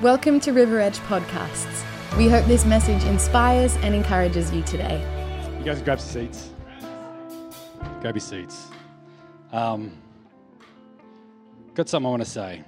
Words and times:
Welcome 0.00 0.38
to 0.40 0.52
River 0.52 0.78
Edge 0.78 1.00
Podcasts. 1.00 1.84
We 2.16 2.28
hope 2.28 2.46
this 2.46 2.64
message 2.64 3.02
inspires 3.02 3.74
and 3.78 3.96
encourages 3.96 4.52
you 4.52 4.62
today. 4.62 5.04
You 5.58 5.64
guys 5.64 5.82
grab 5.82 5.98
seats. 5.98 6.50
Grab 8.00 8.14
your 8.14 8.20
seats. 8.20 8.68
Um, 9.50 9.90
got 11.74 11.88
something 11.88 12.06
I 12.06 12.10
want 12.10 12.22
to 12.22 12.30
say. 12.30 12.62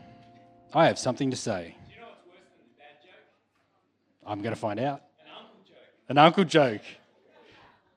I 0.74 0.86
have 0.86 0.98
something 0.98 1.30
to 1.30 1.36
say. 1.36 1.76
Do 1.86 1.94
you 1.94 2.00
know 2.00 2.08
what's 2.08 2.26
worse 2.26 2.42
than 2.58 2.66
a 2.66 2.78
dad 2.80 3.00
joke? 3.00 4.26
I'm 4.26 4.42
going 4.42 4.54
to 4.56 4.60
find 4.60 4.80
out. 4.80 5.02
An 5.20 5.28
uncle 5.38 5.60
joke. 5.64 5.76
An 6.08 6.18
uncle 6.18 6.44
joke. 6.44 6.82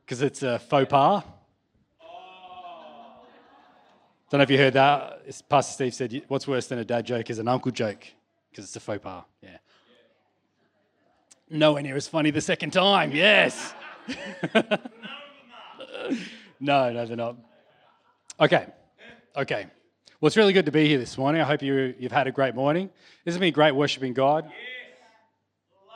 Because 0.06 0.22
it's 0.22 0.44
a 0.44 0.60
faux 0.60 0.88
pas. 0.88 1.24
Don't 4.30 4.38
know 4.38 4.44
if 4.44 4.52
you 4.52 4.60
heard 4.60 4.74
that. 4.74 5.24
Pastor 5.50 5.74
Steve 5.74 5.94
said, 5.96 6.22
What's 6.28 6.48
worse 6.48 6.68
than 6.68 6.78
a 6.78 6.86
dad 6.86 7.08
joke 7.08 7.32
is 7.32 7.40
an 7.40 7.48
uncle 7.48 7.72
joke? 7.72 8.06
Because 8.54 8.66
it's 8.66 8.76
a 8.76 8.80
faux 8.80 9.02
pas. 9.02 9.24
Yeah. 9.42 9.58
Nowhere 11.50 11.82
near 11.82 11.96
as 11.96 12.08
funny 12.08 12.30
the 12.30 12.40
second 12.40 12.70
time. 12.70 13.12
Yes. 13.12 13.74
no, 16.60 16.92
no, 16.92 17.06
they're 17.08 17.16
not. 17.16 17.36
Okay. 18.40 18.68
Okay. 19.36 19.66
Well, 20.22 20.28
it's 20.28 20.38
really 20.38 20.54
good 20.54 20.68
to 20.68 20.72
be 20.72 20.88
here 20.88 21.00
this 21.00 21.18
morning. 21.18 21.42
I 21.42 21.46
hope 21.46 21.64
you, 21.64 21.96
you've 21.98 22.12
had 22.12 22.28
a 22.28 22.32
great 22.32 22.54
morning. 22.54 22.92
This 23.26 23.34
has 23.34 23.40
been 23.40 23.54
great 23.54 23.72
worshiping 23.72 24.14
God. 24.14 24.52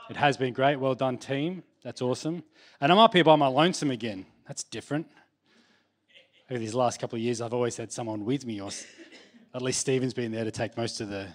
It 0.10 0.16
has 0.16 0.35
been 0.35 0.54
great. 0.54 0.77
Well 0.77 0.96
done, 0.96 1.20
team. 1.20 1.62
That's 1.84 2.02
awesome. 2.02 2.44
And 2.82 2.91
I'm 2.91 2.98
up 2.98 3.13
here 3.13 3.24
by 3.24 3.35
my 3.35 3.48
lonesome 3.48 3.91
again. 3.91 4.26
That's 4.48 4.63
different. 4.63 5.05
Over 6.49 6.60
these 6.60 6.74
last 6.74 6.99
couple 6.99 7.18
of 7.18 7.21
years, 7.21 7.40
I've 7.40 7.54
always 7.54 7.77
had 7.77 7.91
someone 7.91 8.26
with 8.26 8.48
me, 8.48 8.62
or 8.62 8.71
at 9.54 9.62
least 9.62 9.80
Stephen's 9.80 10.16
been 10.16 10.32
there 10.32 10.44
to 10.44 10.52
take 10.52 10.76
most 10.76 11.02
of 11.02 11.10
the 11.10 11.27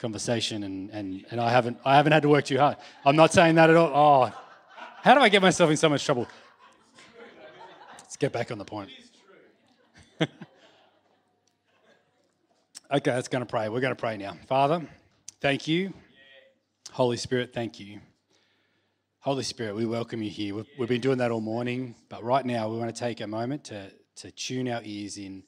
conversation, 0.00 0.64
and, 0.64 0.90
and, 0.90 1.24
and 1.30 1.40
I, 1.40 1.50
haven't, 1.50 1.78
I 1.84 1.96
haven't 1.96 2.12
had 2.12 2.22
to 2.22 2.28
work 2.28 2.46
too 2.46 2.58
hard. 2.58 2.78
I'm 3.04 3.16
not 3.16 3.32
saying 3.32 3.54
that 3.56 3.70
at 3.70 3.76
all. 3.76 3.92
Oh, 3.94 4.32
how 5.02 5.14
do 5.14 5.20
I 5.20 5.28
get 5.28 5.42
myself 5.42 5.70
in 5.70 5.76
so 5.76 5.88
much 5.88 6.04
trouble? 6.04 6.26
Let's 7.98 8.16
get 8.16 8.32
back 8.32 8.50
on 8.50 8.58
the 8.58 8.64
point. 8.64 8.90
okay, 10.20 10.28
let's 12.90 13.28
going 13.28 13.42
to 13.42 13.46
pray. 13.46 13.68
We're 13.68 13.80
going 13.80 13.94
to 13.94 14.00
pray 14.00 14.16
now. 14.16 14.36
Father, 14.48 14.86
thank 15.40 15.68
you. 15.68 15.92
Holy 16.92 17.18
Spirit, 17.18 17.52
thank 17.52 17.78
you. 17.78 18.00
Holy 19.20 19.44
Spirit, 19.44 19.76
we 19.76 19.84
welcome 19.84 20.22
you 20.22 20.30
here. 20.30 20.54
We've, 20.54 20.66
we've 20.78 20.88
been 20.88 21.02
doing 21.02 21.18
that 21.18 21.30
all 21.30 21.42
morning, 21.42 21.94
but 22.08 22.24
right 22.24 22.44
now 22.44 22.70
we 22.70 22.78
want 22.78 22.94
to 22.94 22.98
take 22.98 23.20
a 23.20 23.26
moment 23.26 23.64
to, 23.64 23.90
to 24.16 24.30
tune 24.30 24.66
our 24.66 24.80
ears 24.82 25.18
in. 25.18 25.42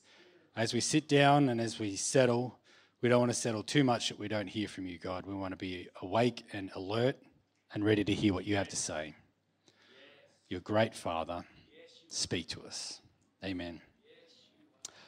As 0.55 0.75
we 0.75 0.81
sit 0.81 1.09
down 1.09 1.49
and 1.49 1.59
as 1.59 1.79
we 1.79 1.97
settle, 1.97 2.59
we 3.03 3.09
don't 3.09 3.19
want 3.19 3.33
to 3.33 3.37
settle 3.39 3.65
too 3.65 3.83
much 3.83 4.09
that 4.09 4.19
we 4.19 4.29
don't 4.29 4.47
hear 4.47 4.69
from 4.69 4.87
you, 4.87 4.97
God. 4.97 5.27
We 5.27 5.35
want 5.35 5.53
to 5.53 5.57
be 5.57 5.89
awake 6.03 6.45
and 6.53 6.71
alert 6.77 7.17
and 7.75 7.85
ready 7.85 8.05
to 8.05 8.15
hear 8.15 8.33
what 8.33 8.47
you 8.47 8.55
have 8.55 8.69
to 8.69 8.77
say. 8.77 9.15
You're 10.49 10.61
great 10.61 10.95
Father. 10.95 11.45
Speak 12.09 12.49
to 12.51 12.63
us. 12.63 13.01
Amen. 13.45 13.81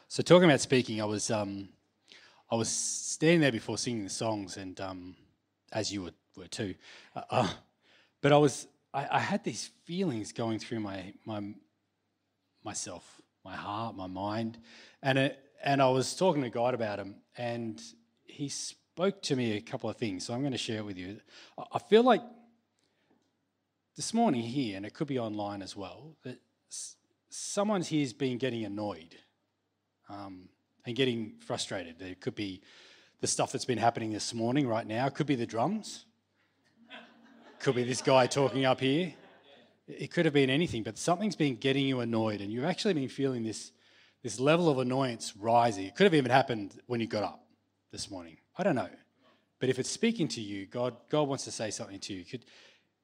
So, 0.09 0.23
talking 0.23 0.49
about 0.49 0.61
speaking, 0.61 1.01
I 1.01 1.05
was 1.05 1.31
um, 1.31 1.69
I 2.51 2.57
was 2.57 2.69
standing 2.69 3.41
there 3.41 3.53
before 3.53 3.79
singing 3.79 4.05
the 4.05 4.11
songs, 4.11 4.57
and 4.57 4.81
um, 4.81 5.15
as 5.73 5.93
you 5.93 6.03
were, 6.03 6.15
were 6.37 6.49
too, 6.49 6.75
uh, 7.15 7.23
uh, 7.31 7.49
but 8.23 8.33
I 8.33 8.39
was 8.39 8.67
I, 8.93 9.07
I 9.11 9.19
had 9.21 9.45
these 9.45 9.71
feelings 9.85 10.33
going 10.33 10.59
through 10.59 10.81
my 10.81 11.13
my 11.25 11.43
myself, 12.65 13.21
my 13.45 13.55
heart, 13.55 13.95
my 13.95 14.07
mind, 14.07 14.59
and 15.03 15.19
it, 15.19 15.39
and 15.65 15.83
I 15.83 15.89
was 15.89 16.15
talking 16.15 16.43
to 16.43 16.51
God 16.51 16.75
about 16.75 17.01
him, 17.01 17.17
and 17.37 17.83
He 18.27 18.49
spoke 18.49 19.23
to 19.23 19.35
me 19.35 19.57
a 19.57 19.61
couple 19.61 19.91
of 19.91 19.97
things. 19.97 20.27
So 20.27 20.35
I'm 20.35 20.41
going 20.41 20.53
to 20.53 20.59
share 20.59 20.79
it 20.79 20.85
with 20.85 20.99
you. 20.99 21.21
I- 21.73 21.81
feel 21.81 22.05
like 22.05 22.23
this 23.97 24.15
morning 24.15 24.43
here, 24.43 24.77
and 24.77 24.87
it 24.87 24.95
could 24.95 25.09
be 25.09 25.19
online 25.19 25.63
as 25.63 25.75
well, 25.75 26.15
that 26.23 26.39
someone 27.29 27.83
here's 27.83 28.13
been 28.13 28.39
getting 28.39 28.65
annoyed 28.65 29.17
um, 30.09 30.49
and 30.85 30.95
getting 30.95 31.35
frustrated. 31.41 32.01
It 32.01 32.21
could 32.21 32.35
be 32.35 32.61
the 33.21 33.27
stuff 33.27 33.51
that's 33.51 33.65
been 33.65 33.79
happening 33.79 34.13
this 34.13 34.35
morning, 34.35 34.69
right 34.69 34.87
now. 34.87 35.07
It 35.07 35.15
could 35.15 35.27
be 35.27 35.35
the 35.35 35.47
drums. 35.47 36.05
Could 37.61 37.77
be 37.77 37.85
this 37.85 38.03
guy 38.03 38.27
talking 38.27 38.67
up 38.67 38.81
here. 38.81 39.15
It 39.89 40.11
could 40.11 40.27
have 40.27 40.35
been 40.35 40.51
anything, 40.51 40.83
but 40.83 40.99
something's 40.99 41.37
been 41.37 41.57
getting 41.57 41.87
you 41.87 42.01
annoyed, 42.01 42.41
and 42.41 42.53
you've 42.53 42.65
actually 42.65 42.95
been 42.95 43.09
feeling 43.09 43.43
this, 43.43 43.73
this 44.25 44.41
level 44.41 44.71
of 44.71 44.79
annoyance 44.79 45.35
rising. 45.37 45.85
It 45.85 45.95
could 45.95 46.05
have 46.05 46.15
even 46.15 46.31
happened 46.31 46.81
when 46.87 46.99
you 46.99 47.07
got 47.07 47.23
up 47.23 47.45
this 47.93 48.11
morning. 48.11 48.39
I 48.57 48.63
don't 48.65 48.75
know. 48.75 48.89
But 49.61 49.69
if 49.69 49.79
it's 49.79 49.91
speaking 49.91 50.29
to 50.29 50.41
you, 50.41 50.67
God, 50.67 50.97
God 51.11 51.29
wants 51.29 51.45
to 51.45 51.53
say 51.53 51.71
something 51.71 52.01
to 52.01 52.15
you. 52.15 52.25
Could, 52.25 52.47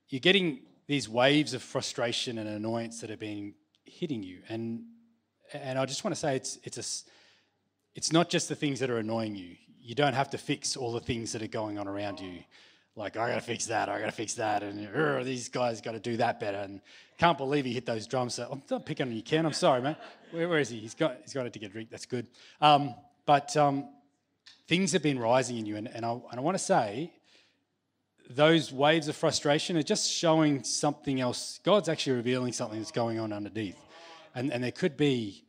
you're 0.09 0.21
getting 0.21 0.61
these 0.87 1.11
waves 1.11 1.53
of 1.53 1.63
frustration 1.63 2.39
and 2.39 2.49
annoyance 2.49 3.03
that 3.03 3.11
have 3.11 3.21
been 3.21 3.55
hitting 3.85 4.23
you. 4.23 4.39
And, 4.49 4.83
and 5.53 5.79
I 5.79 5.85
just 5.85 6.05
want 6.05 6.15
to 6.15 6.21
say 6.21 6.37
it's, 6.37 6.59
it's, 6.65 6.79
a, 6.79 7.13
it's 7.95 8.13
not 8.13 8.31
just 8.31 8.49
the 8.49 8.57
things 8.57 8.81
that 8.81 8.89
are 8.89 8.99
annoying 8.99 9.37
you. 9.37 9.57
You 9.79 9.95
don't 9.95 10.15
have 10.15 10.31
to 10.31 10.39
fix 10.39 10.75
all 10.75 10.91
the 10.91 11.01
things 11.01 11.33
that 11.33 11.43
are 11.43 11.49
going 11.49 11.79
on 11.79 11.87
around 11.87 12.19
you. 12.19 12.39
Like, 13.01 13.17
I 13.17 13.31
got 13.31 13.37
to 13.37 13.41
fix 13.41 13.65
that, 13.67 13.89
I 13.89 13.99
got 13.99 14.07
to 14.07 14.13
fix 14.13 14.35
that, 14.35 14.63
and 14.63 15.27
these 15.27 15.49
guys 15.49 15.81
got 15.81 15.93
to 15.93 15.99
do 15.99 16.19
that 16.19 16.39
better. 16.39 16.59
And 16.59 16.83
can't 17.17 17.39
believe 17.39 17.65
he 17.65 17.73
hit 17.73 17.87
those 17.87 18.07
drums. 18.07 18.35
So, 18.35 18.47
I'm 18.53 18.63
not 18.71 18.85
picking 18.85 19.07
on 19.07 19.17
you, 19.17 19.23
Ken. 19.23 19.47
I'm 19.47 19.55
sorry, 19.55 19.81
man. 19.81 19.97
Where, 20.33 20.47
where 20.51 20.59
is 20.59 20.69
he? 20.69 20.81
He's 20.81 20.95
got, 20.95 21.17
he's 21.23 21.33
got 21.33 21.47
it 21.47 21.55
to 21.55 21.59
get 21.59 21.71
a 21.71 21.73
drink. 21.73 21.89
That's 21.91 22.05
good. 22.05 22.27
Um, 22.61 22.95
but 23.25 23.57
um, 23.57 23.89
things 24.69 24.93
have 24.93 25.03
been 25.03 25.19
rising 25.19 25.57
in 25.57 25.65
you. 25.65 25.77
And, 25.77 25.89
and 25.89 26.05
I, 26.05 26.13
and 26.13 26.39
I 26.39 26.41
want 26.41 26.59
to 26.59 26.63
say, 26.63 27.11
those 28.29 28.71
waves 28.71 29.09
of 29.09 29.17
frustration 29.17 29.79
are 29.79 29.83
just 29.83 30.13
showing 30.13 30.63
something 30.63 31.23
else. 31.23 31.59
God's 31.65 31.89
actually 31.89 32.17
revealing 32.17 32.53
something 32.53 32.79
that's 32.79 32.93
going 32.93 33.19
on 33.19 33.33
underneath. 33.33 33.79
And, 34.35 34.53
and 34.53 34.63
there 34.63 34.73
could 34.73 34.99
be, 34.99 35.45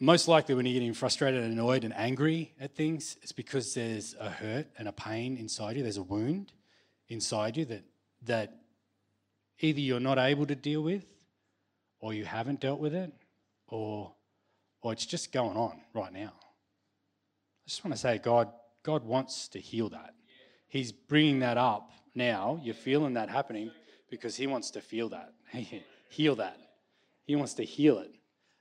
most 0.00 0.28
likely 0.28 0.54
when 0.54 0.66
you're 0.66 0.74
getting 0.74 0.94
frustrated 0.94 1.42
and 1.42 1.52
annoyed 1.52 1.84
and 1.84 1.94
angry 1.94 2.54
at 2.60 2.74
things, 2.74 3.16
it's 3.22 3.32
because 3.32 3.74
there's 3.74 4.14
a 4.18 4.30
hurt 4.30 4.66
and 4.78 4.88
a 4.88 4.92
pain 4.92 5.36
inside 5.36 5.76
you. 5.76 5.82
There's 5.82 5.96
a 5.96 6.02
wound 6.02 6.52
inside 7.08 7.56
you 7.56 7.64
that, 7.66 7.84
that 8.22 8.54
either 9.60 9.80
you're 9.80 10.00
not 10.00 10.18
able 10.18 10.46
to 10.46 10.54
deal 10.54 10.82
with, 10.82 11.04
or 12.00 12.12
you 12.14 12.24
haven't 12.24 12.60
dealt 12.60 12.78
with 12.78 12.94
it, 12.94 13.12
or, 13.68 14.12
or 14.82 14.92
it's 14.92 15.06
just 15.06 15.32
going 15.32 15.56
on 15.56 15.80
right 15.94 16.12
now. 16.12 16.32
I 16.34 17.68
just 17.68 17.84
want 17.84 17.94
to 17.94 18.00
say, 18.00 18.18
God, 18.18 18.50
God 18.82 19.04
wants 19.04 19.48
to 19.48 19.58
heal 19.58 19.88
that. 19.90 20.14
He's 20.68 20.92
bringing 20.92 21.40
that 21.40 21.56
up 21.56 21.90
now. 22.14 22.60
You're 22.62 22.74
feeling 22.74 23.14
that 23.14 23.28
happening 23.28 23.70
because 24.10 24.36
He 24.36 24.46
wants 24.46 24.70
to 24.72 24.80
feel 24.80 25.08
that, 25.08 25.32
heal 26.10 26.36
that. 26.36 26.58
He 27.24 27.34
wants 27.34 27.54
to 27.54 27.64
heal 27.64 27.98
it, 27.98 28.14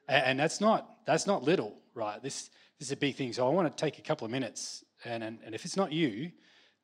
A- 0.08 0.28
and 0.28 0.40
that's 0.40 0.60
not 0.60 0.90
that's 1.06 1.28
not 1.28 1.44
little, 1.44 1.74
right? 1.94 2.22
This 2.22 2.50
this 2.80 2.90
is 2.90 2.92
a 2.92 2.98
big 2.98 3.16
thing. 3.16 3.32
So 3.34 3.48
I 3.48 3.52
want 3.52 3.76
to 3.76 3.82
take 3.82 4.00
a 4.00 4.02
couple 4.02 4.26
of 4.26 4.32
minutes, 4.32 4.84
and 5.04 5.24
and, 5.24 5.40
and 5.46 5.56
if 5.56 5.66
it's 5.66 5.78
not 5.78 5.92
you, 5.92 6.32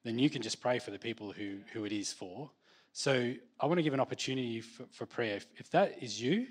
then 0.04 0.20
you 0.20 0.30
can 0.30 0.42
just 0.42 0.62
pray 0.62 0.80
for 0.80 0.92
the 0.92 1.00
people 1.00 1.32
who 1.32 1.60
who 1.74 1.86
it 1.86 1.92
is 1.92 2.14
for. 2.14 2.52
So 2.94 3.34
I 3.60 3.66
want 3.66 3.78
to 3.78 3.84
give 3.84 3.94
an 3.94 4.00
opportunity 4.00 4.60
for, 4.60 4.84
for 4.92 5.06
prayer. 5.06 5.38
If, 5.38 5.46
if 5.56 5.70
that 5.72 6.04
is 6.04 6.22
you, 6.22 6.48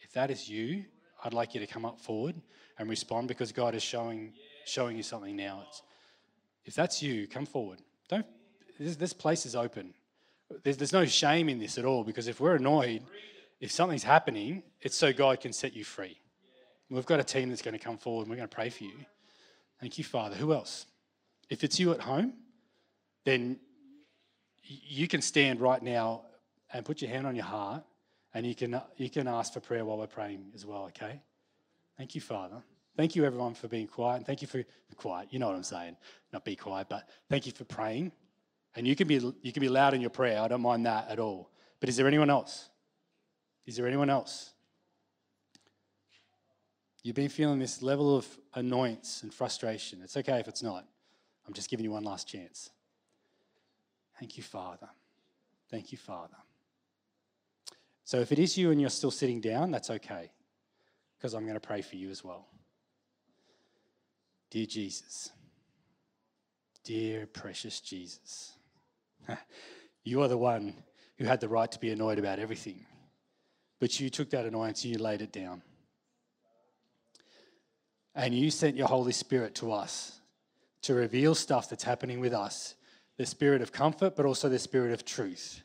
if 0.00 0.12
that 0.12 0.30
is 0.30 0.48
you, 0.48 0.84
I'd 1.24 1.34
like 1.34 1.54
you 1.54 1.60
to 1.60 1.66
come 1.66 1.84
up 1.84 2.00
forward 2.00 2.36
and 2.78 2.88
respond 2.88 3.26
because 3.28 3.50
God 3.50 3.74
is 3.74 3.82
showing 3.82 4.32
showing 4.64 4.96
you 4.96 5.02
something 5.02 5.36
now. 5.36 5.64
It's, 5.68 5.82
if 6.64 6.74
that's 6.74 7.02
you, 7.02 7.26
come 7.26 7.46
forward. 7.46 7.80
Don't. 8.08 8.26
This, 8.78 8.96
this 8.96 9.12
place 9.12 9.46
is 9.46 9.56
open. 9.56 9.94
There's, 10.62 10.76
there's 10.76 10.92
no 10.92 11.04
shame 11.04 11.48
in 11.48 11.58
this 11.58 11.78
at 11.78 11.84
all 11.84 12.04
because 12.04 12.28
if 12.28 12.40
we're 12.40 12.56
annoyed, 12.56 13.02
if 13.60 13.70
something's 13.72 14.04
happening, 14.04 14.62
it's 14.80 14.96
so 14.96 15.12
God 15.12 15.40
can 15.40 15.52
set 15.52 15.74
you 15.74 15.84
free. 15.84 16.18
We've 16.92 17.06
got 17.06 17.20
a 17.20 17.24
team 17.24 17.48
that's 17.48 17.62
going 17.62 17.72
to 17.72 17.82
come 17.82 17.96
forward 17.96 18.22
and 18.22 18.30
we're 18.30 18.36
going 18.36 18.48
to 18.48 18.54
pray 18.54 18.68
for 18.68 18.84
you. 18.84 18.92
Thank 19.80 19.96
you, 19.96 20.04
Father. 20.04 20.36
Who 20.36 20.52
else? 20.52 20.84
If 21.48 21.64
it's 21.64 21.80
you 21.80 21.92
at 21.92 22.00
home, 22.00 22.34
then 23.24 23.58
you 24.62 25.08
can 25.08 25.22
stand 25.22 25.60
right 25.60 25.82
now 25.82 26.22
and 26.70 26.84
put 26.84 27.00
your 27.00 27.10
hand 27.10 27.26
on 27.26 27.34
your 27.34 27.46
heart 27.46 27.82
and 28.34 28.46
you 28.46 28.54
can, 28.54 28.78
you 28.98 29.08
can 29.08 29.26
ask 29.26 29.54
for 29.54 29.60
prayer 29.60 29.86
while 29.86 29.96
we're 29.96 30.06
praying 30.06 30.52
as 30.54 30.66
well, 30.66 30.84
okay? 30.84 31.22
Thank 31.96 32.14
you, 32.14 32.20
Father. 32.20 32.62
Thank 32.94 33.16
you, 33.16 33.24
everyone, 33.24 33.54
for 33.54 33.68
being 33.68 33.86
quiet. 33.86 34.18
And 34.18 34.26
thank 34.26 34.42
you 34.42 34.48
for 34.48 34.62
quiet. 34.96 35.28
You 35.30 35.38
know 35.38 35.46
what 35.46 35.56
I'm 35.56 35.62
saying. 35.62 35.96
Not 36.30 36.44
be 36.44 36.56
quiet, 36.56 36.88
but 36.90 37.08
thank 37.30 37.46
you 37.46 37.52
for 37.52 37.64
praying. 37.64 38.12
And 38.76 38.86
you 38.86 38.94
can 38.94 39.08
be 39.08 39.14
you 39.14 39.52
can 39.52 39.60
be 39.60 39.68
loud 39.68 39.94
in 39.94 40.00
your 40.00 40.10
prayer. 40.10 40.40
I 40.40 40.48
don't 40.48 40.62
mind 40.62 40.84
that 40.86 41.08
at 41.08 41.18
all. 41.18 41.50
But 41.80 41.88
is 41.88 41.96
there 41.96 42.06
anyone 42.06 42.30
else? 42.30 42.68
Is 43.66 43.76
there 43.76 43.86
anyone 43.86 44.10
else? 44.10 44.52
You've 47.02 47.16
been 47.16 47.28
feeling 47.28 47.58
this 47.58 47.82
level 47.82 48.16
of 48.16 48.26
annoyance 48.54 49.22
and 49.22 49.34
frustration. 49.34 50.00
It's 50.02 50.16
okay 50.16 50.38
if 50.38 50.48
it's 50.48 50.62
not. 50.62 50.86
I'm 51.46 51.52
just 51.52 51.68
giving 51.68 51.84
you 51.84 51.90
one 51.90 52.04
last 52.04 52.28
chance. 52.28 52.70
Thank 54.20 54.36
you, 54.36 54.42
Father. 54.42 54.88
Thank 55.70 55.90
you, 55.90 55.98
Father. 55.98 56.36
So 58.04 58.20
if 58.20 58.30
it 58.30 58.38
is 58.38 58.56
you 58.56 58.70
and 58.70 58.80
you're 58.80 58.90
still 58.90 59.10
sitting 59.10 59.40
down, 59.40 59.70
that's 59.70 59.90
okay, 59.90 60.30
because 61.16 61.34
I'm 61.34 61.42
going 61.42 61.54
to 61.54 61.60
pray 61.60 61.82
for 61.82 61.96
you 61.96 62.10
as 62.10 62.22
well. 62.22 62.46
Dear 64.50 64.66
Jesus, 64.66 65.30
Dear 66.84 67.26
precious 67.26 67.80
Jesus, 67.80 68.54
you 70.04 70.20
are 70.20 70.28
the 70.28 70.36
one 70.36 70.74
who 71.16 71.24
had 71.24 71.40
the 71.40 71.48
right 71.48 71.70
to 71.70 71.78
be 71.78 71.90
annoyed 71.90 72.18
about 72.18 72.40
everything, 72.40 72.84
but 73.78 74.00
you 74.00 74.10
took 74.10 74.30
that 74.30 74.46
annoyance 74.46 74.84
and 74.84 74.92
you 74.92 75.00
laid 75.00 75.22
it 75.22 75.32
down. 75.32 75.62
And 78.14 78.34
you 78.34 78.50
sent 78.50 78.76
your 78.76 78.88
Holy 78.88 79.12
Spirit 79.12 79.54
to 79.56 79.72
us 79.72 80.20
to 80.82 80.94
reveal 80.94 81.34
stuff 81.34 81.70
that's 81.70 81.84
happening 81.84 82.20
with 82.20 82.34
us 82.34 82.74
the 83.18 83.26
spirit 83.26 83.62
of 83.62 83.72
comfort, 83.72 84.16
but 84.16 84.26
also 84.26 84.48
the 84.48 84.58
spirit 84.58 84.92
of 84.92 85.04
truth. 85.04 85.62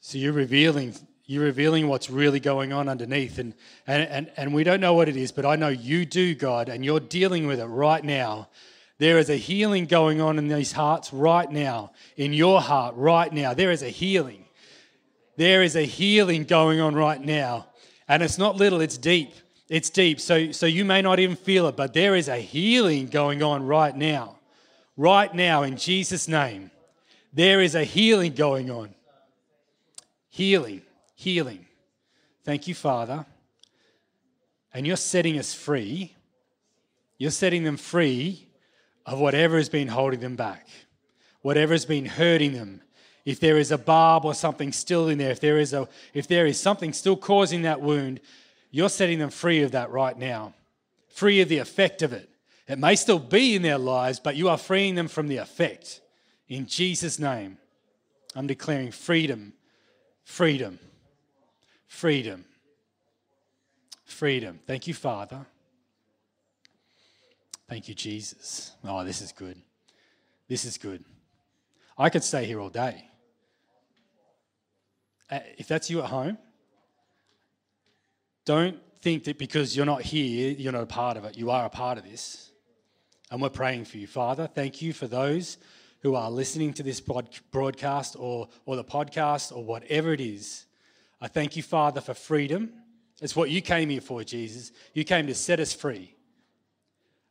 So 0.00 0.18
you're 0.18 0.32
revealing. 0.32 0.94
You're 1.24 1.44
revealing 1.44 1.88
what's 1.88 2.08
really 2.08 2.40
going 2.40 2.72
on 2.72 2.88
underneath. 2.88 3.38
And, 3.38 3.52
and, 3.86 4.08
and, 4.08 4.30
and 4.38 4.54
we 4.54 4.64
don't 4.64 4.80
know 4.80 4.94
what 4.94 5.10
it 5.10 5.16
is, 5.16 5.30
but 5.30 5.44
I 5.44 5.56
know 5.56 5.68
you 5.68 6.06
do, 6.06 6.34
God, 6.34 6.70
and 6.70 6.82
you're 6.82 7.00
dealing 7.00 7.46
with 7.46 7.60
it 7.60 7.66
right 7.66 8.02
now. 8.02 8.48
There 8.96 9.18
is 9.18 9.28
a 9.28 9.36
healing 9.36 9.84
going 9.84 10.22
on 10.22 10.38
in 10.38 10.48
these 10.48 10.72
hearts 10.72 11.12
right 11.12 11.50
now, 11.50 11.92
in 12.16 12.32
your 12.32 12.62
heart 12.62 12.94
right 12.96 13.30
now. 13.30 13.52
There 13.52 13.70
is 13.70 13.82
a 13.82 13.90
healing. 13.90 14.46
There 15.36 15.62
is 15.62 15.76
a 15.76 15.82
healing 15.82 16.44
going 16.44 16.80
on 16.80 16.94
right 16.94 17.20
now. 17.20 17.66
And 18.08 18.22
it's 18.22 18.38
not 18.38 18.56
little, 18.56 18.80
it's 18.80 18.96
deep. 18.96 19.32
It's 19.68 19.90
deep. 19.90 20.20
So, 20.20 20.50
so 20.52 20.66
you 20.66 20.84
may 20.84 21.02
not 21.02 21.18
even 21.18 21.36
feel 21.36 21.66
it, 21.68 21.76
but 21.76 21.92
there 21.92 22.16
is 22.16 22.28
a 22.28 22.38
healing 22.38 23.06
going 23.06 23.42
on 23.42 23.66
right 23.66 23.94
now. 23.94 24.36
Right 24.96 25.32
now, 25.32 25.62
in 25.62 25.76
Jesus' 25.76 26.26
name, 26.26 26.70
there 27.32 27.60
is 27.60 27.74
a 27.74 27.84
healing 27.84 28.34
going 28.34 28.70
on. 28.70 28.94
Healing, 30.30 30.82
healing. 31.14 31.66
Thank 32.44 32.66
you, 32.66 32.74
Father. 32.74 33.26
And 34.72 34.86
you're 34.86 34.96
setting 34.96 35.38
us 35.38 35.52
free. 35.52 36.14
You're 37.18 37.30
setting 37.30 37.64
them 37.64 37.76
free 37.76 38.46
of 39.04 39.18
whatever 39.18 39.56
has 39.56 39.68
been 39.68 39.88
holding 39.88 40.20
them 40.20 40.36
back, 40.36 40.68
whatever 41.42 41.74
has 41.74 41.84
been 41.84 42.06
hurting 42.06 42.52
them. 42.52 42.80
If 43.24 43.40
there 43.40 43.58
is 43.58 43.70
a 43.70 43.78
barb 43.78 44.24
or 44.24 44.34
something 44.34 44.72
still 44.72 45.08
in 45.08 45.18
there, 45.18 45.30
if 45.30 45.40
there 45.40 45.58
is, 45.58 45.74
a, 45.74 45.88
if 46.14 46.26
there 46.26 46.46
is 46.46 46.58
something 46.58 46.92
still 46.92 47.16
causing 47.16 47.62
that 47.62 47.80
wound, 47.80 48.20
you're 48.70 48.88
setting 48.88 49.18
them 49.18 49.30
free 49.30 49.62
of 49.62 49.72
that 49.72 49.90
right 49.90 50.16
now, 50.16 50.54
free 51.08 51.40
of 51.40 51.48
the 51.48 51.58
effect 51.58 52.02
of 52.02 52.12
it. 52.12 52.28
It 52.66 52.78
may 52.78 52.96
still 52.96 53.18
be 53.18 53.54
in 53.54 53.62
their 53.62 53.78
lives, 53.78 54.20
but 54.20 54.36
you 54.36 54.48
are 54.48 54.58
freeing 54.58 54.94
them 54.94 55.08
from 55.08 55.28
the 55.28 55.38
effect. 55.38 56.00
In 56.48 56.66
Jesus' 56.66 57.18
name, 57.18 57.58
I'm 58.34 58.46
declaring 58.46 58.90
freedom, 58.90 59.54
freedom, 60.22 60.78
freedom, 61.86 62.44
freedom. 64.04 64.60
Thank 64.66 64.86
you, 64.86 64.94
Father. 64.94 65.46
Thank 67.68 67.88
you, 67.88 67.94
Jesus. 67.94 68.72
Oh, 68.84 69.04
this 69.04 69.20
is 69.20 69.32
good. 69.32 69.60
This 70.48 70.64
is 70.64 70.78
good. 70.78 71.04
I 71.96 72.10
could 72.10 72.24
stay 72.24 72.44
here 72.44 72.60
all 72.60 72.70
day. 72.70 73.04
Uh, 75.30 75.40
if 75.58 75.68
that's 75.68 75.90
you 75.90 76.00
at 76.00 76.06
home, 76.06 76.38
don't 78.48 78.80
think 79.02 79.24
that 79.24 79.36
because 79.36 79.76
you're 79.76 79.84
not 79.84 80.00
here, 80.00 80.52
you're 80.52 80.72
not 80.72 80.82
a 80.82 80.86
part 80.86 81.18
of 81.18 81.26
it. 81.26 81.36
You 81.36 81.50
are 81.50 81.66
a 81.66 81.68
part 81.68 81.98
of 81.98 82.04
this. 82.04 82.50
And 83.30 83.42
we're 83.42 83.50
praying 83.50 83.84
for 83.84 83.98
you. 83.98 84.06
Father, 84.06 84.46
thank 84.46 84.80
you 84.80 84.94
for 84.94 85.06
those 85.06 85.58
who 86.00 86.14
are 86.14 86.30
listening 86.30 86.72
to 86.72 86.82
this 86.82 86.98
broadcast 86.98 88.16
or, 88.18 88.48
or 88.64 88.76
the 88.76 88.84
podcast 88.84 89.54
or 89.54 89.62
whatever 89.62 90.14
it 90.14 90.22
is. 90.22 90.64
I 91.20 91.28
thank 91.28 91.56
you, 91.56 91.62
Father, 91.62 92.00
for 92.00 92.14
freedom. 92.14 92.72
It's 93.20 93.36
what 93.36 93.50
you 93.50 93.60
came 93.60 93.90
here 93.90 94.00
for, 94.00 94.24
Jesus. 94.24 94.72
You 94.94 95.04
came 95.04 95.26
to 95.26 95.34
set 95.34 95.60
us 95.60 95.74
free. 95.74 96.14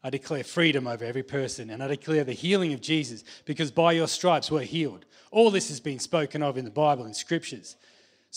I 0.04 0.12
declare 0.12 0.44
freedom 0.44 0.86
over 0.86 1.04
every 1.04 1.24
person 1.24 1.72
and 1.72 1.82
I 1.82 1.88
declare 1.88 2.26
the 2.26 2.34
healing 2.34 2.74
of 2.74 2.82
Jesus 2.82 3.24
because 3.46 3.72
by 3.72 3.94
your 3.94 4.08
stripes 4.08 4.52
we're 4.52 4.62
healed. 4.62 5.08
All 5.32 5.50
this 5.50 5.70
has 5.70 5.80
been 5.80 5.98
spoken 5.98 6.44
of 6.44 6.60
in 6.60 6.66
the 6.66 6.70
Bible 6.70 7.06
and 7.06 7.16
scriptures. 7.16 7.76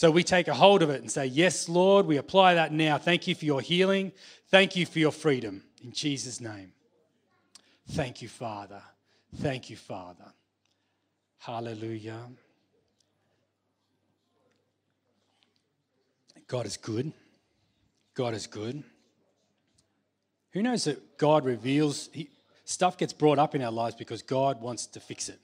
So 0.00 0.10
we 0.10 0.24
take 0.24 0.48
a 0.48 0.54
hold 0.54 0.80
of 0.82 0.88
it 0.88 1.02
and 1.02 1.10
say, 1.10 1.26
Yes, 1.26 1.68
Lord, 1.68 2.06
we 2.06 2.16
apply 2.16 2.54
that 2.54 2.72
now. 2.72 2.96
Thank 2.96 3.26
you 3.26 3.34
for 3.34 3.44
your 3.44 3.60
healing. 3.60 4.12
Thank 4.48 4.74
you 4.74 4.86
for 4.86 4.98
your 4.98 5.12
freedom. 5.12 5.62
In 5.84 5.92
Jesus' 5.92 6.40
name. 6.40 6.72
Thank 7.90 8.22
you, 8.22 8.28
Father. 8.28 8.80
Thank 9.42 9.68
you, 9.68 9.76
Father. 9.76 10.24
Hallelujah. 11.36 12.18
God 16.46 16.64
is 16.64 16.78
good. 16.78 17.12
God 18.14 18.32
is 18.32 18.46
good. 18.46 18.82
Who 20.52 20.62
knows 20.62 20.84
that 20.84 21.18
God 21.18 21.44
reveals, 21.44 22.08
he, 22.14 22.30
stuff 22.64 22.96
gets 22.96 23.12
brought 23.12 23.38
up 23.38 23.54
in 23.54 23.60
our 23.60 23.70
lives 23.70 23.96
because 23.96 24.22
God 24.22 24.62
wants 24.62 24.86
to 24.86 24.98
fix 24.98 25.28
it. 25.28 25.40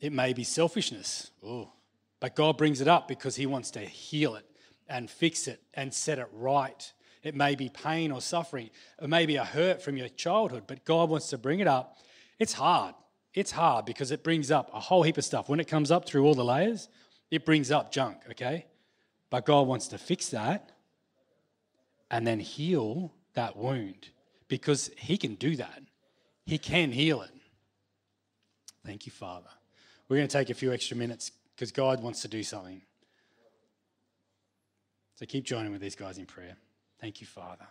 It 0.00 0.14
may 0.14 0.32
be 0.32 0.44
selfishness, 0.44 1.30
oh, 1.44 1.72
but 2.20 2.34
God 2.34 2.56
brings 2.56 2.80
it 2.80 2.88
up 2.88 3.08
because 3.08 3.36
He 3.36 3.46
wants 3.46 3.70
to 3.72 3.80
heal 3.80 4.34
it 4.36 4.46
and 4.88 5.10
fix 5.10 5.48
it 5.48 5.60
and 5.74 5.92
set 5.92 6.18
it 6.18 6.28
right. 6.32 6.92
It 7.22 7.34
may 7.34 7.54
be 7.54 7.68
pain 7.68 8.12
or 8.12 8.20
suffering, 8.20 8.70
it 9.02 9.08
may 9.08 9.26
be 9.26 9.36
a 9.36 9.44
hurt 9.44 9.82
from 9.82 9.96
your 9.96 10.08
childhood, 10.08 10.64
but 10.66 10.84
God 10.84 11.10
wants 11.10 11.30
to 11.30 11.38
bring 11.38 11.60
it 11.60 11.66
up. 11.66 11.98
It's 12.38 12.52
hard. 12.52 12.94
It's 13.34 13.50
hard 13.50 13.84
because 13.84 14.12
it 14.12 14.22
brings 14.22 14.50
up 14.50 14.70
a 14.72 14.80
whole 14.80 15.02
heap 15.02 15.18
of 15.18 15.24
stuff. 15.24 15.48
When 15.48 15.60
it 15.60 15.68
comes 15.68 15.90
up 15.90 16.06
through 16.06 16.24
all 16.24 16.34
the 16.34 16.44
layers, 16.44 16.88
it 17.30 17.44
brings 17.44 17.70
up 17.70 17.92
junk, 17.92 18.18
okay? 18.30 18.66
But 19.28 19.44
God 19.44 19.66
wants 19.66 19.88
to 19.88 19.98
fix 19.98 20.30
that 20.30 20.70
and 22.10 22.26
then 22.26 22.40
heal 22.40 23.12
that 23.34 23.56
wound 23.56 24.08
because 24.48 24.90
He 24.96 25.18
can 25.18 25.34
do 25.34 25.56
that. 25.56 25.82
He 26.46 26.58
can 26.58 26.92
heal 26.92 27.22
it. 27.22 27.30
Thank 28.84 29.04
you, 29.04 29.12
Father. 29.12 29.48
We're 30.08 30.18
going 30.18 30.28
to 30.28 30.38
take 30.38 30.48
a 30.48 30.54
few 30.54 30.72
extra 30.72 30.96
minutes 30.96 31.32
because 31.56 31.72
God 31.72 32.02
wants 32.02 32.22
to 32.22 32.28
do 32.28 32.42
something. 32.42 32.82
So 35.14 35.26
keep 35.26 35.44
joining 35.44 35.72
with 35.72 35.80
these 35.80 35.96
guys 35.96 36.18
in 36.18 36.26
prayer. 36.26 36.56
Thank 37.00 37.20
you, 37.20 37.26
Father. 37.26 37.66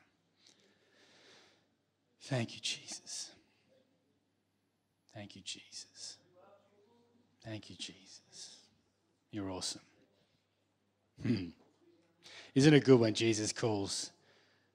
Thank 2.24 2.56
you, 2.56 2.60
Jesus. 2.62 3.32
Thank 5.14 5.36
you, 5.36 5.44
Jesus. 5.46 6.18
Thank 7.46 7.70
you, 7.70 7.76
Jesus. 7.76 8.58
You're 9.32 9.52
awesome. 9.52 9.82
Hmm. 11.22 11.46
Isn't 12.56 12.74
it 12.74 12.84
good 12.84 13.00
when 13.00 13.14
Jesus 13.14 13.54
calls 13.54 14.10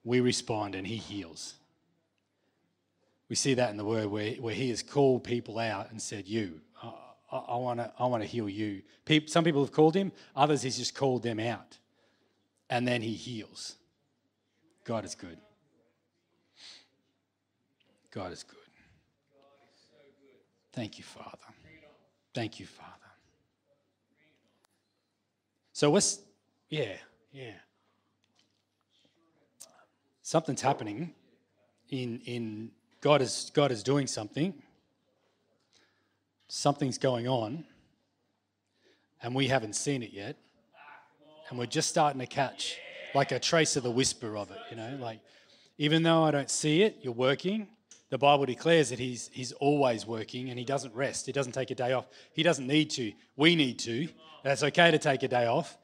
we 0.04 0.20
respond 0.20 0.74
and 0.74 0.86
he 0.86 0.96
heals. 0.96 1.54
We 3.28 3.36
see 3.36 3.54
that 3.54 3.70
in 3.70 3.76
the 3.76 3.84
word 3.84 4.06
where, 4.06 4.32
where 4.34 4.54
he 4.54 4.70
has 4.70 4.82
called 4.82 5.24
people 5.24 5.58
out 5.58 5.90
and 5.90 6.00
said, 6.00 6.26
You, 6.26 6.60
I 7.32 7.56
want 7.56 7.80
to 7.80 7.92
I 7.98 8.06
wanna 8.06 8.24
heal 8.24 8.48
you. 8.48 8.82
People, 9.04 9.28
some 9.28 9.44
people 9.44 9.62
have 9.62 9.72
called 9.72 9.94
him, 9.94 10.12
others 10.34 10.62
he's 10.62 10.78
just 10.78 10.94
called 10.94 11.22
them 11.22 11.38
out. 11.38 11.78
And 12.68 12.86
then 12.86 13.02
he 13.02 13.14
heals. 13.14 13.76
God 14.84 15.04
is 15.04 15.14
good. 15.14 15.38
God 18.10 18.32
is 18.32 18.42
good. 18.42 18.56
Thank 20.72 20.98
you, 20.98 21.04
Father. 21.04 21.36
Thank 22.32 22.60
you, 22.60 22.66
Father. 22.66 22.90
So 25.72 25.90
what's, 25.90 26.20
yeah, 26.68 26.96
yeah 27.32 27.52
something's 30.30 30.62
happening 30.62 31.12
in, 31.88 32.20
in 32.24 32.70
God 33.00 33.20
is 33.20 33.50
God 33.52 33.72
is 33.72 33.82
doing 33.82 34.06
something. 34.06 34.54
Something's 36.52 36.98
going 36.98 37.28
on, 37.28 37.64
and 39.22 39.36
we 39.36 39.46
haven't 39.46 39.76
seen 39.76 40.02
it 40.02 40.10
yet. 40.12 40.36
And 41.48 41.56
we're 41.56 41.66
just 41.66 41.88
starting 41.88 42.18
to 42.18 42.26
catch 42.26 42.76
like 43.14 43.30
a 43.30 43.38
trace 43.38 43.76
of 43.76 43.84
the 43.84 43.90
whisper 43.90 44.36
of 44.36 44.50
it, 44.50 44.58
you 44.68 44.76
know, 44.76 44.98
like 45.00 45.20
even 45.78 46.02
though 46.02 46.24
I 46.24 46.32
don't 46.32 46.50
see 46.50 46.82
it, 46.82 46.98
you're 47.02 47.12
working. 47.12 47.68
The 48.08 48.18
Bible 48.18 48.46
declares 48.46 48.90
that 48.90 48.98
he's, 48.98 49.30
he's 49.32 49.52
always 49.52 50.04
working 50.04 50.50
and 50.50 50.58
he 50.58 50.64
doesn't 50.64 50.92
rest. 50.92 51.24
He 51.24 51.30
doesn't 51.30 51.52
take 51.52 51.70
a 51.70 51.76
day 51.76 51.92
off. 51.92 52.08
He 52.32 52.42
doesn't 52.42 52.66
need 52.66 52.90
to. 52.90 53.12
We 53.36 53.54
need 53.54 53.78
to. 53.80 54.08
That's 54.42 54.64
okay 54.64 54.90
to 54.90 54.98
take 54.98 55.22
a 55.22 55.28
day 55.28 55.46
off. 55.46 55.78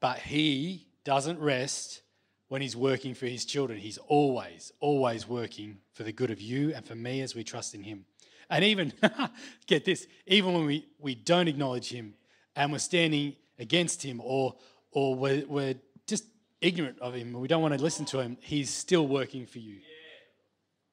But 0.00 0.18
he 0.18 0.86
doesn't 1.04 1.40
rest 1.40 2.02
when 2.48 2.60
he's 2.60 2.76
working 2.76 3.14
for 3.14 3.24
his 3.24 3.46
children. 3.46 3.78
He's 3.78 3.96
always, 3.96 4.70
always 4.80 5.26
working 5.26 5.78
for 5.94 6.02
the 6.02 6.12
good 6.12 6.30
of 6.30 6.42
you 6.42 6.74
and 6.74 6.84
for 6.84 6.94
me 6.94 7.22
as 7.22 7.34
we 7.34 7.42
trust 7.42 7.74
in 7.74 7.82
him. 7.82 8.04
And 8.50 8.64
even, 8.64 8.92
get 9.66 9.84
this, 9.84 10.06
even 10.26 10.54
when 10.54 10.66
we, 10.66 10.86
we 10.98 11.14
don't 11.14 11.48
acknowledge 11.48 11.90
him 11.90 12.14
and 12.56 12.72
we're 12.72 12.78
standing 12.78 13.36
against 13.58 14.02
him 14.02 14.20
or, 14.22 14.54
or 14.90 15.14
we're, 15.14 15.44
we're 15.46 15.74
just 16.06 16.24
ignorant 16.60 16.98
of 17.00 17.14
him, 17.14 17.32
we 17.34 17.48
don't 17.48 17.62
want 17.62 17.74
to 17.74 17.82
listen 17.82 18.04
to 18.06 18.20
him, 18.20 18.36
he's 18.40 18.70
still 18.70 19.06
working 19.06 19.46
for 19.46 19.58
you. 19.58 19.78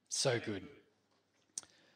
So 0.09 0.39
good. 0.39 0.63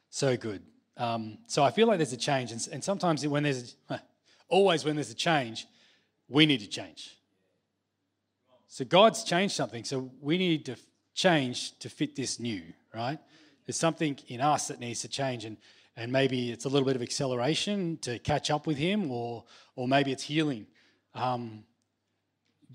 So 0.10 0.38
good. 0.38 0.62
Um, 0.98 1.38
so 1.48 1.63
I 1.63 1.72
feel 1.72 1.88
like 1.88 1.98
there's 1.98 2.13
a 2.13 2.18
change. 2.18 2.51
And, 2.51 2.68
and 2.72 2.84
sometimes 2.84 3.25
when 3.27 3.44
there's, 3.44 3.75
a, 3.89 4.00
always 4.50 4.86
when 4.86 4.96
there's 4.96 5.12
a 5.12 5.15
change, 5.15 5.68
we 6.27 6.46
need 6.46 6.60
to 6.60 6.68
change 6.68 7.15
so 8.70 8.86
God's 8.86 9.24
changed 9.24 9.56
something. 9.56 9.84
So 9.84 10.12
we 10.22 10.38
need 10.38 10.65
to 10.65 10.77
change 11.15 11.77
to 11.79 11.89
fit 11.89 12.15
this 12.15 12.39
new, 12.39 12.62
right? 12.94 13.18
There's 13.69 13.77
something 13.77 14.17
in 14.29 14.41
us 14.41 14.69
that 14.69 14.79
needs 14.79 15.01
to 15.01 15.07
change, 15.07 15.45
and 15.45 15.55
and 15.95 16.11
maybe 16.11 16.51
it's 16.51 16.65
a 16.65 16.69
little 16.69 16.88
bit 16.88 16.95
of 16.95 17.03
acceleration 17.03 17.99
to 18.01 18.17
catch 18.17 18.49
up 18.49 18.65
with 18.65 18.77
Him, 18.77 19.11
or 19.11 19.43
or 19.75 19.88
maybe 19.88 20.11
it's 20.11 20.23
healing. 20.23 20.65
Um, 21.13 21.65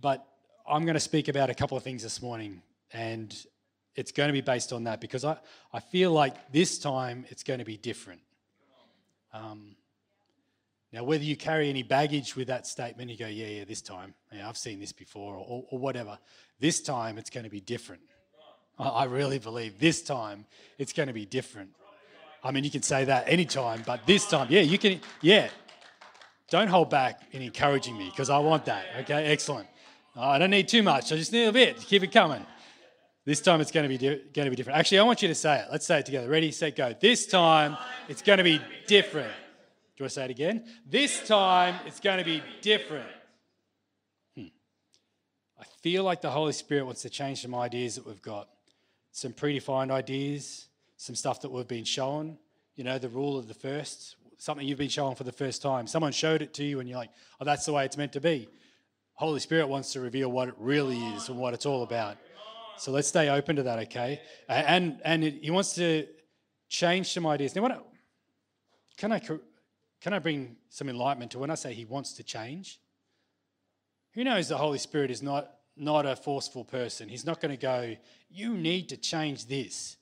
but 0.00 0.24
I'm 0.64 0.84
going 0.84 0.94
to 0.94 1.00
speak 1.00 1.26
about 1.26 1.50
a 1.50 1.54
couple 1.54 1.76
of 1.76 1.82
things 1.82 2.04
this 2.04 2.22
morning, 2.22 2.62
and 2.92 3.34
it's 3.96 4.12
going 4.12 4.28
to 4.28 4.32
be 4.32 4.40
based 4.40 4.72
on 4.72 4.84
that 4.84 5.00
because 5.00 5.24
I, 5.24 5.36
I 5.72 5.80
feel 5.80 6.12
like 6.12 6.52
this 6.52 6.78
time 6.78 7.24
it's 7.28 7.42
going 7.42 7.58
to 7.58 7.64
be 7.64 7.76
different. 7.76 8.20
Um, 9.32 9.74
now, 10.92 11.02
whether 11.02 11.24
you 11.24 11.36
carry 11.36 11.70
any 11.70 11.82
baggage 11.82 12.36
with 12.36 12.46
that 12.46 12.68
statement, 12.68 13.10
you 13.10 13.16
go, 13.16 13.26
yeah, 13.26 13.48
yeah, 13.48 13.64
this 13.64 13.82
time, 13.82 14.14
yeah, 14.32 14.48
I've 14.48 14.56
seen 14.56 14.78
this 14.78 14.92
before, 14.92 15.34
or, 15.34 15.64
or 15.68 15.76
whatever. 15.76 16.20
This 16.60 16.80
time 16.80 17.18
it's 17.18 17.30
going 17.30 17.42
to 17.42 17.50
be 17.50 17.60
different. 17.60 18.02
I, 18.78 18.88
I 18.88 19.04
really 19.04 19.38
believe 19.38 19.78
this 19.78 20.02
time 20.02 20.46
it's 20.78 20.92
going 20.92 21.08
to 21.08 21.12
be 21.12 21.26
different. 21.26 21.70
I 22.42 22.50
mean, 22.50 22.64
you 22.64 22.70
can 22.70 22.82
say 22.82 23.04
that 23.06 23.28
anytime, 23.28 23.82
but 23.86 24.06
this 24.06 24.26
time, 24.26 24.48
yeah, 24.50 24.60
you 24.60 24.78
can, 24.78 25.00
yeah. 25.22 25.48
Don't 26.50 26.68
hold 26.68 26.90
back 26.90 27.22
in 27.32 27.40
encouraging 27.40 27.96
me 27.96 28.10
because 28.10 28.28
I 28.28 28.38
want 28.38 28.66
that. 28.66 28.84
Okay, 29.00 29.26
excellent. 29.26 29.66
I 30.14 30.38
don't 30.38 30.50
need 30.50 30.68
too 30.68 30.82
much. 30.82 31.10
I 31.10 31.16
just 31.16 31.32
need 31.32 31.46
a 31.46 31.52
bit. 31.52 31.78
Keep 31.78 32.02
it 32.04 32.12
coming. 32.12 32.44
This 33.24 33.40
time 33.40 33.62
it's 33.62 33.70
going 33.70 33.84
to 33.84 33.88
be 33.88 33.96
di- 33.96 34.20
going 34.34 34.44
to 34.44 34.50
be 34.50 34.56
different. 34.56 34.78
Actually, 34.78 34.98
I 34.98 35.02
want 35.04 35.22
you 35.22 35.28
to 35.28 35.34
say 35.34 35.60
it. 35.60 35.68
Let's 35.72 35.86
say 35.86 36.00
it 36.00 36.06
together. 36.06 36.28
Ready, 36.28 36.52
set, 36.52 36.76
go. 36.76 36.94
This 37.00 37.26
time 37.26 37.78
it's 38.08 38.20
going 38.20 38.36
to 38.36 38.44
be 38.44 38.60
different. 38.86 39.32
Do 39.96 40.04
to 40.04 40.10
say 40.10 40.24
it 40.24 40.30
again? 40.30 40.64
This 40.86 41.26
time 41.26 41.76
it's 41.86 42.00
going 42.00 42.18
to 42.18 42.24
be 42.24 42.42
different. 42.60 43.08
Hmm. 44.36 44.46
I 45.58 45.64
feel 45.82 46.04
like 46.04 46.20
the 46.20 46.30
Holy 46.30 46.52
Spirit 46.52 46.84
wants 46.84 47.02
to 47.02 47.10
change 47.10 47.40
some 47.40 47.54
ideas 47.54 47.94
that 47.94 48.06
we've 48.06 48.20
got, 48.20 48.48
some 49.14 49.32
predefined 49.32 49.92
ideas, 49.92 50.66
some 50.96 51.14
stuff 51.14 51.40
that 51.40 51.48
we've 51.48 51.68
been 51.68 51.84
shown. 51.84 52.36
You 52.74 52.82
know, 52.82 52.98
the 52.98 53.08
rule 53.08 53.38
of 53.38 53.46
the 53.46 53.54
first, 53.54 54.16
something 54.38 54.66
you've 54.66 54.76
been 54.76 54.88
shown 54.88 55.14
for 55.14 55.22
the 55.22 55.30
first 55.30 55.62
time. 55.62 55.86
Someone 55.86 56.10
showed 56.10 56.42
it 56.42 56.52
to 56.54 56.64
you, 56.64 56.80
and 56.80 56.88
you're 56.88 56.98
like, 56.98 57.12
"Oh, 57.40 57.44
that's 57.44 57.64
the 57.64 57.72
way 57.72 57.84
it's 57.84 57.96
meant 57.96 58.12
to 58.14 58.20
be." 58.20 58.48
Holy 59.14 59.38
Spirit 59.38 59.68
wants 59.68 59.92
to 59.92 60.00
reveal 60.00 60.32
what 60.32 60.48
it 60.48 60.54
really 60.58 60.98
is 61.14 61.28
and 61.28 61.38
what 61.38 61.54
it's 61.54 61.64
all 61.64 61.84
about. 61.84 62.16
So 62.76 62.90
let's 62.90 63.06
stay 63.06 63.28
open 63.28 63.54
to 63.54 63.62
that, 63.62 63.78
okay? 63.86 64.20
And 64.48 65.00
and 65.04 65.22
it, 65.22 65.44
he 65.44 65.52
wants 65.52 65.74
to 65.74 66.08
change 66.68 67.12
some 67.12 67.24
ideas. 67.24 67.54
Now, 67.54 67.62
what 67.62 67.86
can 68.96 69.12
I 69.12 69.20
can 69.20 70.12
I 70.12 70.18
bring 70.18 70.56
some 70.70 70.88
enlightenment 70.88 71.30
to 71.32 71.38
when 71.38 71.50
I 71.50 71.54
say 71.54 71.72
he 71.72 71.84
wants 71.84 72.14
to 72.14 72.24
change? 72.24 72.80
Who 74.14 74.24
knows 74.24 74.48
the 74.48 74.58
Holy 74.58 74.78
Spirit 74.78 75.12
is 75.12 75.22
not 75.22 75.54
not 75.76 76.06
a 76.06 76.16
forceful 76.16 76.64
person. 76.64 77.08
He's 77.08 77.26
not 77.26 77.40
going 77.40 77.50
to 77.50 77.60
go, 77.60 77.96
"You 78.30 78.56
need 78.56 78.88
to 78.90 78.96
change 78.96 79.46
this." 79.46 79.96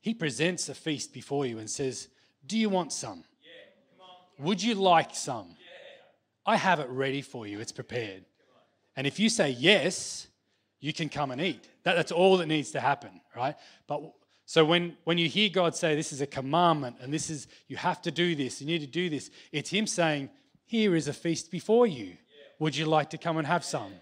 He 0.00 0.14
presents 0.14 0.68
a 0.68 0.74
feast 0.74 1.12
before 1.12 1.46
you 1.46 1.58
and 1.58 1.68
says, 1.68 2.08
"Do 2.46 2.56
you 2.58 2.68
want 2.68 2.92
some? 2.92 3.24
Yeah, 3.42 4.44
Would 4.44 4.62
you 4.62 4.74
like 4.74 5.14
some? 5.14 5.48
Yeah. 5.48 6.52
I 6.52 6.56
have 6.56 6.80
it 6.80 6.88
ready 6.88 7.22
for 7.22 7.46
you. 7.46 7.60
It's 7.60 7.72
prepared." 7.72 8.24
And 8.96 9.06
if 9.06 9.18
you 9.18 9.28
say 9.28 9.50
yes, 9.50 10.26
you 10.80 10.92
can 10.92 11.08
come 11.08 11.30
and 11.30 11.40
eat. 11.40 11.68
That, 11.84 11.94
that's 11.94 12.12
all 12.12 12.38
that 12.38 12.46
needs 12.46 12.70
to 12.72 12.80
happen, 12.80 13.20
right? 13.36 13.54
But 13.86 14.02
so 14.46 14.64
when, 14.64 14.96
when 15.04 15.16
you 15.16 15.28
hear 15.28 15.48
God 15.48 15.76
say 15.76 15.94
this 15.94 16.12
is 16.12 16.20
a 16.20 16.26
commandment 16.26 16.96
and 17.00 17.12
this 17.12 17.30
is 17.30 17.46
you 17.68 17.76
have 17.76 18.02
to 18.02 18.10
do 18.10 18.34
this, 18.34 18.60
you 18.60 18.66
need 18.66 18.80
to 18.80 18.86
do 18.86 19.08
this, 19.08 19.30
it's 19.52 19.70
Him 19.70 19.86
saying, 19.86 20.30
Here 20.66 20.96
is 20.96 21.06
a 21.06 21.12
feast 21.12 21.50
before 21.50 21.86
you. 21.86 22.16
Would 22.58 22.76
you 22.76 22.86
like 22.86 23.10
to 23.10 23.18
come 23.18 23.38
and 23.38 23.46
have 23.46 23.64
some? 23.64 23.92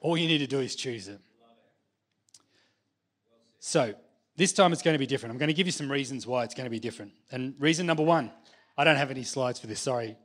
All 0.00 0.16
you 0.16 0.26
need 0.26 0.38
to 0.38 0.46
do 0.46 0.60
is 0.60 0.74
choose 0.74 1.08
it. 1.08 1.20
So 3.58 3.94
this 4.36 4.52
time 4.52 4.72
it's 4.72 4.82
going 4.82 4.94
to 4.94 4.98
be 4.98 5.06
different. 5.06 5.32
I'm 5.32 5.38
going 5.38 5.48
to 5.48 5.54
give 5.54 5.66
you 5.66 5.72
some 5.72 5.92
reasons 5.92 6.26
why 6.26 6.44
it's 6.44 6.54
going 6.54 6.64
to 6.64 6.70
be 6.70 6.80
different. 6.80 7.12
And 7.30 7.54
reason 7.58 7.86
number 7.86 8.02
one, 8.02 8.32
I 8.76 8.84
don't 8.84 8.96
have 8.96 9.10
any 9.10 9.22
slides 9.22 9.60
for 9.60 9.66
this, 9.66 9.80
sorry. 9.80 10.16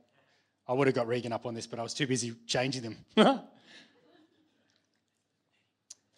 I 0.66 0.72
would 0.72 0.86
have 0.86 0.96
got 0.96 1.06
Regan 1.06 1.32
up 1.32 1.46
on 1.46 1.54
this, 1.54 1.66
but 1.66 1.78
I 1.78 1.82
was 1.82 1.94
too 1.94 2.06
busy 2.06 2.34
changing 2.46 2.82
them. 2.82 2.96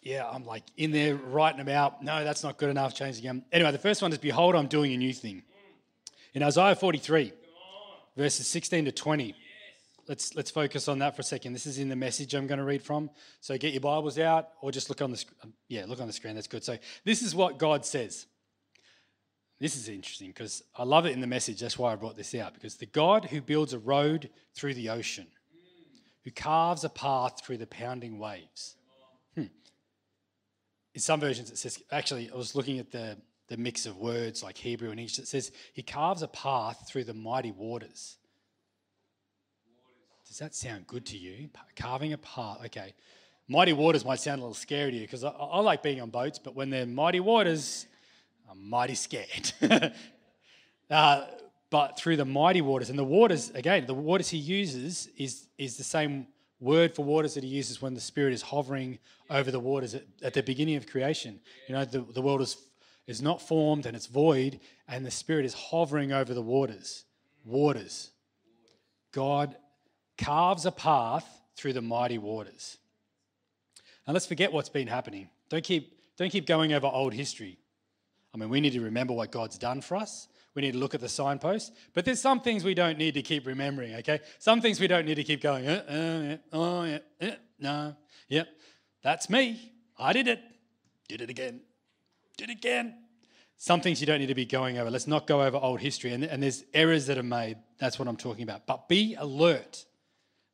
yeah, 0.01 0.27
I'm 0.27 0.45
like 0.45 0.63
in 0.77 0.91
there 0.91 1.15
writing 1.15 1.63
them 1.63 1.69
out. 1.69 2.01
No, 2.01 2.23
that's 2.23 2.43
not 2.43 2.57
good 2.57 2.69
enough. 2.69 2.95
Changing 2.95 3.23
them. 3.23 3.43
Anyway, 3.51 3.71
the 3.71 3.77
first 3.77 4.01
one 4.01 4.11
is 4.11 4.17
Behold, 4.17 4.55
I'm 4.55 4.67
doing 4.67 4.93
a 4.93 4.97
new 4.97 5.13
thing. 5.13 5.43
In 6.33 6.41
Isaiah 6.41 6.75
43, 6.75 7.33
verses 8.15 8.47
16 8.47 8.85
to 8.85 8.91
20. 8.91 9.35
Let's, 10.09 10.33
let's 10.35 10.49
focus 10.49 10.87
on 10.87 10.97
that 10.99 11.15
for 11.15 11.21
a 11.21 11.23
second. 11.23 11.53
This 11.53 11.67
is 11.67 11.77
in 11.77 11.87
the 11.87 11.95
message 11.95 12.33
I'm 12.33 12.47
going 12.47 12.57
to 12.57 12.65
read 12.65 12.81
from. 12.81 13.11
So 13.41 13.55
get 13.59 13.73
your 13.73 13.81
Bibles 13.81 14.17
out 14.17 14.49
or 14.59 14.71
just 14.71 14.89
look 14.89 15.03
on 15.03 15.11
the 15.11 15.23
um, 15.43 15.53
yeah, 15.67 15.85
look 15.87 16.01
on 16.01 16.07
the 16.07 16.13
screen. 16.13 16.33
That's 16.33 16.47
good. 16.47 16.63
So 16.63 16.79
this 17.05 17.21
is 17.21 17.35
what 17.35 17.59
God 17.59 17.85
says. 17.85 18.25
This 19.59 19.75
is 19.75 19.87
interesting 19.87 20.29
because 20.29 20.63
I 20.75 20.83
love 20.83 21.05
it 21.05 21.11
in 21.11 21.21
the 21.21 21.27
message. 21.27 21.59
That's 21.59 21.77
why 21.77 21.93
I 21.93 21.95
brought 21.95 22.17
this 22.17 22.33
out 22.33 22.55
because 22.55 22.77
the 22.77 22.87
God 22.87 23.25
who 23.25 23.39
builds 23.39 23.73
a 23.73 23.77
road 23.77 24.31
through 24.55 24.73
the 24.73 24.89
ocean, 24.89 25.27
who 26.23 26.31
carves 26.31 26.83
a 26.83 26.89
path 26.89 27.45
through 27.45 27.57
the 27.57 27.67
pounding 27.67 28.17
waves. 28.17 28.77
Hmm. 29.35 29.43
In 30.95 31.01
some 31.01 31.19
versions, 31.19 31.51
it 31.51 31.59
says, 31.59 31.83
actually, 31.91 32.31
I 32.33 32.35
was 32.35 32.55
looking 32.55 32.79
at 32.79 32.89
the, 32.89 33.15
the 33.47 33.57
mix 33.57 33.85
of 33.85 33.97
words 33.97 34.41
like 34.41 34.57
Hebrew 34.57 34.89
and 34.89 34.99
English. 34.99 35.19
It 35.19 35.27
says, 35.27 35.51
He 35.73 35.83
carves 35.83 36.23
a 36.23 36.27
path 36.27 36.87
through 36.89 37.03
the 37.03 37.13
mighty 37.13 37.51
waters. 37.51 38.15
Does 40.29 40.37
that 40.37 40.53
sound 40.53 40.85
good 40.85 41.07
to 41.07 41.17
you? 41.17 41.49
Carving 41.75 42.13
a 42.13 42.17
path. 42.19 42.59
Okay. 42.67 42.93
Mighty 43.47 43.73
waters 43.73 44.05
might 44.05 44.19
sound 44.19 44.39
a 44.39 44.43
little 44.43 44.53
scary 44.53 44.91
to 44.91 44.97
you 44.97 45.01
because 45.01 45.23
I, 45.23 45.29
I 45.29 45.59
like 45.59 45.81
being 45.81 45.99
on 46.01 46.11
boats, 46.11 46.37
but 46.37 46.55
when 46.55 46.69
they're 46.69 46.85
mighty 46.85 47.19
waters, 47.19 47.87
I'm 48.49 48.69
mighty 48.69 48.93
scared. 48.93 49.51
uh, 50.91 51.25
but 51.71 51.97
through 51.97 52.17
the 52.17 52.25
mighty 52.25 52.61
waters, 52.61 52.91
and 52.91 52.99
the 52.99 53.03
waters, 53.03 53.49
again, 53.55 53.87
the 53.87 53.93
waters 53.95 54.29
he 54.29 54.37
uses 54.37 55.09
is, 55.17 55.47
is 55.57 55.77
the 55.77 55.83
same 55.83 56.27
word 56.59 56.93
for 56.93 57.03
waters 57.03 57.33
that 57.33 57.43
he 57.43 57.49
uses 57.49 57.81
when 57.81 57.95
the 57.95 57.99
Spirit 57.99 58.33
is 58.33 58.43
hovering 58.43 58.99
over 59.31 59.49
the 59.49 59.59
waters 59.59 59.95
at, 59.95 60.03
at 60.21 60.35
the 60.35 60.43
beginning 60.43 60.75
of 60.75 60.85
creation. 60.85 61.39
You 61.67 61.73
know, 61.73 61.85
the, 61.85 62.01
the 62.01 62.21
world 62.21 62.41
is, 62.41 62.55
is 63.07 63.19
not 63.19 63.41
formed 63.41 63.87
and 63.87 63.95
it's 63.95 64.05
void, 64.05 64.59
and 64.87 65.03
the 65.03 65.11
Spirit 65.11 65.45
is 65.45 65.55
hovering 65.55 66.11
over 66.11 66.35
the 66.35 66.41
waters. 66.43 67.05
Waters. 67.45 68.11
God 69.11 69.55
carves 70.19 70.65
a 70.65 70.71
path 70.71 71.25
through 71.55 71.73
the 71.73 71.81
mighty 71.81 72.17
waters. 72.17 72.77
And 74.05 74.13
let's 74.13 74.25
forget 74.25 74.51
what's 74.53 74.69
been 74.69 74.87
happening. 74.87 75.29
Don't 75.49 75.63
keep, 75.63 75.99
don't 76.17 76.29
keep 76.29 76.45
going 76.45 76.73
over 76.73 76.87
old 76.87 77.13
history. 77.13 77.57
I 78.33 78.37
mean, 78.37 78.49
we 78.49 78.61
need 78.61 78.73
to 78.73 78.81
remember 78.81 79.13
what 79.13 79.31
God's 79.31 79.57
done 79.57 79.81
for 79.81 79.97
us. 79.97 80.27
We 80.55 80.61
need 80.61 80.73
to 80.73 80.77
look 80.77 80.93
at 80.93 81.01
the 81.01 81.09
signpost. 81.09 81.73
But 81.93 82.05
there's 82.05 82.21
some 82.21 82.41
things 82.41 82.63
we 82.63 82.73
don't 82.73 82.97
need 82.97 83.13
to 83.13 83.21
keep 83.21 83.47
remembering, 83.47 83.95
okay? 83.95 84.19
Some 84.39 84.61
things 84.61 84.79
we 84.79 84.87
don't 84.87 85.05
need 85.05 85.15
to 85.15 85.23
keep 85.23 85.41
going, 85.41 85.67
uh, 85.67 85.83
uh, 85.87 86.27
yeah, 86.27 86.37
oh, 86.53 86.83
yeah, 86.83 86.99
yeah, 87.21 87.35
no, 87.59 87.95
yep, 88.27 88.47
that's 89.01 89.29
me. 89.29 89.73
I 89.97 90.13
did 90.13 90.27
it. 90.27 90.41
Did 91.07 91.21
it 91.21 91.29
again. 91.29 91.61
Did 92.37 92.49
it 92.49 92.57
again. 92.57 92.95
Some 93.57 93.81
things 93.81 93.99
you 93.99 94.07
don't 94.07 94.19
need 94.19 94.27
to 94.27 94.35
be 94.35 94.45
going 94.45 94.77
over. 94.77 94.89
Let's 94.89 95.07
not 95.07 95.27
go 95.27 95.41
over 95.41 95.57
old 95.57 95.81
history. 95.81 96.13
And, 96.13 96.23
and 96.23 96.41
there's 96.41 96.63
errors 96.73 97.07
that 97.07 97.17
are 97.17 97.23
made. 97.23 97.57
That's 97.77 97.99
what 97.99 98.07
I'm 98.07 98.15
talking 98.15 98.43
about. 98.43 98.65
But 98.65 98.87
be 98.87 99.15
alert, 99.15 99.85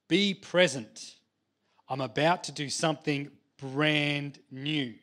be 0.07 0.33
present. 0.33 1.15
I'm 1.87 2.01
about 2.01 2.45
to 2.45 2.51
do 2.51 2.69
something 2.69 3.31
brand 3.57 4.39
new. 4.51 4.93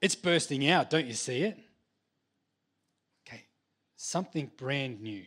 It's 0.00 0.14
bursting 0.14 0.68
out, 0.68 0.90
don't 0.90 1.06
you 1.06 1.14
see 1.14 1.42
it? 1.42 1.58
Okay, 3.26 3.44
something 3.96 4.50
brand 4.56 5.00
new. 5.00 5.24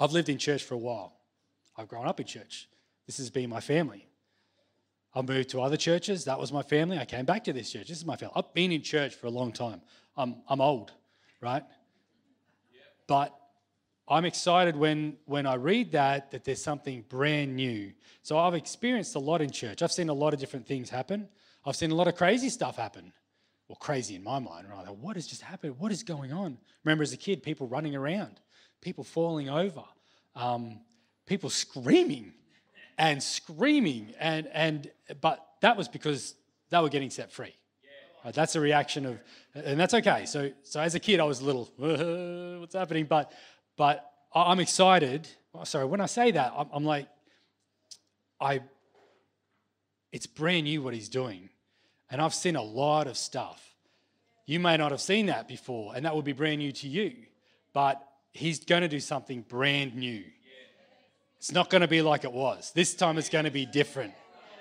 I've 0.00 0.12
lived 0.12 0.28
in 0.28 0.38
church 0.38 0.64
for 0.64 0.74
a 0.74 0.78
while. 0.78 1.12
I've 1.76 1.88
grown 1.88 2.06
up 2.06 2.18
in 2.18 2.26
church. 2.26 2.68
This 3.06 3.18
has 3.18 3.30
been 3.30 3.48
my 3.48 3.60
family. 3.60 4.08
I've 5.14 5.28
moved 5.28 5.50
to 5.50 5.60
other 5.60 5.76
churches. 5.76 6.24
That 6.24 6.38
was 6.38 6.52
my 6.52 6.62
family. 6.62 6.98
I 6.98 7.04
came 7.04 7.24
back 7.24 7.44
to 7.44 7.52
this 7.52 7.70
church. 7.70 7.88
This 7.88 7.98
is 7.98 8.06
my 8.06 8.16
family. 8.16 8.32
I've 8.36 8.52
been 8.54 8.72
in 8.72 8.82
church 8.82 9.14
for 9.14 9.26
a 9.26 9.30
long 9.30 9.52
time. 9.52 9.82
I'm, 10.16 10.36
I'm 10.48 10.60
old, 10.60 10.92
right? 11.40 11.62
But 13.06 13.34
I'm 14.12 14.26
excited 14.26 14.76
when, 14.76 15.16
when 15.24 15.46
I 15.46 15.54
read 15.54 15.92
that, 15.92 16.32
that 16.32 16.44
there's 16.44 16.62
something 16.62 17.02
brand 17.08 17.56
new. 17.56 17.92
So 18.22 18.38
I've 18.38 18.52
experienced 18.52 19.14
a 19.14 19.18
lot 19.18 19.40
in 19.40 19.50
church. 19.50 19.80
I've 19.80 19.90
seen 19.90 20.10
a 20.10 20.12
lot 20.12 20.34
of 20.34 20.38
different 20.38 20.66
things 20.66 20.90
happen. 20.90 21.30
I've 21.64 21.76
seen 21.76 21.92
a 21.92 21.94
lot 21.94 22.08
of 22.08 22.14
crazy 22.14 22.50
stuff 22.50 22.76
happen. 22.76 23.14
Well, 23.68 23.76
crazy 23.76 24.14
in 24.14 24.22
my 24.22 24.38
mind, 24.38 24.66
right? 24.70 24.86
What 24.94 25.16
has 25.16 25.26
just 25.26 25.40
happened? 25.40 25.78
What 25.78 25.92
is 25.92 26.02
going 26.02 26.30
on? 26.30 26.58
Remember 26.84 27.02
as 27.02 27.14
a 27.14 27.16
kid, 27.16 27.42
people 27.42 27.66
running 27.68 27.96
around, 27.96 28.38
people 28.82 29.02
falling 29.02 29.48
over, 29.48 29.84
um, 30.36 30.80
people 31.24 31.48
screaming 31.48 32.34
and 32.98 33.22
screaming. 33.22 34.12
And, 34.20 34.46
and, 34.52 34.90
but 35.22 35.42
that 35.62 35.78
was 35.78 35.88
because 35.88 36.34
they 36.68 36.78
were 36.80 36.90
getting 36.90 37.08
set 37.08 37.32
free. 37.32 37.54
Right, 38.24 38.34
that's 38.34 38.54
a 38.54 38.60
reaction 38.60 39.06
of, 39.06 39.18
and 39.54 39.80
that's 39.80 39.94
okay. 39.94 40.26
So, 40.26 40.52
so 40.62 40.80
as 40.80 40.94
a 40.94 41.00
kid, 41.00 41.18
I 41.18 41.24
was 41.24 41.40
a 41.40 41.44
little, 41.44 41.64
what's 42.60 42.74
happening? 42.74 43.06
But, 43.06 43.32
but 43.76 44.10
I'm 44.34 44.60
excited. 44.60 45.28
Oh, 45.54 45.64
sorry, 45.64 45.84
when 45.84 46.00
I 46.00 46.06
say 46.06 46.30
that, 46.30 46.52
I'm, 46.56 46.68
I'm 46.72 46.84
like, 46.84 47.08
I, 48.40 48.60
it's 50.10 50.26
brand 50.26 50.64
new 50.64 50.82
what 50.82 50.94
he's 50.94 51.08
doing. 51.08 51.48
And 52.10 52.20
I've 52.20 52.34
seen 52.34 52.56
a 52.56 52.62
lot 52.62 53.06
of 53.06 53.16
stuff. 53.16 53.74
You 54.44 54.60
may 54.60 54.76
not 54.76 54.90
have 54.90 55.00
seen 55.00 55.26
that 55.26 55.48
before, 55.48 55.94
and 55.94 56.04
that 56.04 56.14
would 56.14 56.24
be 56.24 56.32
brand 56.32 56.58
new 56.58 56.72
to 56.72 56.88
you. 56.88 57.14
But 57.72 58.02
He's 58.32 58.64
going 58.64 58.82
to 58.82 58.88
do 58.88 59.00
something 59.00 59.42
brand 59.42 59.94
new. 59.94 60.24
It's 61.36 61.52
not 61.52 61.70
going 61.70 61.82
to 61.82 61.88
be 61.88 62.02
like 62.02 62.24
it 62.24 62.32
was. 62.32 62.72
This 62.74 62.94
time 62.94 63.18
it's 63.18 63.28
going 63.28 63.44
to 63.44 63.50
be 63.50 63.66
different. 63.66 64.14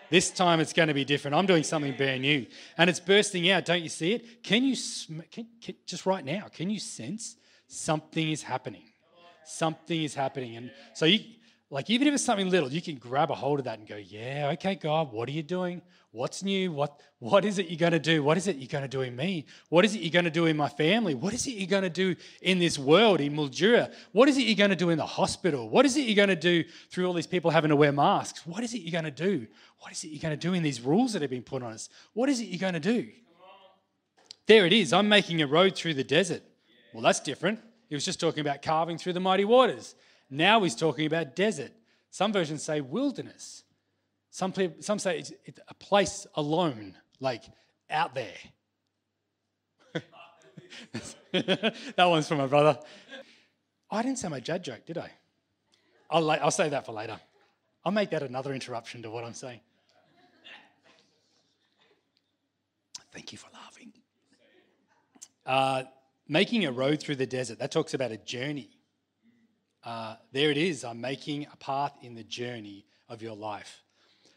This 0.10 0.30
time 0.30 0.60
it's 0.60 0.74
going 0.74 0.90
to 0.90 0.94
be 0.94 1.06
different. 1.06 1.36
I'm 1.36 1.46
doing 1.46 1.64
something 1.64 1.96
brand 1.96 2.22
new. 2.22 2.46
And 2.78 2.90
it's 2.90 3.00
bursting 3.00 3.50
out. 3.50 3.64
Don't 3.64 3.82
you 3.82 3.90
see 3.90 4.14
it? 4.14 4.44
Can 4.44 4.64
you, 4.64 4.76
can, 5.32 5.48
can, 5.62 5.76
just 5.86 6.06
right 6.06 6.26
now, 6.26 6.48
can 6.54 6.70
you 6.70 6.80
sense 6.80 7.38
something 7.68 8.30
is 8.30 8.44
happening? 8.44 8.84
Something 9.46 10.04
is 10.04 10.14
happening. 10.14 10.56
And 10.58 10.72
so 10.94 11.06
you, 11.06 11.20
like, 11.70 11.90
even 11.90 12.08
if 12.08 12.14
it's 12.14 12.24
something 12.24 12.50
little, 12.50 12.72
you 12.72 12.82
can 12.82 12.96
grab 12.96 13.32
a 13.32 13.36
hold 13.36 13.60
of 13.60 13.66
that 13.66 13.80
and 13.80 13.88
go, 13.88 13.96
yeah, 13.96 14.50
okay, 14.54 14.76
God, 14.76 15.12
what 15.14 15.30
are 15.30 15.32
you 15.32 15.42
doing? 15.42 15.82
What's 16.12 16.44
new? 16.44 16.74
What, 16.74 17.00
what 17.20 17.46
is 17.46 17.58
it 17.58 17.70
you're 17.70 17.78
going 17.78 17.94
to 17.94 18.00
do? 18.00 18.22
What 18.22 18.36
is 18.36 18.48
it 18.48 18.58
you're 18.58 18.68
going 18.68 18.82
to 18.82 18.90
do 18.90 19.00
in 19.00 19.16
me? 19.16 19.46
What 19.70 19.86
is 19.86 19.96
it 19.96 20.02
you're 20.02 20.12
going 20.12 20.26
to 20.26 20.32
do 20.32 20.48
in 20.48 20.58
my 20.58 20.68
family? 20.68 21.16
What 21.16 21.34
is 21.34 21.48
it 21.48 21.52
you're 21.52 21.68
going 21.68 21.84
to 21.84 21.90
do 21.90 22.18
in 22.42 22.60
this 22.60 22.78
world, 22.78 23.22
in 23.22 23.34
Mildura? 23.34 23.94
What 24.12 24.28
is 24.28 24.38
it 24.38 24.42
you're 24.42 24.58
going 24.58 24.72
to 24.72 24.76
do 24.76 24.90
in 24.90 24.98
the 24.98 25.06
hospital? 25.06 25.70
What 25.70 25.86
is 25.86 25.96
it 25.96 26.02
you're 26.02 26.18
going 26.18 26.28
to 26.28 26.36
do 26.36 26.66
through 26.90 27.06
all 27.06 27.14
these 27.14 27.28
people 27.28 27.50
having 27.50 27.70
to 27.70 27.78
wear 27.78 27.94
masks? 27.94 28.46
What 28.46 28.66
is 28.66 28.74
it 28.74 28.80
you're 28.80 28.92
going 28.92 29.06
to 29.06 29.12
do? 29.12 29.48
What 29.80 29.94
is 29.94 30.04
it 30.04 30.10
you're 30.10 30.22
going 30.22 30.38
to 30.38 30.48
do 30.48 30.54
in 30.54 30.64
these 30.64 30.82
rules 30.82 31.14
that 31.14 31.22
have 31.22 31.32
been 31.32 31.44
put 31.44 31.64
on 31.64 31.72
us? 31.72 31.88
What 32.12 32.28
is 32.28 32.42
it 32.42 32.48
you're 32.48 32.60
going 32.60 32.74
to 32.74 32.82
do? 32.82 33.08
There 34.46 34.66
it 34.66 34.74
is. 34.74 34.92
I'm 34.92 35.08
making 35.08 35.42
a 35.42 35.48
road 35.48 35.78
through 35.78 35.94
the 35.94 36.04
desert. 36.04 36.44
Well, 36.94 37.04
that's 37.04 37.22
different. 37.22 37.60
He 37.92 37.96
was 37.96 38.06
just 38.06 38.22
talking 38.22 38.40
about 38.40 38.62
carving 38.62 38.98
through 38.98 39.12
the 39.12 39.20
mighty 39.20 39.44
waters. 39.44 39.96
Now 40.30 40.64
he's 40.64 40.76
talking 40.76 41.06
about 41.06 41.36
desert. 41.36 41.74
Some 42.10 42.32
versions 42.32 42.64
say 42.64 42.80
wilderness. 42.80 43.66
Some, 44.30 44.54
people, 44.54 44.82
some 44.82 44.98
say 44.98 45.20
it's, 45.20 45.34
it's 45.44 45.60
a 45.68 45.74
place 45.74 46.26
alone, 46.36 46.96
like 47.20 47.44
out 47.90 48.16
there. 48.16 48.32
that 51.34 51.76
one's 51.98 52.30
from 52.30 52.38
my 52.38 52.48
brother. 52.48 52.80
I 53.92 54.02
didn't 54.04 54.20
say 54.20 54.30
my 54.30 54.40
dad 54.40 54.64
joke, 54.64 54.86
did 54.86 54.98
I? 54.98 55.12
I'll, 56.10 56.32
I'll 56.32 56.50
say 56.50 56.70
that 56.70 56.86
for 56.86 56.94
later. 56.94 57.20
I'll 57.84 57.92
make 57.92 58.12
that 58.12 58.24
another 58.24 58.54
interruption 58.54 59.02
to 59.02 59.12
what 59.12 59.26
I'm 59.26 59.34
saying. 59.34 59.60
Thank 63.12 63.34
you 63.34 63.38
for 63.38 63.50
laughing. 63.54 63.92
Uh, 65.46 65.84
making 66.32 66.66
a 66.66 66.72
road 66.72 67.02
through 67.02 67.18
the 67.18 67.26
desert, 67.26 67.60
that 67.60 67.72
talks 67.72 67.94
about 67.94 68.10
a 68.10 68.18
journey. 68.18 68.70
Uh, 69.84 70.16
there 70.32 70.50
it 70.50 70.56
is. 70.58 70.86
I'm 70.86 71.02
making 71.02 71.46
a 71.52 71.58
path 71.58 71.94
in 72.02 72.16
the 72.16 72.24
journey 72.24 72.86
of 73.10 73.22
your 73.22 73.36
life. 73.36 73.84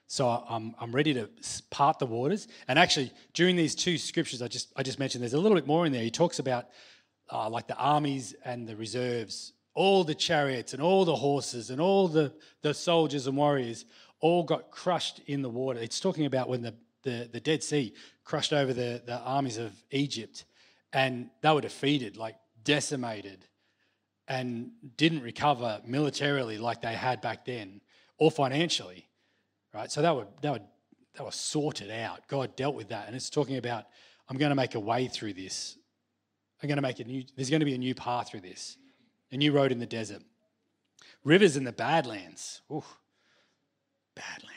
So 0.08 0.28
I'm, 0.28 0.74
I'm 0.80 0.90
ready 0.90 1.14
to 1.14 1.30
part 1.70 2.00
the 2.00 2.06
waters. 2.06 2.48
And 2.66 2.80
actually, 2.80 3.12
during 3.32 3.54
these 3.54 3.76
two 3.76 3.96
scriptures 3.96 4.42
I 4.42 4.48
just, 4.48 4.72
I 4.76 4.82
just 4.82 4.98
mentioned, 4.98 5.22
there's 5.22 5.34
a 5.34 5.38
little 5.38 5.56
bit 5.56 5.68
more 5.68 5.86
in 5.86 5.92
there. 5.92 6.02
He 6.02 6.10
talks 6.10 6.40
about 6.40 6.66
uh, 7.30 7.48
like 7.48 7.68
the 7.68 7.76
armies 7.76 8.34
and 8.44 8.66
the 8.66 8.74
reserves, 8.74 9.52
all 9.72 10.02
the 10.02 10.16
chariots 10.16 10.72
and 10.72 10.82
all 10.82 11.04
the 11.04 11.14
horses 11.14 11.70
and 11.70 11.80
all 11.80 12.08
the, 12.08 12.32
the 12.62 12.74
soldiers 12.74 13.28
and 13.28 13.36
warriors 13.36 13.84
all 14.18 14.42
got 14.42 14.72
crushed 14.72 15.20
in 15.26 15.42
the 15.42 15.48
water. 15.48 15.78
It's 15.78 16.00
talking 16.00 16.26
about 16.26 16.48
when 16.48 16.62
the, 16.62 16.74
the, 17.04 17.28
the 17.32 17.40
Dead 17.40 17.62
Sea 17.62 17.94
crushed 18.24 18.52
over 18.52 18.72
the, 18.72 19.00
the 19.06 19.20
armies 19.20 19.58
of 19.58 19.72
Egypt 19.92 20.44
and 20.94 21.28
they 21.42 21.50
were 21.52 21.60
defeated, 21.60 22.16
like 22.16 22.36
decimated 22.62 23.46
and 24.26 24.70
didn't 24.96 25.20
recover 25.20 25.82
militarily 25.84 26.56
like 26.56 26.80
they 26.80 26.94
had 26.94 27.20
back 27.20 27.44
then 27.44 27.82
or 28.16 28.30
financially 28.30 29.06
right? 29.74 29.90
So 29.90 30.00
that 30.00 30.14
were, 30.14 30.26
that 30.40 30.52
were, 30.52 30.60
that 31.16 31.24
were 31.24 31.32
sorted 31.32 31.90
out. 31.90 32.26
God 32.28 32.56
dealt 32.56 32.76
with 32.76 32.88
that. 32.88 33.06
And 33.08 33.16
it's 33.16 33.28
talking 33.28 33.56
about 33.56 33.84
i'm 34.26 34.38
going 34.38 34.50
to 34.50 34.56
make 34.56 34.74
a 34.74 34.80
way 34.80 35.08
through 35.08 35.34
this. 35.34 35.76
I'm 36.62 36.68
going 36.68 36.76
to 36.76 36.82
make 36.82 37.00
a 37.00 37.04
new 37.04 37.24
there's 37.36 37.50
going 37.50 37.60
to 37.60 37.66
be 37.66 37.74
a 37.74 37.78
new 37.78 37.94
path 37.94 38.30
through 38.30 38.40
this 38.40 38.78
a 39.30 39.36
new 39.36 39.52
road 39.52 39.72
in 39.72 39.80
the 39.80 39.86
desert. 39.86 40.22
Rivers 41.24 41.56
in 41.56 41.64
the 41.64 41.72
badlands. 41.72 42.62
Ooh, 42.70 42.84
badlands 44.14 44.53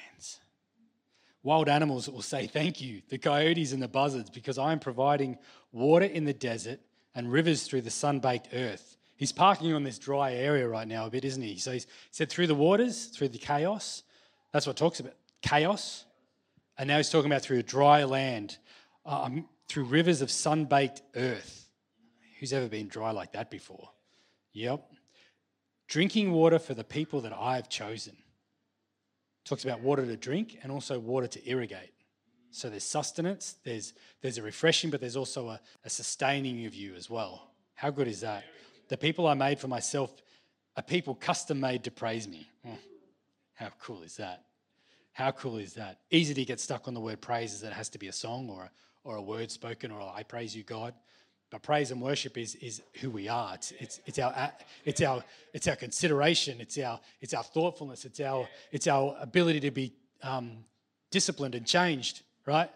wild 1.48 1.70
animals 1.70 2.10
will 2.10 2.22
say 2.22 2.46
thank 2.46 2.82
you 2.82 3.02
the 3.10 3.18
coyotes 3.18 3.72
and 3.72 3.82
the 3.82 3.88
buzzards 3.88 4.30
because 4.30 4.58
i'm 4.58 4.80
providing 4.80 5.38
water 5.72 6.06
in 6.06 6.26
the 6.26 6.34
desert 6.34 6.80
and 7.16 7.32
rivers 7.32 7.64
through 7.64 7.82
the 7.82 7.90
sun-baked 7.90 8.50
earth 8.54 8.98
He's 9.18 9.32
parking 9.32 9.74
on 9.74 9.84
this 9.84 9.98
dry 9.98 10.34
area 10.34 10.68
right 10.68 10.88
now 10.88 11.08
a 11.08 11.10
bit, 11.10 11.26
isn't 11.26 11.42
he? 11.42 11.58
So 11.58 11.72
he's 11.72 11.88
said 12.12 12.30
through 12.30 12.48
the 12.48 12.56
waters, 12.56 13.08
through 13.08 13.30
the 13.30 13.40
chaos. 13.40 14.04
That's 14.54 14.68
what 14.68 14.78
talks 14.78 15.00
about 15.00 15.16
chaos. 15.42 16.06
And 16.78 16.88
now 16.88 16.98
he's 16.98 17.10
talking 17.10 17.30
about 17.30 17.42
through 17.42 17.58
a 17.58 17.64
dry 17.64 18.04
land, 18.04 18.60
um, 19.06 19.50
through 19.68 19.86
rivers 19.86 20.22
of 20.22 20.30
sun 20.30 20.66
baked 20.66 21.02
earth. 21.16 21.68
Who's 22.40 22.54
ever 22.54 22.68
been 22.68 22.88
dry 22.88 23.10
like 23.10 23.32
that 23.32 23.50
before? 23.50 23.90
Yep. 24.54 24.88
Drinking 25.88 26.32
water 26.32 26.60
for 26.60 26.76
the 26.76 26.84
people 26.84 27.22
that 27.22 27.34
I 27.34 27.56
have 27.56 27.70
chosen. 27.70 28.16
Talks 29.48 29.64
about 29.64 29.80
water 29.80 30.06
to 30.06 30.18
drink 30.18 30.60
and 30.62 30.72
also 30.72 31.00
water 31.00 31.28
to 31.28 31.50
irrigate. 31.50 31.94
So 32.52 32.70
there's 32.70 32.84
sustenance, 32.84 33.56
there's, 33.64 33.94
there's 34.22 34.38
a 34.38 34.42
refreshing, 34.42 34.90
but 34.90 35.00
there's 35.00 35.16
also 35.16 35.48
a, 35.50 35.62
a 35.86 35.90
sustaining 35.90 36.66
of 36.66 36.76
you 36.76 36.96
as 36.96 37.10
well. 37.10 37.52
How 37.76 37.90
good 37.90 38.08
is 38.10 38.22
that? 38.22 38.44
The 38.90 38.98
people 38.98 39.26
I 39.26 39.36
made 39.36 39.60
for 39.60 39.68
myself 39.68 40.12
are 40.76 40.84
people 40.84 41.16
custom 41.16 41.60
made 41.60 41.84
to 41.86 41.92
praise 41.92 42.28
me. 42.28 42.50
Oh, 42.66 42.78
how 43.54 43.70
cool 43.82 44.02
is 44.02 44.18
that? 44.18 44.44
How 45.14 45.32
cool 45.32 45.58
is 45.58 45.74
that? 45.76 46.00
Easy 46.12 46.34
to 46.34 46.46
get 46.46 46.60
stuck 46.60 46.88
on 46.88 46.94
the 46.94 47.00
word 47.00 47.22
praise 47.22 47.54
as 47.54 47.64
it 47.64 47.74
has 47.74 47.90
to 47.90 47.98
be 47.98 48.08
a 48.08 48.14
song 48.14 48.50
or 48.50 48.64
a, 48.64 48.72
or 49.04 49.16
a 49.16 49.22
word 49.22 49.50
spoken 49.50 49.92
or 49.92 50.02
I 50.02 50.24
praise 50.24 50.56
you, 50.56 50.64
God. 50.64 50.94
But 51.50 51.62
praise 51.62 51.92
and 51.92 52.02
worship 52.02 52.38
is, 52.38 52.56
is 52.56 52.82
who 53.00 53.10
we 53.10 53.30
are. 53.30 53.56
It's, 53.56 53.72
it's, 53.80 54.02
it's, 54.06 54.20
our, 54.20 54.52
it's, 54.84 55.02
our, 55.02 55.24
it's 55.54 55.68
our 55.68 55.78
consideration. 55.78 56.60
It's 56.60 56.78
our, 56.78 57.00
it's 57.22 57.34
our 57.34 57.44
thoughtfulness. 57.44 58.04
It's 58.04 58.20
our, 58.20 58.48
it's 58.72 58.88
our 58.88 59.16
ability 59.22 59.62
to 59.62 59.72
be 59.72 59.94
um, 60.24 60.66
disciplined 61.10 61.56
and 61.56 61.66
changed, 61.66 62.24
right? 62.46 62.70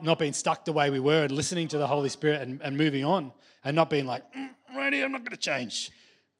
Not 0.00 0.20
being 0.20 0.32
stuck 0.32 0.64
the 0.64 0.72
way 0.72 0.90
we 0.90 1.00
were 1.00 1.24
and 1.24 1.32
listening 1.32 1.66
to 1.68 1.78
the 1.78 1.86
Holy 1.86 2.08
Spirit 2.08 2.42
and, 2.42 2.60
and 2.62 2.76
moving 2.76 3.04
on 3.04 3.32
and 3.64 3.74
not 3.74 3.90
being 3.90 4.06
like, 4.06 4.22
mm, 4.34 4.50
ready, 4.76 5.02
I'm 5.02 5.10
not 5.10 5.22
going 5.22 5.32
to 5.32 5.36
change. 5.36 5.90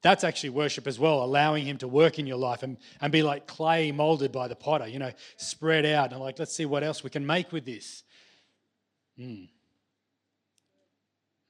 That's 0.02 0.24
actually 0.24 0.50
worship 0.50 0.86
as 0.86 0.98
well, 0.98 1.22
allowing 1.24 1.64
Him 1.64 1.78
to 1.78 1.88
work 1.88 2.18
in 2.18 2.26
your 2.26 2.36
life 2.36 2.62
and, 2.62 2.76
and 3.00 3.12
be 3.12 3.22
like 3.22 3.46
clay 3.46 3.90
molded 3.90 4.30
by 4.30 4.46
the 4.46 4.56
potter, 4.56 4.86
you 4.86 4.98
know, 5.00 5.12
spread 5.36 5.84
out 5.86 6.12
and 6.12 6.20
like, 6.20 6.38
let's 6.38 6.54
see 6.54 6.66
what 6.66 6.82
else 6.82 7.02
we 7.02 7.10
can 7.10 7.26
make 7.26 7.52
with 7.52 7.64
this. 7.64 8.02
Mm. 9.18 9.48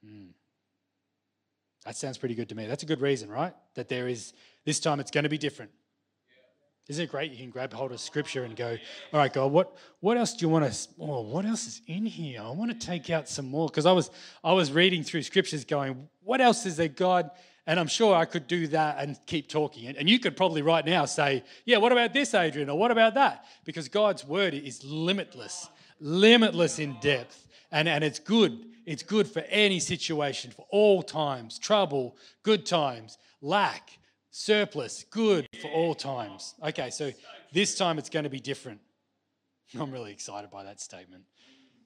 Mm. 0.05 0.29
That 1.85 1.95
sounds 1.95 2.17
pretty 2.17 2.35
good 2.35 2.49
to 2.49 2.55
me. 2.55 2.65
That's 2.65 2.83
a 2.83 2.85
good 2.85 3.01
reason, 3.01 3.29
right? 3.29 3.53
That 3.75 3.89
there 3.89 4.07
is, 4.07 4.33
this 4.65 4.79
time 4.79 4.99
it's 4.99 5.11
going 5.11 5.25
to 5.25 5.29
be 5.29 5.37
different. 5.37 5.71
Isn't 6.89 7.05
it 7.05 7.11
great? 7.11 7.31
You 7.31 7.37
can 7.37 7.49
grab 7.49 7.71
hold 7.71 7.93
of 7.93 7.99
scripture 8.01 8.43
and 8.43 8.57
go, 8.57 8.77
all 9.13 9.19
right, 9.19 9.31
God, 9.31 9.53
what, 9.53 9.75
what 10.01 10.17
else 10.17 10.33
do 10.33 10.45
you 10.45 10.49
want 10.49 10.69
to, 10.69 10.89
oh, 10.99 11.21
what 11.21 11.45
else 11.45 11.65
is 11.65 11.81
in 11.87 12.05
here? 12.05 12.41
I 12.41 12.49
want 12.49 12.71
to 12.71 12.87
take 12.87 13.09
out 13.09 13.29
some 13.29 13.47
more. 13.47 13.69
Because 13.69 13.85
I 13.85 13.93
was, 13.93 14.09
I 14.43 14.51
was 14.51 14.71
reading 14.71 15.01
through 15.01 15.23
scriptures 15.23 15.63
going, 15.63 16.09
what 16.23 16.41
else 16.41 16.65
is 16.65 16.75
there, 16.75 16.89
God? 16.89 17.31
And 17.65 17.79
I'm 17.79 17.87
sure 17.87 18.13
I 18.13 18.25
could 18.25 18.47
do 18.47 18.67
that 18.67 18.97
and 18.99 19.17
keep 19.27 19.47
talking. 19.47 19.87
And 19.87 20.09
you 20.09 20.19
could 20.19 20.35
probably 20.35 20.61
right 20.61 20.85
now 20.85 21.05
say, 21.05 21.45
yeah, 21.63 21.77
what 21.77 21.93
about 21.93 22.11
this, 22.11 22.33
Adrian? 22.33 22.69
Or 22.69 22.77
what 22.77 22.91
about 22.91 23.13
that? 23.13 23.45
Because 23.63 23.87
God's 23.87 24.25
word 24.25 24.53
is 24.53 24.83
limitless, 24.83 25.69
limitless 26.01 26.79
in 26.79 26.97
depth. 26.99 27.47
And, 27.71 27.87
and 27.87 28.03
it's 28.03 28.19
good. 28.19 28.65
It's 28.85 29.03
good 29.03 29.27
for 29.27 29.39
any 29.49 29.79
situation, 29.79 30.51
for 30.51 30.65
all 30.69 31.01
times, 31.03 31.57
trouble, 31.59 32.17
good 32.43 32.65
times, 32.65 33.17
lack 33.41 33.99
surplus, 34.33 35.05
good 35.09 35.47
for 35.61 35.69
all 35.69 35.93
times. 35.95 36.55
Okay, 36.61 36.89
so 36.89 37.11
this 37.53 37.75
time 37.75 37.97
it's 37.97 38.09
going 38.09 38.23
to 38.23 38.29
be 38.29 38.39
different. 38.39 38.81
I'm 39.79 39.91
really 39.91 40.11
excited 40.11 40.49
by 40.49 40.63
that 40.63 40.81
statement. 40.81 41.23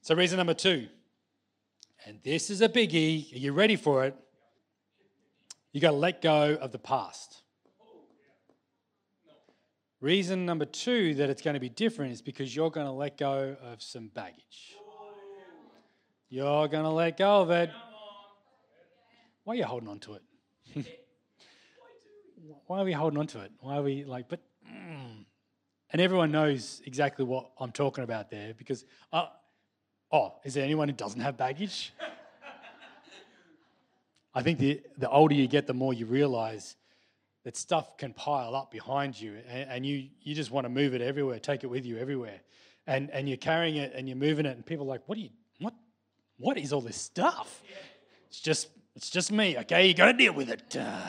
So, 0.02 0.16
reason 0.16 0.38
number 0.38 0.54
two, 0.54 0.88
and 2.06 2.20
this 2.24 2.50
is 2.50 2.62
a 2.62 2.70
biggie. 2.70 3.34
Are 3.34 3.38
you 3.38 3.52
ready 3.52 3.76
for 3.76 4.06
it? 4.06 4.16
You 5.74 5.82
got 5.82 5.92
to 5.92 5.98
let 5.98 6.22
go 6.22 6.58
of 6.60 6.72
the 6.72 6.80
past. 6.80 7.44
Reason 10.00 10.46
number 10.46 10.66
two 10.66 11.16
that 11.16 11.30
it's 11.30 11.42
going 11.42 11.56
to 11.56 11.60
be 11.60 11.70
different 11.70 12.14
is 12.14 12.22
because 12.22 12.56
you're 12.56 12.70
going 12.70 12.86
to 12.86 12.92
let 12.92 13.18
go 13.18 13.58
of 13.62 13.82
some 13.82 14.10
baggage. 14.10 14.77
You're 16.30 16.68
going 16.68 16.84
to 16.84 16.90
let 16.90 17.18
go 17.18 17.42
of 17.42 17.52
it. 17.52 17.70
Why 19.46 19.54
are 19.54 19.58
you 19.58 19.64
holding 19.64 19.88
on 19.88 20.00
to 20.00 20.16
it? 20.16 20.24
why 22.68 22.80
are 22.80 22.84
we 22.84 22.92
holding 22.92 23.18
on 23.18 23.28
to 23.28 23.40
it? 23.40 23.52
Why 23.62 23.78
are 23.78 23.82
we 23.82 24.04
like, 24.04 24.28
but, 24.28 24.42
mm. 24.70 25.24
and 25.92 26.02
everyone 26.02 26.32
knows 26.32 26.82
exactly 26.86 27.24
what 27.24 27.52
I'm 27.58 27.72
talking 27.72 28.04
about 28.04 28.30
there 28.30 28.54
because, 28.54 28.84
uh, 29.14 29.28
oh, 30.12 30.34
is 30.44 30.54
there 30.54 30.66
anyone 30.66 30.90
who 30.90 30.96
doesn't 30.96 31.22
have 31.22 31.38
baggage? 31.38 31.94
I 34.34 34.44
think 34.44 34.60
the, 34.60 34.82
the 34.98 35.10
older 35.10 35.34
you 35.34 35.48
get, 35.48 35.66
the 35.66 35.74
more 35.74 35.94
you 35.94 36.06
realize 36.08 36.76
that 37.46 37.56
stuff 37.56 37.98
can 37.98 38.12
pile 38.14 38.54
up 38.54 38.70
behind 38.70 39.20
you 39.20 39.38
and, 39.50 39.70
and 39.70 39.86
you, 39.86 40.10
you 40.22 40.36
just 40.36 40.52
want 40.52 40.66
to 40.66 40.70
move 40.70 40.94
it 40.94 41.02
everywhere, 41.02 41.40
take 41.40 41.64
it 41.64 41.68
with 41.68 41.86
you 41.86 41.98
everywhere. 41.98 42.42
And, 42.86 43.10
and 43.12 43.30
you're 43.30 43.38
carrying 43.38 43.78
it 43.78 43.94
and 43.96 44.10
you're 44.10 44.18
moving 44.18 44.46
it, 44.46 44.56
and 44.58 44.66
people 44.66 44.86
are 44.86 44.90
like, 44.90 45.04
what 45.08 45.18
are 45.18 45.22
you, 45.22 45.30
what, 46.38 46.58
is 46.58 46.74
all 46.74 46.82
this 46.82 46.98
stuff? 46.98 47.62
It's 48.30 48.40
just 48.40 48.70
it's 48.96 49.10
just 49.12 49.32
me. 49.32 49.58
Okay, 49.60 49.88
you 49.88 49.94
got 49.94 50.08
to 50.08 50.14
deal 50.14 50.34
with 50.34 50.50
it. 50.50 50.76
Uh, 50.76 51.00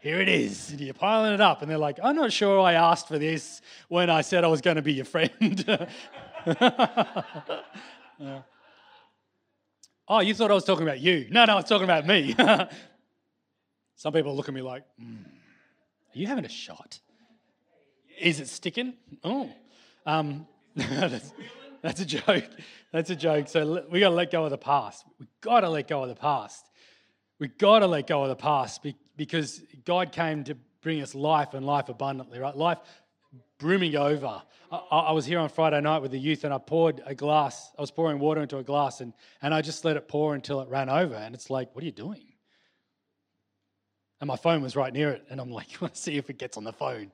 here 0.00 0.20
it 0.20 0.28
is. 0.28 0.70
And 0.70 0.80
you're 0.80 0.94
piling 0.94 1.32
it 1.32 1.40
up, 1.40 1.62
and 1.62 1.70
they're 1.70 1.78
like, 1.78 1.98
I'm 2.02 2.16
not 2.16 2.32
sure 2.32 2.60
I 2.60 2.72
asked 2.72 3.08
for 3.08 3.18
this 3.18 3.62
when 3.88 4.10
I 4.10 4.20
said 4.20 4.42
I 4.42 4.48
was 4.48 4.60
going 4.60 4.76
to 4.76 4.82
be 4.82 4.94
your 4.94 5.04
friend. 5.04 5.64
uh, 6.46 7.06
oh, 10.08 10.20
you 10.20 10.34
thought 10.34 10.50
I 10.50 10.54
was 10.54 10.64
talking 10.64 10.82
about 10.82 11.00
you? 11.00 11.28
No, 11.30 11.44
no, 11.44 11.52
I 11.52 11.56
was 11.56 11.66
talking 11.66 11.84
about 11.84 12.04
me. 12.04 12.34
Some 13.96 14.12
people 14.12 14.34
look 14.34 14.48
at 14.48 14.54
me 14.54 14.60
like, 14.60 14.82
mm, 15.00 15.24
Are 15.24 16.18
you 16.18 16.26
having 16.26 16.44
a 16.44 16.48
shot? 16.48 16.98
Is 18.20 18.40
it 18.40 18.48
sticking? 18.48 18.94
Oh. 19.22 19.48
Um, 20.04 20.46
that's, 21.84 22.00
a 22.00 22.06
joke. 22.06 22.48
That's 22.92 23.10
a 23.10 23.16
joke. 23.16 23.48
So 23.48 23.84
we 23.90 24.00
got 24.00 24.08
to 24.08 24.14
let 24.14 24.30
go 24.30 24.44
of 24.44 24.50
the 24.50 24.58
past. 24.58 25.04
We 25.20 25.26
got 25.42 25.60
to 25.60 25.68
let 25.68 25.86
go 25.86 26.02
of 26.02 26.08
the 26.08 26.14
past. 26.14 26.64
We 27.38 27.48
got 27.48 27.80
to 27.80 27.86
let 27.86 28.06
go 28.06 28.22
of 28.22 28.30
the 28.30 28.36
past 28.36 28.80
because 29.16 29.60
God 29.84 30.10
came 30.10 30.44
to 30.44 30.56
bring 30.80 31.02
us 31.02 31.14
life 31.14 31.52
and 31.52 31.66
life 31.66 31.90
abundantly, 31.90 32.38
right? 32.38 32.56
Life 32.56 32.78
brimming 33.58 33.96
over. 33.96 34.42
I, 34.72 34.76
I, 34.76 35.12
was 35.12 35.26
here 35.26 35.38
on 35.38 35.48
Friday 35.48 35.80
night 35.80 36.00
with 36.00 36.10
the 36.10 36.18
youth 36.18 36.44
and 36.44 36.54
I 36.54 36.58
poured 36.58 37.02
a 37.04 37.14
glass, 37.14 37.70
I 37.78 37.80
was 37.80 37.90
pouring 37.90 38.18
water 38.18 38.40
into 38.40 38.58
a 38.58 38.62
glass 38.62 39.00
and, 39.00 39.12
and 39.42 39.52
I 39.52 39.60
just 39.60 39.84
let 39.84 39.96
it 39.96 40.08
pour 40.08 40.34
until 40.34 40.60
it 40.60 40.68
ran 40.68 40.88
over. 40.88 41.14
And 41.14 41.34
it's 41.34 41.50
like, 41.50 41.74
what 41.74 41.82
are 41.82 41.86
you 41.86 41.92
doing? 41.92 42.24
And 44.20 44.28
my 44.28 44.36
phone 44.36 44.62
was 44.62 44.74
right 44.74 44.92
near 44.92 45.10
it. 45.10 45.24
And 45.28 45.40
I'm 45.40 45.50
like, 45.50 45.66
I 45.74 45.76
want 45.82 45.94
to 45.94 46.00
see 46.00 46.16
if 46.16 46.30
it 46.30 46.38
gets 46.38 46.56
on 46.56 46.64
the 46.64 46.72
phone. 46.72 47.12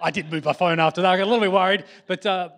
I 0.00 0.10
did 0.10 0.30
move 0.32 0.44
my 0.44 0.52
phone 0.52 0.80
after 0.80 1.02
that. 1.02 1.12
I 1.12 1.16
got 1.16 1.24
a 1.24 1.30
little 1.30 1.40
bit 1.40 1.52
worried. 1.52 1.84
But, 2.06 2.26
uh, 2.26 2.48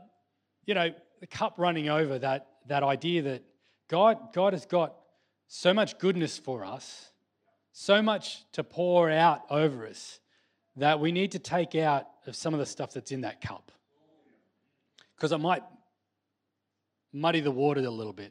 you 0.65 0.75
know, 0.75 0.91
the 1.25 1.29
cup 1.29 1.55
running 1.57 1.89
over, 1.89 2.19
that, 2.19 2.49
that 2.67 2.83
idea 2.83 3.23
that 3.23 3.43
God, 3.89 4.35
God 4.35 4.53
has 4.53 4.67
got 4.67 4.95
so 5.49 5.73
much 5.73 5.99
goodness 5.99 6.37
for 6.37 6.67
us, 6.67 7.13
so 7.73 8.03
much 8.03 8.45
to 8.53 8.63
pour 8.63 9.11
out 9.11 9.41
over 9.49 9.87
us, 9.87 10.21
that 10.77 11.01
we 11.01 11.13
need 11.13 11.33
to 11.33 11.39
take 11.39 11.75
out 11.77 12.07
of 12.27 12.37
some 12.37 12.53
of 12.53 12.61
the 12.61 12.67
stuff 12.67 12.93
that's 12.93 13.11
in 13.11 13.23
that 13.23 13.41
cup. 13.41 13.73
Because 15.17 15.33
it 15.33 15.39
might 15.39 15.63
muddy 17.11 17.41
the 17.41 17.51
water 17.51 17.81
a 17.81 17.89
little 17.89 18.13
bit. 18.13 18.31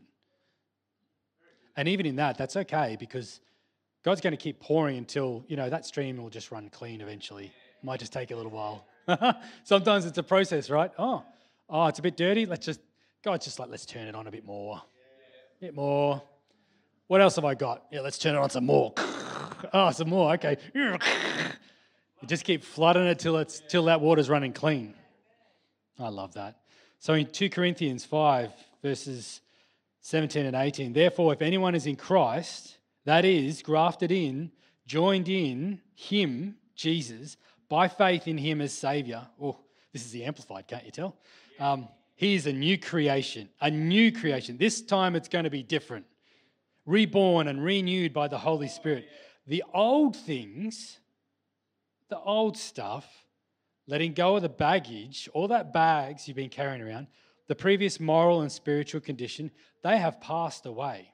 And 1.76 1.88
even 1.88 2.06
in 2.06 2.18
that, 2.18 2.38
that's 2.38 2.56
okay 2.58 2.96
because 3.00 3.40
God's 4.04 4.22
going 4.22 4.34
to 4.34 4.38
keep 4.38 4.60
pouring 4.60 5.00
until, 5.00 5.44
you 5.48 5.56
know, 5.56 5.68
that 5.68 5.88
stream 5.88 6.18
will 6.18 6.30
just 6.30 6.52
run 6.52 6.70
clean 6.70 7.02
eventually. 7.02 7.52
Might 7.82 8.02
just 8.02 8.14
take 8.14 8.30
a 8.30 8.36
little 8.36 8.52
while. 8.52 8.86
Sometimes 9.64 10.06
it's 10.06 10.20
a 10.20 10.24
process, 10.24 10.70
right? 10.70 10.92
Oh, 11.00 11.24
oh, 11.74 11.88
it's 11.88 12.00
a 12.00 12.02
bit 12.02 12.16
dirty. 12.16 12.46
Let's 12.46 12.66
just, 12.66 12.80
God's 13.24 13.46
just 13.46 13.60
like, 13.60 13.70
let's 13.70 13.86
turn 13.86 14.08
it 14.08 14.16
on 14.16 14.28
a 14.28 14.32
bit 14.32 14.46
more. 14.46 14.78
A 14.78 15.60
bit 15.60 15.76
more. 15.76 16.22
What 17.08 17.20
else 17.20 17.36
have 17.36 17.46
I 17.46 17.56
got? 17.56 17.84
Yeah, 17.92 18.02
let's 18.02 18.18
turn 18.18 18.36
it 18.36 18.38
on 18.38 18.50
some 18.50 18.66
more. 18.66 18.94
Oh, 19.72 19.92
some 19.92 20.10
more. 20.10 20.34
Okay. 20.34 20.58
You 20.74 20.98
just 22.26 22.44
keep 22.44 22.66
flooding 22.66 23.06
it 23.06 23.18
till 23.18 23.38
it's 23.38 23.62
till 23.70 23.86
that 23.86 24.02
water's 24.02 24.30
running 24.30 24.52
clean. 24.52 24.94
I 25.98 26.10
love 26.10 26.34
that. 26.34 26.58
So 27.00 27.14
in 27.14 27.28
2 27.28 27.50
Corinthians 27.50 28.04
5, 28.04 28.52
verses 28.82 29.40
17 30.02 30.46
and 30.46 30.56
18, 30.58 30.92
therefore, 30.92 31.32
if 31.32 31.42
anyone 31.42 31.76
is 31.76 31.88
in 31.88 31.96
Christ, 31.96 32.78
that 33.06 33.24
is, 33.24 33.62
grafted 33.62 34.12
in, 34.12 34.52
joined 34.86 35.30
in 35.30 35.80
Him, 35.96 36.58
Jesus, 36.76 37.38
by 37.70 37.88
faith 37.88 38.28
in 38.28 38.38
Him 38.38 38.60
as 38.60 38.74
Savior. 38.74 39.26
Oh, 39.42 39.60
this 39.94 40.04
is 40.04 40.12
the 40.12 40.26
Amplified, 40.26 40.68
can't 40.68 40.84
you 40.84 40.92
tell? 40.92 41.16
Um, 41.64 41.88
he 42.16 42.36
is 42.36 42.46
a 42.46 42.52
new 42.52 42.78
creation, 42.78 43.48
a 43.62 43.72
new 43.72 44.12
creation. 44.12 44.58
This 44.58 44.82
time 44.82 45.16
it's 45.16 45.30
going 45.30 45.46
to 45.46 45.50
be 45.50 45.64
different. 45.64 46.06
Reborn 46.86 47.48
and 47.48 47.64
renewed 47.64 48.14
by 48.14 48.28
the 48.28 48.38
Holy 48.38 48.68
Spirit. 48.68 49.08
The 49.48 49.64
old 49.74 50.18
things, 50.18 51.00
the 52.10 52.20
old 52.20 52.58
stuff, 52.58 53.08
letting 53.88 54.12
go 54.14 54.36
of 54.36 54.42
the 54.42 54.50
baggage, 54.50 55.30
all 55.34 55.48
that 55.48 55.72
bags 55.72 56.28
you've 56.28 56.36
been 56.36 56.50
carrying 56.50 56.82
around, 56.82 57.08
the 57.48 57.56
previous 57.56 57.98
moral 57.98 58.42
and 58.42 58.52
spiritual 58.52 59.00
condition, 59.00 59.50
they 59.84 59.98
have 59.98 60.20
passed 60.20 60.66
away. 60.66 61.14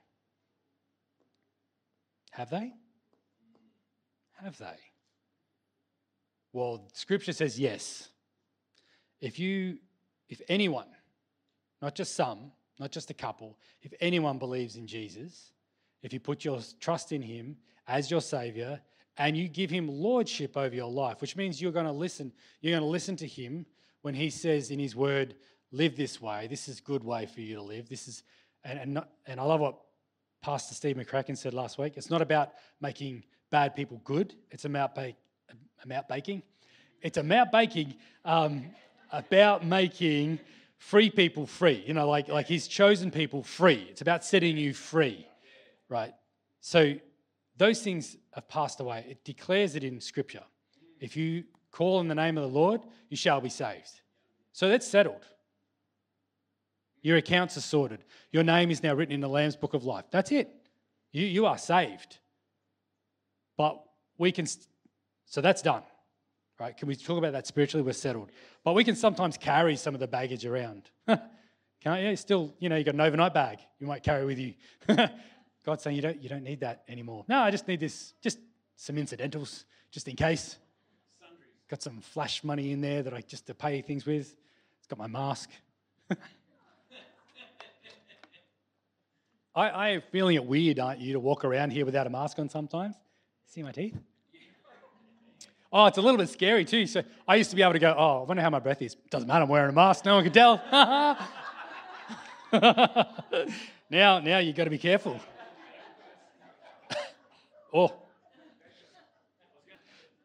Have 2.32 2.50
they? 2.50 2.74
Have 4.44 4.58
they? 4.58 4.80
Well, 6.54 6.88
scripture 6.94 7.34
says 7.34 7.60
yes. 7.60 8.10
If 9.22 9.38
you, 9.38 9.78
if 10.30 10.42
anyone, 10.48 10.88
not 11.82 11.96
just 11.96 12.16
some, 12.16 12.52
not 12.80 12.92
just 12.92 13.10
a 13.10 13.14
couple, 13.14 13.58
if 13.82 13.94
anyone 14.00 14.38
believes 14.38 14.76
in 14.76 14.88
Jesus, 14.88 15.52
if 16.02 16.14
you 16.14 16.20
put 16.20 16.46
your 16.46 16.60
trust 16.80 17.12
in 17.12 17.22
him 17.22 17.58
as 17.88 18.10
your 18.10 18.22
savior 18.22 18.80
and 19.18 19.36
you 19.36 19.50
give 19.50 19.70
him 19.70 19.88
lordship 19.90 20.56
over 20.56 20.74
your 20.74 20.90
life, 20.90 21.20
which 21.20 21.36
means 21.36 21.62
you're 21.62 21.74
going 21.74 21.86
to 21.86 21.92
listen, 21.92 22.32
you're 22.62 22.72
going 22.72 22.84
to 22.84 22.90
listen 22.90 23.16
to 23.18 23.28
him 23.28 23.66
when 24.02 24.14
he 24.14 24.30
says 24.30 24.72
in 24.72 24.80
his 24.80 24.96
word, 24.96 25.36
live 25.72 25.98
this 25.98 26.22
way. 26.22 26.48
This 26.48 26.70
is 26.70 26.80
a 26.80 26.82
good 26.82 27.04
way 27.04 27.26
for 27.26 27.42
you 27.42 27.56
to 27.56 27.62
live. 27.62 27.90
This 27.90 28.08
is, 28.08 28.24
and, 28.64 28.80
and, 28.80 28.94
not, 28.94 29.10
and 29.26 29.40
I 29.40 29.44
love 29.44 29.60
what 29.60 29.78
Pastor 30.42 30.74
Steve 30.74 30.96
McCracken 30.96 31.38
said 31.38 31.54
last 31.54 31.78
week. 31.78 31.94
It's 31.98 32.10
not 32.10 32.22
about 32.22 32.54
making 32.80 33.24
bad 33.52 33.76
people 33.76 34.00
good. 34.06 34.36
It's 34.52 34.66
about, 34.66 34.96
bake, 34.96 35.16
about 35.84 36.08
baking. 36.08 36.44
It's 37.02 37.18
about 37.18 37.52
baking, 37.52 37.96
um, 38.24 38.72
about 39.12 39.66
making 39.66 40.40
free 40.78 41.10
people 41.10 41.46
free. 41.46 41.84
You 41.86 41.94
know, 41.94 42.08
like, 42.08 42.28
like 42.28 42.48
he's 42.48 42.68
chosen 42.68 43.12
people 43.12 43.44
free. 43.44 43.88
It's 43.90 44.02
about 44.02 44.24
setting 44.24 44.58
you 44.58 44.74
free, 44.74 45.28
right? 45.90 46.14
So 46.62 46.96
those 47.58 47.82
things 47.82 48.18
have 48.34 48.48
passed 48.48 48.80
away. 48.80 49.06
It 49.10 49.24
declares 49.24 49.76
it 49.76 49.84
in 49.84 50.00
Scripture. 50.00 50.44
If 51.00 51.16
you 51.18 51.44
call 51.72 52.00
in 52.00 52.08
the 52.08 52.16
name 52.16 52.38
of 52.38 52.44
the 52.44 52.50
Lord, 52.50 52.82
you 53.10 53.18
shall 53.18 53.42
be 53.42 53.50
saved. 53.50 54.02
So 54.54 54.70
that's 54.70 54.88
settled. 54.88 55.26
Your 57.02 57.18
accounts 57.18 57.56
are 57.58 57.62
sorted. 57.62 58.04
Your 58.32 58.44
name 58.44 58.72
is 58.72 58.84
now 58.84 58.94
written 58.94 59.14
in 59.14 59.22
the 59.22 59.30
Lamb's 59.30 59.56
book 59.56 59.74
of 59.74 59.86
life. 59.86 60.06
That's 60.12 60.32
it. 60.32 60.50
You, 61.12 61.26
you 61.26 61.46
are 61.46 61.58
saved. 61.58 62.18
But 63.58 63.82
we 64.18 64.32
can, 64.32 64.46
so 65.26 65.42
that's 65.42 65.62
done, 65.62 65.84
right? 66.60 66.76
Can 66.76 66.88
we 66.88 66.96
talk 66.96 67.18
about 67.18 67.32
that 67.34 67.48
spiritually? 67.48 67.84
We're 67.84 67.94
settled. 67.94 68.32
But 68.64 68.74
we 68.74 68.84
can 68.84 68.96
sometimes 68.96 69.38
carry 69.38 69.76
some 69.76 69.94
of 69.94 70.00
the 70.00 70.08
baggage 70.08 70.46
around. 70.46 70.90
Can't 71.08 72.04
you? 72.04 72.16
Still, 72.16 72.54
you 72.60 72.70
know, 72.70 72.76
you 72.76 72.84
got 72.84 72.94
an 72.94 73.02
overnight 73.02 73.34
bag 73.34 73.60
you 73.80 73.88
might 73.88 74.04
carry 74.04 74.26
with 74.26 74.38
you. 74.38 74.54
God's 75.66 75.84
saying 75.84 75.96
you 75.96 76.02
don't, 76.02 76.22
you 76.22 76.30
don't 76.30 76.44
need 76.44 76.60
that 76.62 76.84
anymore. 76.88 77.26
No, 77.28 77.40
I 77.40 77.52
just 77.52 77.68
need 77.68 77.80
this, 77.80 78.14
just 78.22 78.40
some 78.76 78.98
incidentals, 78.98 79.66
just 79.92 80.08
in 80.08 80.16
case. 80.16 80.58
Got 81.70 81.82
some 81.84 82.02
flash 82.02 82.44
money 82.44 82.72
in 82.72 82.82
there 82.82 83.04
that 83.04 83.14
I 83.14 83.22
just 83.22 83.46
to 83.48 83.54
pay 83.54 83.82
things 83.82 84.06
with. 84.06 84.36
It's 84.80 84.88
got 84.88 84.98
my 84.98 85.08
mask. 85.08 85.52
I, 89.56 89.70
I 89.70 89.90
am 89.90 90.02
feeling 90.12 90.36
it 90.36 90.46
weird, 90.46 90.80
aren't 90.80 91.00
you, 91.00 91.14
to 91.14 91.20
walk 91.20 91.46
around 91.46 91.72
here 91.72 91.86
without 91.86 92.08
a 92.08 92.10
mask 92.10 92.40
on 92.40 92.50
sometimes? 92.50 92.96
See 93.46 93.62
my 93.62 93.72
teeth? 93.72 93.98
Oh, 95.72 95.86
it's 95.86 96.00
a 96.00 96.02
little 96.02 96.18
bit 96.18 96.30
scary 96.30 96.66
too. 96.66 96.88
So 96.88 97.04
I 97.28 97.36
used 97.36 97.52
to 97.52 97.56
be 97.56 97.62
able 97.62 97.74
to 97.74 97.80
go, 97.80 97.94
oh, 97.96 98.22
I 98.22 98.24
wonder 98.26 98.42
how 98.42 98.50
my 98.50 98.60
breath 98.60 98.82
is. 98.82 98.96
Doesn't 99.12 99.28
matter, 99.28 99.44
I'm 99.44 99.50
wearing 99.50 99.70
a 99.70 99.74
mask, 99.74 100.04
no 100.06 100.16
one 100.16 100.24
can 100.24 100.34
tell. 100.34 100.56
now, 103.90 104.20
now 104.20 104.40
you've 104.40 104.56
got 104.56 104.64
to 104.64 104.70
be 104.72 104.80
careful. 104.80 105.20
oh. 107.74 107.94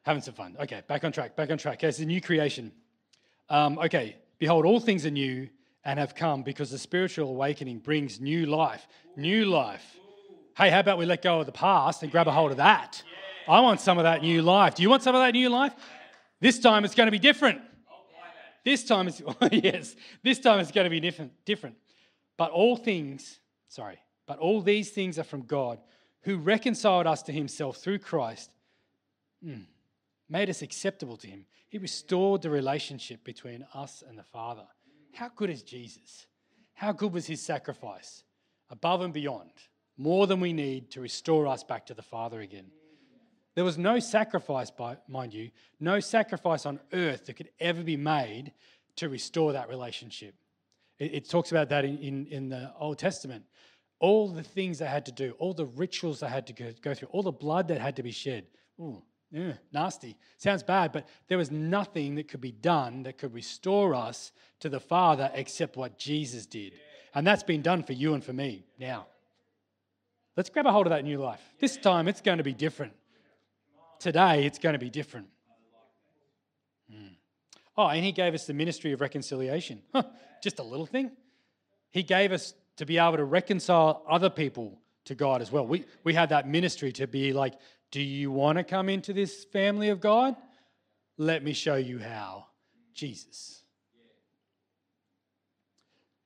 Having 0.05 0.23
some 0.23 0.35
fun. 0.35 0.57
Okay, 0.61 0.83
back 0.87 1.05
on 1.05 1.13
track, 1.13 1.37
back 1.37 1.51
on 1.51 1.59
track. 1.59 1.79
Okay, 1.79 1.89
it's 1.89 1.99
a 1.99 2.05
new 2.05 2.21
creation. 2.21 2.73
Um, 3.51 3.79
okay, 3.79 4.17
behold, 4.39 4.65
all 4.65 4.81
things 4.81 5.05
are 5.05 5.11
new 5.11 5.49
and 5.85 5.99
have 5.99 6.15
come 6.15 6.43
because 6.43 6.71
the 6.71 6.79
spiritual 6.79 7.29
awakening 7.29 7.79
brings 7.79 8.21
new 8.21 8.47
life. 8.47 8.87
New 9.17 9.45
life. 9.45 9.99
Hey, 10.57 10.71
how 10.71 10.81
about 10.81 10.99
we 10.99 11.05
let 11.05 11.21
go 11.21 11.41
of 11.41 11.47
the 11.47 11.53
past 11.53 12.03
and 12.03 12.13
grab 12.13 12.29
a 12.29 12.33
hold 12.33 12.51
of 12.51 12.57
that? 12.59 13.03
I 13.47 13.61
want 13.61 13.81
some 13.81 13.99
of 13.99 14.05
that 14.05 14.23
new 14.23 14.43
life. 14.43 14.75
Do 14.75 14.83
you 14.83 14.91
want 14.91 15.03
some 15.03 15.15
of 15.15 15.21
that 15.21 15.33
new 15.33 15.49
life? 15.49 15.75
This 16.41 16.59
time 16.59 16.85
it's 16.85 16.95
going 16.95 17.07
to 17.07 17.13
be 17.13 17.19
different. 17.19 17.61
This 18.65 18.85
time 18.85 19.09
it's 19.09 19.23
yes, 19.53 19.95
this 20.23 20.39
time 20.39 20.61
it's 20.61 20.73
going 20.73 20.85
to 20.85 20.91
be 20.91 21.01
different, 21.01 21.33
different. 21.45 21.77
But 22.37 22.51
all 22.51 22.77
things, 22.77 23.39
sorry, 23.69 23.99
but 24.27 24.39
all 24.39 24.63
these 24.63 24.91
things 24.91 25.19
are 25.19 25.25
from 25.25 25.43
God, 25.43 25.79
who 26.23 26.39
reconciled 26.39 27.07
us 27.07 27.23
to 27.25 27.33
himself 27.33 27.77
through 27.77 27.99
Christ, 27.99 28.51
hmm, 29.43 29.65
made 30.29 30.49
us 30.49 30.63
acceptable 30.63 31.19
to 31.19 31.27
him. 31.27 31.45
He 31.69 31.79
restored 31.79 32.43
the 32.43 32.51
relationship 32.51 33.25
between 33.25 33.67
us 33.75 34.03
and 34.07 34.19
the 34.19 34.23
Father. 34.23 34.67
How 35.13 35.31
good 35.35 35.51
is 35.51 35.63
Jesus? 35.63 36.27
How 36.73 36.93
good 36.93 37.13
was 37.13 37.27
his 37.27 37.43
sacrifice? 37.43 38.25
Above 38.71 39.03
and 39.03 39.13
beyond, 39.13 39.51
more 39.97 40.27
than 40.27 40.41
we 40.41 40.53
need 40.53 40.91
to 40.93 41.01
restore 41.01 41.47
us 41.47 41.63
back 41.63 41.87
to 41.87 41.95
the 41.95 42.03
Father 42.03 42.41
again. 42.41 42.71
There 43.55 43.65
was 43.65 43.79
no 43.79 43.99
sacrifice, 44.01 44.71
by, 44.71 44.97
mind 45.07 45.33
you, 45.33 45.51
no 45.79 46.01
sacrifice 46.01 46.67
on 46.67 46.81
earth 46.93 47.27
that 47.27 47.35
could 47.35 47.51
ever 47.61 47.83
be 47.83 47.97
made 47.97 48.53
to 48.97 49.09
restore 49.09 49.53
that 49.53 49.69
relationship. 49.69 50.35
It, 50.99 51.15
it 51.15 51.31
talks 51.31 51.53
about 51.53 51.69
that 51.69 51.85
in, 51.85 51.99
in, 51.99 52.27
in 52.27 52.49
the 52.49 52.73
Old 52.79 52.99
Testament. 52.99 53.45
all 54.05 54.29
the 54.29 54.43
things 54.43 54.79
they 54.79 54.87
had 54.87 55.07
to 55.07 55.13
do, 55.13 55.35
all 55.39 55.55
the 55.55 55.65
rituals 55.65 56.21
they 56.21 56.29
had 56.29 56.47
to 56.47 56.53
go, 56.53 56.71
go 56.83 56.93
through, 56.93 57.09
all 57.13 57.23
the 57.23 57.33
blood 57.33 57.69
that 57.69 57.81
had 57.81 57.97
to 57.97 58.03
be 58.03 58.11
shed. 58.11 58.45
Ooh, 58.79 59.03
yeah, 59.31 59.55
nasty. 59.73 60.17
Sounds 60.37 60.63
bad, 60.63 60.93
but 60.93 61.09
there 61.29 61.39
was 61.39 61.51
nothing 61.51 62.17
that 62.17 62.29
could 62.29 62.43
be 62.43 62.53
done 62.53 63.05
that 63.05 63.17
could 63.17 63.33
restore 63.33 63.95
us 63.95 64.33
to 64.61 64.69
the 64.69 64.79
Father 64.81 65.31
except 65.33 65.77
what 65.77 65.99
Jesus 65.99 66.45
did. 66.45 66.75
And 67.15 67.27
that's 67.27 67.43
been 67.43 67.63
done 67.63 67.83
for 67.83 67.95
you 67.95 68.13
and 68.13 68.23
for 68.23 68.33
me 68.33 68.67
now. 68.79 69.07
Let's 70.37 70.51
grab 70.51 70.67
a 70.67 70.73
hold 70.73 70.87
of 70.87 70.91
that 70.91 71.05
new 71.05 71.19
life. 71.19 71.41
This 71.59 71.77
time 71.77 72.07
it's 72.07 72.21
going 72.21 72.39
to 72.39 72.45
be 72.45 72.53
different. 72.53 72.93
Today 74.05 74.45
it's 74.45 74.59
going 74.59 74.75
to 74.75 74.79
be 74.79 74.91
different. 74.91 75.29
Mm. 76.93 77.15
Oh, 77.75 77.87
and 77.87 78.05
he 78.05 78.13
gave 78.13 78.35
us 78.35 78.45
the 78.45 78.53
ministry 78.53 78.93
of 78.93 79.01
reconciliation. 79.01 79.81
Huh, 79.95 80.03
just 80.43 80.59
a 80.59 80.63
little 80.63 80.85
thing. 80.85 81.11
He 81.91 82.03
gave 82.03 82.31
us 82.31 82.53
to 82.77 82.85
be 82.85 82.99
able 82.99 83.17
to 83.17 83.25
reconcile 83.25 84.05
other 84.07 84.29
people 84.29 84.79
to 85.07 85.15
God 85.15 85.41
as 85.41 85.51
well. 85.51 85.67
We, 85.67 85.87
we 86.05 86.13
had 86.13 86.29
that 86.29 86.47
ministry 86.47 86.93
to 86.93 87.07
be 87.07 87.33
like, 87.33 87.55
do 87.91 88.03
you 88.03 88.31
want 88.31 88.59
to 88.59 88.65
come 88.65 88.91
into 88.91 89.15
this 89.15 89.47
family 89.47 89.89
of 89.89 90.03
God? 90.03 90.37
Let 91.17 91.43
me 91.43 91.55
show 91.55 91.77
you 91.77 91.99
how. 91.99 92.49
Jesus. 92.93 93.63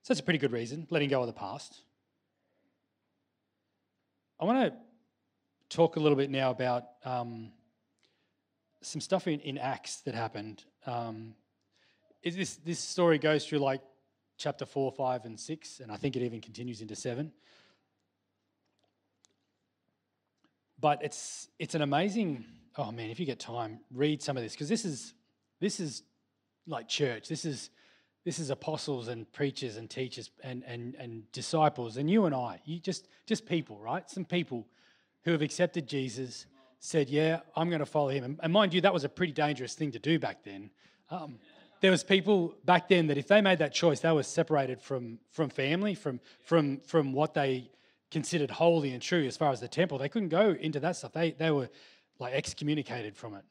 So 0.03 0.15
that's 0.15 0.19
a 0.19 0.25
pretty 0.25 0.41
good 0.41 0.51
reason, 0.51 0.89
letting 0.91 1.11
go 1.11 1.21
of 1.21 1.29
the 1.29 1.33
past. 1.33 1.81
I 4.41 4.47
want 4.47 4.73
to 4.73 4.79
talk 5.69 5.95
a 5.95 6.01
little 6.01 6.19
bit 6.19 6.29
now 6.29 6.51
about 6.51 6.83
um, 7.05 7.53
some 8.81 9.01
stuff 9.01 9.27
in, 9.27 9.41
in 9.41 9.59
Acts 9.59 10.01
that 10.03 10.15
happened. 10.15 10.65
Um, 10.87 11.35
this, 12.23 12.57
this 12.57 12.79
story 12.79 13.19
goes 13.19 13.47
through 13.47 13.59
like 13.59 13.83
chapter 14.37 14.65
4, 14.65 14.93
5, 14.93 15.25
and 15.25 15.39
6, 15.39 15.81
and 15.81 15.91
I 15.91 15.97
think 15.97 16.17
it 16.17 16.23
even 16.23 16.41
continues 16.41 16.81
into 16.81 16.95
7. 16.95 17.33
But 20.81 21.03
it's, 21.03 21.49
it's 21.59 21.75
an 21.75 21.83
amazing, 21.83 22.45
oh 22.77 22.93
man, 22.93 23.11
if 23.11 23.19
you 23.19 23.27
get 23.27 23.41
time, 23.41 23.81
read 23.93 24.23
some 24.23 24.37
of 24.37 24.43
this, 24.43 24.53
because 24.53 24.69
this 24.69 24.85
is, 24.85 25.15
this 25.61 25.81
is 25.81 26.05
like 26.67 26.89
church. 26.89 27.29
This 27.29 27.45
is, 27.45 27.71
this 28.25 28.39
is 28.39 28.51
apostles 28.51 29.09
and 29.09 29.31
preachers 29.33 29.77
and 29.77 29.91
teachers 29.91 30.31
and, 30.45 30.63
and, 30.67 30.95
and 30.97 31.31
disciples, 31.33 31.97
and 31.97 32.09
you 32.09 32.27
and 32.27 32.35
I, 32.35 32.61
you 32.65 32.79
just, 32.79 33.09
just 33.27 33.47
people, 33.47 33.79
right? 33.81 34.09
Some 34.09 34.25
people 34.25 34.67
who 35.25 35.33
have 35.33 35.43
accepted 35.43 35.89
Jesus, 35.89 36.47
said, 36.81 37.09
yeah, 37.09 37.41
I'm 37.57 37.69
going 37.69 37.81
to 37.81 37.87
follow 37.87 38.09
him. 38.09 38.39
And 38.43 38.53
mind 38.53 38.73
you, 38.73 38.81
that 38.83 38.93
was 38.93 39.05
a 39.05 39.09
pretty 39.09 39.33
dangerous 39.33 39.75
thing 39.75 39.93
to 39.93 39.99
do 39.99 40.19
back 40.19 40.45
then. 40.45 40.71
Um, 41.11 41.39
there 41.81 41.91
was 41.91 42.03
people 42.03 42.55
back 42.65 42.89
then 42.89 43.07
that 43.09 43.19
if 43.19 43.29
they 43.29 43.41
made 43.41 43.59
that 43.59 43.73
choice, 43.73 44.01
they 44.01 44.13
were 44.13 44.23
separated 44.23 44.81
from, 44.81 45.19
from 45.31 45.49
family, 45.49 45.95
from, 45.95 46.21
from, 46.43 46.81
from 46.81 47.13
what 47.13 47.35
they 47.35 47.71
considered 48.11 48.51
holy 48.51 48.93
and 48.93 49.03
true 49.03 49.27
as 49.27 49.37
far 49.37 49.51
as 49.53 49.61
the 49.61 49.69
temple. 49.69 49.99
They 49.99 50.09
couldn't 50.09 50.31
go 50.31 50.57
into 50.59 50.81
that 50.81 50.97
stuff. 50.97 51.13
They, 51.13 51.33
they 51.33 51.51
were 51.51 51.69
like 52.19 52.35
excommunicated 52.35 53.17
from 53.17 53.35
it. 53.35 53.45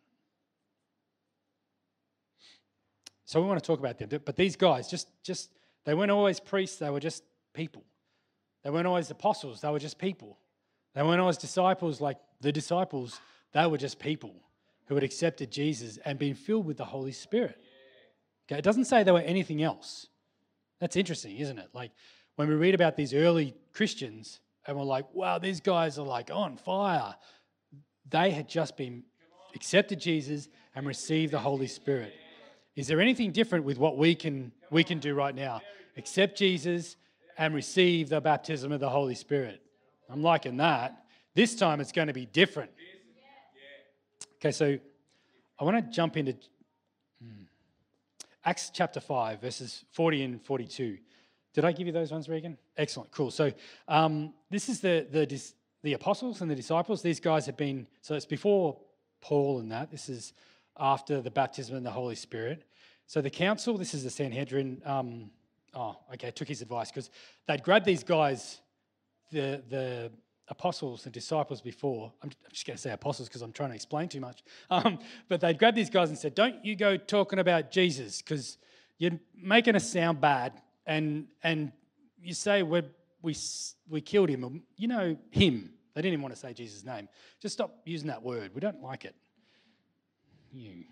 So 3.25 3.41
we 3.41 3.47
want 3.47 3.61
to 3.61 3.65
talk 3.65 3.79
about 3.79 3.97
them. 3.97 4.21
But 4.23 4.35
these 4.37 4.55
guys, 4.55 4.87
just, 4.87 5.09
just 5.21 5.51
they 5.85 5.93
weren't 5.93 6.11
always 6.11 6.39
priests, 6.39 6.79
they 6.79 6.89
were 6.89 6.99
just 6.99 7.23
people. 7.53 7.83
They 8.63 8.69
weren't 8.69 8.87
always 8.87 9.11
apostles, 9.11 9.61
they 9.61 9.69
were 9.69 9.79
just 9.79 9.97
people. 9.97 10.37
They 10.97 11.03
when 11.03 11.19
I 11.19 11.23
was 11.23 11.38
disciples 11.38 12.01
like 12.01 12.17
the 12.41 12.51
disciples, 12.51 13.21
they 13.53 13.67
were 13.67 13.77
just 13.77 13.99
people 13.99 14.33
who 14.88 14.95
had 14.95 15.03
accepted 15.03 15.51
Jesus 15.51 15.99
and 16.03 16.17
been 16.17 16.33
filled 16.33 16.65
with 16.65 16.77
the 16.77 16.86
Holy 16.86 17.12
Spirit. 17.12 17.62
Okay, 18.47 18.57
it 18.57 18.63
doesn't 18.63 18.86
say 18.86 19.03
they 19.03 19.12
were 19.12 19.19
anything 19.19 19.62
else. 19.62 20.07
That's 20.79 20.95
interesting, 20.95 21.38
isn't 21.38 21.60
it? 21.60 21.69
Like 21.71 21.91
when 22.36 22.47
we 22.47 22.55
read 22.55 22.73
about 22.73 22.95
these 22.95 23.13
early 23.13 23.53
Christians 23.73 24.39
and 24.65 24.75
we're 24.75 24.86
like, 24.86 25.05
wow, 25.13 25.38
these 25.38 25.62
guys 25.62 25.99
are 25.99 26.05
like 26.05 26.31
on 26.33 26.57
fire. 26.57 27.15
They 28.10 28.31
had 28.31 28.49
just 28.49 28.75
been 28.75 29.03
accepted 29.53 29.99
Jesus 29.99 30.49
and 30.73 30.88
received 30.88 31.31
the 31.31 31.39
Holy 31.39 31.67
Spirit. 31.67 32.15
Is 32.75 32.88
there 32.88 33.01
anything 33.01 33.31
different 33.31 33.65
with 33.65 33.77
what 33.77 33.99
we 33.99 34.15
can 34.15 34.51
we 34.71 34.83
can 34.83 34.97
do 34.97 35.13
right 35.13 35.36
now? 35.36 35.62
Accept 35.95 36.36
Jesus 36.36 36.95
and 37.38 37.53
receive 37.53 38.10
the 38.10 38.19
baptism 38.19 38.71
of 38.71 38.79
the 38.79 38.89
Holy 38.89 39.13
Spirit. 39.13 39.62
I'm 40.09 40.21
liking 40.21 40.57
that. 40.57 41.05
This 41.35 41.55
time 41.55 41.79
it's 41.81 41.91
going 41.91 42.07
to 42.07 42.13
be 42.13 42.25
different. 42.25 42.71
Okay, 44.39 44.51
so 44.51 44.77
I 45.59 45.63
want 45.63 45.77
to 45.77 45.91
jump 45.91 46.15
into 46.17 46.33
hmm, 47.21 47.43
Acts 48.45 48.69
chapter 48.73 48.99
5, 48.99 49.41
verses 49.41 49.83
40 49.91 50.23
and 50.23 50.41
42. 50.41 50.97
Did 51.53 51.65
I 51.65 51.71
give 51.71 51.87
you 51.87 51.93
those 51.93 52.11
ones, 52.11 52.29
Regan? 52.29 52.57
Excellent, 52.77 53.11
cool. 53.11 53.31
So 53.31 53.51
um, 53.87 54.33
this 54.51 54.69
is 54.69 54.79
the, 54.79 55.07
the, 55.09 55.43
the 55.81 55.93
apostles 55.93 56.41
and 56.41 56.51
the 56.51 56.55
disciples. 56.55 57.01
These 57.01 57.19
guys 57.19 57.47
have 57.47 57.57
been, 57.57 57.87
so 58.01 58.13
it's 58.13 58.27
before 58.27 58.77
Paul 59.21 59.59
and 59.59 59.71
that. 59.71 59.89
This 59.89 60.07
is 60.07 60.33
after 60.77 61.21
the 61.21 61.31
baptism 61.31 61.75
in 61.75 61.83
the 61.83 61.91
Holy 61.91 62.13
Spirit. 62.13 62.63
So 63.07 63.21
the 63.21 63.29
council, 63.31 63.77
this 63.77 63.93
is 63.93 64.03
the 64.03 64.09
Sanhedrin. 64.09 64.81
Um, 64.85 65.31
oh, 65.73 65.97
okay, 66.13 66.29
took 66.29 66.47
his 66.47 66.61
advice 66.61 66.91
because 66.91 67.09
they'd 67.47 67.63
grab 67.63 67.83
these 67.83 68.03
guys, 68.03 68.61
the, 69.31 69.61
the 69.69 70.11
apostles 70.47 71.05
and 71.05 71.13
disciples 71.13 71.61
before. 71.61 72.13
I'm 72.21 72.31
just 72.51 72.65
going 72.65 72.77
to 72.77 72.81
say 72.81 72.91
apostles 72.91 73.27
because 73.27 73.41
I'm 73.41 73.51
trying 73.51 73.69
to 73.69 73.75
explain 73.75 74.09
too 74.09 74.21
much. 74.21 74.43
Um, 74.69 74.99
but 75.29 75.39
they'd 75.41 75.57
grab 75.57 75.75
these 75.75 75.89
guys 75.89 76.09
and 76.09 76.17
said, 76.17 76.35
Don't 76.35 76.63
you 76.63 76.75
go 76.75 76.97
talking 76.97 77.39
about 77.39 77.71
Jesus 77.71 78.21
because 78.21 78.57
you're 78.97 79.19
making 79.35 79.75
us 79.75 79.89
sound 79.89 80.19
bad. 80.19 80.61
And, 80.85 81.27
and 81.43 81.71
you 82.21 82.33
say 82.33 82.63
we 82.63 82.81
we, 83.21 83.35
we 83.89 84.01
killed 84.01 84.29
him. 84.29 84.63
You 84.77 84.87
know, 84.87 85.17
him. 85.31 85.71
They 85.93 86.01
didn't 86.01 86.13
even 86.13 86.21
want 86.21 86.35
to 86.35 86.39
say 86.39 86.53
Jesus' 86.53 86.83
name. 86.83 87.09
Just 87.39 87.53
stop 87.53 87.75
using 87.85 88.07
that 88.07 88.21
word. 88.21 88.51
We 88.53 88.61
don't 88.61 88.81
like 88.81 89.05
it. 89.05 89.15
You, 90.51 90.85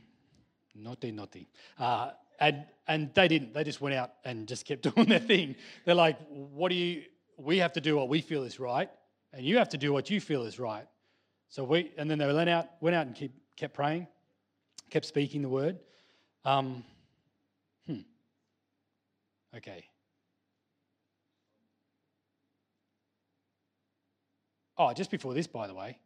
naughty, 0.73 1.11
naughty. 1.11 1.47
Uh, 1.79 2.11
and, 2.39 2.65
and 2.87 3.13
they 3.13 3.27
didn't. 3.27 3.53
They 3.53 3.63
just 3.63 3.81
went 3.81 3.95
out 3.95 4.13
and 4.25 4.47
just 4.47 4.65
kept 4.65 4.81
doing 4.95 5.07
their 5.07 5.19
thing. 5.19 5.55
They're 5.85 5.95
like, 5.95 6.17
What 6.29 6.69
do 6.69 6.75
you, 6.75 7.03
we 7.37 7.57
have 7.59 7.73
to 7.73 7.81
do 7.81 7.95
what 7.95 8.09
we 8.09 8.21
feel 8.21 8.43
is 8.43 8.59
right 8.59 8.89
and 9.35 9.45
you 9.45 9.57
have 9.57 9.69
to 9.69 9.77
do 9.77 9.91
what 9.91 10.09
you 10.09 10.21
feel 10.21 10.43
is 10.43 10.59
right. 10.59 10.87
So 11.49 11.63
we, 11.63 11.91
and 11.97 12.09
then 12.09 12.17
they 12.17 12.31
went 12.31 12.49
out, 12.49 12.67
went 12.79 12.95
out 12.95 13.05
and 13.05 13.15
keep, 13.15 13.33
kept 13.57 13.73
praying, 13.73 14.07
kept 14.89 15.05
speaking 15.05 15.41
the 15.41 15.49
word. 15.49 15.77
Um, 16.45 16.83
hmm. 17.85 17.99
Okay. 19.55 19.85
Oh, 24.77 24.93
just 24.93 25.11
before 25.11 25.33
this, 25.33 25.47
by 25.47 25.67
the 25.67 25.73
way, 25.73 25.99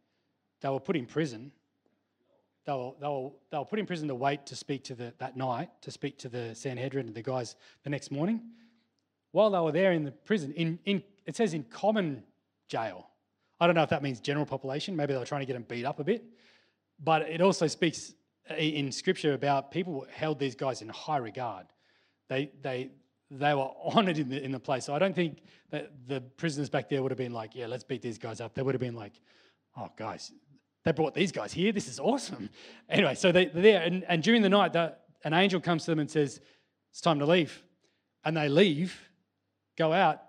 they 0.60 0.68
were 0.68 0.80
put 0.80 0.96
in 0.96 1.06
prison. 1.06 1.52
They 2.66 2.72
were, 2.72 2.92
they 3.00 3.06
were, 3.06 3.30
they 3.50 3.58
were 3.58 3.64
put 3.64 3.78
in 3.78 3.86
prison 3.86 4.08
to 4.08 4.14
wait 4.14 4.46
to 4.46 4.56
speak 4.56 4.84
to 4.84 4.94
the, 4.94 5.14
that 5.18 5.36
night, 5.36 5.70
to 5.82 5.90
speak 5.90 6.18
to 6.18 6.28
the 6.28 6.54
Sanhedrin 6.54 7.06
and 7.06 7.14
the 7.14 7.22
guys 7.22 7.54
the 7.84 7.90
next 7.90 8.10
morning. 8.10 8.42
While 9.32 9.50
they 9.50 9.60
were 9.60 9.72
there 9.72 9.92
in 9.92 10.04
the 10.04 10.10
prison, 10.10 10.52
in, 10.52 10.80
in, 10.84 11.02
it 11.30 11.36
says 11.36 11.54
in 11.54 11.62
common 11.62 12.24
jail. 12.68 13.06
I 13.60 13.66
don't 13.66 13.76
know 13.76 13.84
if 13.84 13.90
that 13.90 14.02
means 14.02 14.18
general 14.20 14.44
population. 14.44 14.96
Maybe 14.96 15.12
they 15.12 15.18
were 15.18 15.24
trying 15.24 15.42
to 15.42 15.46
get 15.46 15.52
them 15.52 15.64
beat 15.68 15.84
up 15.84 16.00
a 16.00 16.04
bit. 16.04 16.24
But 17.02 17.22
it 17.22 17.40
also 17.40 17.68
speaks 17.68 18.14
eh, 18.48 18.54
in 18.56 18.90
scripture 18.90 19.32
about 19.32 19.70
people 19.70 20.06
held 20.12 20.40
these 20.40 20.56
guys 20.56 20.82
in 20.82 20.88
high 20.88 21.18
regard. 21.18 21.66
They, 22.28 22.50
they, 22.62 22.90
they 23.30 23.54
were 23.54 23.68
honored 23.84 24.18
in 24.18 24.28
the, 24.28 24.42
in 24.42 24.50
the 24.50 24.58
place. 24.58 24.86
So 24.86 24.94
I 24.94 24.98
don't 24.98 25.14
think 25.14 25.42
that 25.70 25.92
the 26.08 26.20
prisoners 26.20 26.68
back 26.68 26.88
there 26.88 27.00
would 27.00 27.12
have 27.12 27.18
been 27.18 27.32
like, 27.32 27.54
yeah, 27.54 27.68
let's 27.68 27.84
beat 27.84 28.02
these 28.02 28.18
guys 28.18 28.40
up. 28.40 28.54
They 28.54 28.62
would 28.62 28.74
have 28.74 28.80
been 28.80 28.96
like, 28.96 29.12
oh, 29.76 29.88
guys, 29.96 30.32
they 30.84 30.90
brought 30.90 31.14
these 31.14 31.30
guys 31.30 31.52
here. 31.52 31.70
This 31.70 31.86
is 31.86 32.00
awesome. 32.00 32.50
Anyway, 32.88 33.14
so 33.14 33.30
they, 33.30 33.46
are 33.46 33.50
there. 33.50 33.82
And, 33.82 34.02
and 34.08 34.20
during 34.20 34.42
the 34.42 34.48
night, 34.48 34.72
the, 34.72 34.96
an 35.22 35.32
angel 35.32 35.60
comes 35.60 35.84
to 35.84 35.92
them 35.92 36.00
and 36.00 36.10
says, 36.10 36.40
it's 36.90 37.00
time 37.00 37.20
to 37.20 37.26
leave. 37.26 37.62
And 38.24 38.36
they 38.36 38.48
leave, 38.48 38.98
go 39.78 39.92
out, 39.92 40.22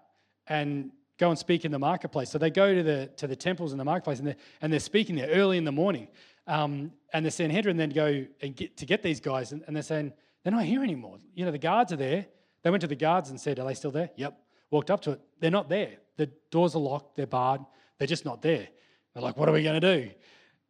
and 0.51 0.91
go 1.17 1.29
and 1.29 1.39
speak 1.39 1.63
in 1.63 1.71
the 1.71 1.79
marketplace. 1.79 2.29
So 2.29 2.37
they 2.37 2.49
go 2.49 2.75
to 2.75 2.83
the, 2.83 3.09
to 3.15 3.25
the 3.25 3.37
temples 3.37 3.71
in 3.71 3.77
the 3.77 3.85
marketplace 3.85 4.19
and 4.19 4.27
they're, 4.27 4.35
and 4.61 4.73
they're 4.73 4.81
speaking 4.81 5.15
there 5.15 5.29
early 5.29 5.57
in 5.57 5.63
the 5.63 5.71
morning. 5.71 6.09
Um, 6.45 6.91
and 7.13 7.25
the 7.25 7.31
Sanhedrin 7.31 7.77
then 7.77 7.91
go 7.91 8.25
and 8.41 8.55
get, 8.55 8.75
to 8.77 8.85
get 8.85 9.01
these 9.01 9.21
guys 9.21 9.53
and, 9.53 9.63
and 9.65 9.75
they're 9.75 9.83
saying, 9.83 10.11
they're 10.43 10.51
not 10.51 10.65
here 10.65 10.83
anymore. 10.83 11.19
You 11.35 11.45
know, 11.45 11.51
the 11.51 11.57
guards 11.57 11.93
are 11.93 11.97
there. 11.97 12.25
They 12.63 12.69
went 12.69 12.81
to 12.81 12.87
the 12.87 12.95
guards 12.95 13.29
and 13.29 13.39
said, 13.39 13.59
Are 13.59 13.67
they 13.67 13.73
still 13.75 13.91
there? 13.91 14.09
Yep. 14.15 14.37
Walked 14.71 14.91
up 14.91 15.01
to 15.01 15.11
it. 15.11 15.21
They're 15.39 15.51
not 15.51 15.69
there. 15.69 15.93
The 16.17 16.29
doors 16.49 16.75
are 16.75 16.79
locked. 16.81 17.15
They're 17.15 17.27
barred. 17.27 17.61
They're 17.97 18.07
just 18.07 18.25
not 18.25 18.41
there. 18.41 18.67
They're 19.13 19.23
like, 19.23 19.37
What 19.37 19.47
are 19.47 19.51
we 19.51 19.63
going 19.63 19.79
to 19.79 20.01
do? 20.01 20.11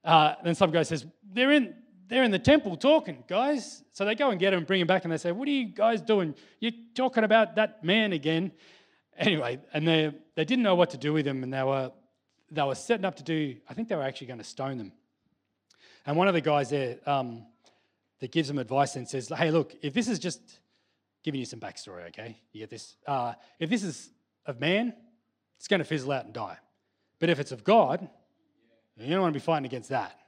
Uh, 0.03 0.35
then 0.43 0.55
some 0.55 0.71
guy 0.71 0.83
says, 0.83 1.05
They're 1.33 1.51
in, 1.51 1.73
they're 2.07 2.23
in 2.23 2.31
the 2.31 2.39
temple 2.39 2.75
talking, 2.75 3.23
guys. 3.27 3.83
So 3.93 4.03
they 4.03 4.15
go 4.15 4.29
and 4.29 4.39
get 4.39 4.53
him 4.53 4.59
and 4.59 4.67
bring 4.67 4.81
him 4.81 4.87
back 4.87 5.05
and 5.05 5.11
they 5.11 5.17
say, 5.17 5.31
What 5.31 5.47
are 5.47 5.51
you 5.51 5.67
guys 5.67 6.01
doing? 6.01 6.35
You're 6.59 6.73
talking 6.95 7.23
about 7.23 7.55
that 7.55 7.83
man 7.83 8.11
again 8.11 8.51
anyway, 9.17 9.59
and 9.73 9.87
they, 9.87 10.13
they 10.35 10.45
didn't 10.45 10.63
know 10.63 10.75
what 10.75 10.91
to 10.91 10.97
do 10.97 11.13
with 11.13 11.25
him, 11.25 11.43
and 11.43 11.53
they 11.53 11.63
were, 11.63 11.91
they 12.49 12.63
were 12.63 12.75
setting 12.75 13.05
up 13.05 13.15
to 13.15 13.23
do, 13.23 13.57
I 13.69 13.73
think 13.73 13.87
they 13.87 13.95
were 13.95 14.03
actually 14.03 14.27
going 14.27 14.39
to 14.39 14.45
stone 14.45 14.77
them. 14.77 14.91
And 16.05 16.17
one 16.17 16.27
of 16.27 16.33
the 16.33 16.41
guys 16.41 16.69
there 16.69 16.97
um, 17.05 17.45
that 18.19 18.31
gives 18.31 18.47
them 18.47 18.57
advice 18.57 18.95
and 18.95 19.07
says, 19.07 19.29
hey, 19.29 19.51
look, 19.51 19.75
if 19.81 19.93
this 19.93 20.07
is 20.07 20.19
just 20.19 20.41
giving 21.23 21.39
you 21.39 21.45
some 21.45 21.59
backstory, 21.59 22.07
okay? 22.07 22.37
You 22.51 22.61
get 22.61 22.69
this? 22.69 22.95
Uh, 23.05 23.33
if 23.59 23.69
this 23.69 23.83
is 23.83 24.09
of 24.45 24.59
man, 24.59 24.93
it's 25.57 25.67
going 25.67 25.79
to 25.79 25.85
fizzle 25.85 26.11
out 26.11 26.25
and 26.25 26.33
die. 26.33 26.57
But 27.19 27.29
if 27.29 27.39
it's 27.39 27.51
of 27.51 27.63
God, 27.63 28.09
you 28.97 29.09
don't 29.09 29.21
want 29.21 29.33
to 29.33 29.39
be 29.39 29.43
fighting 29.43 29.65
against 29.65 29.89
that. 29.89 30.19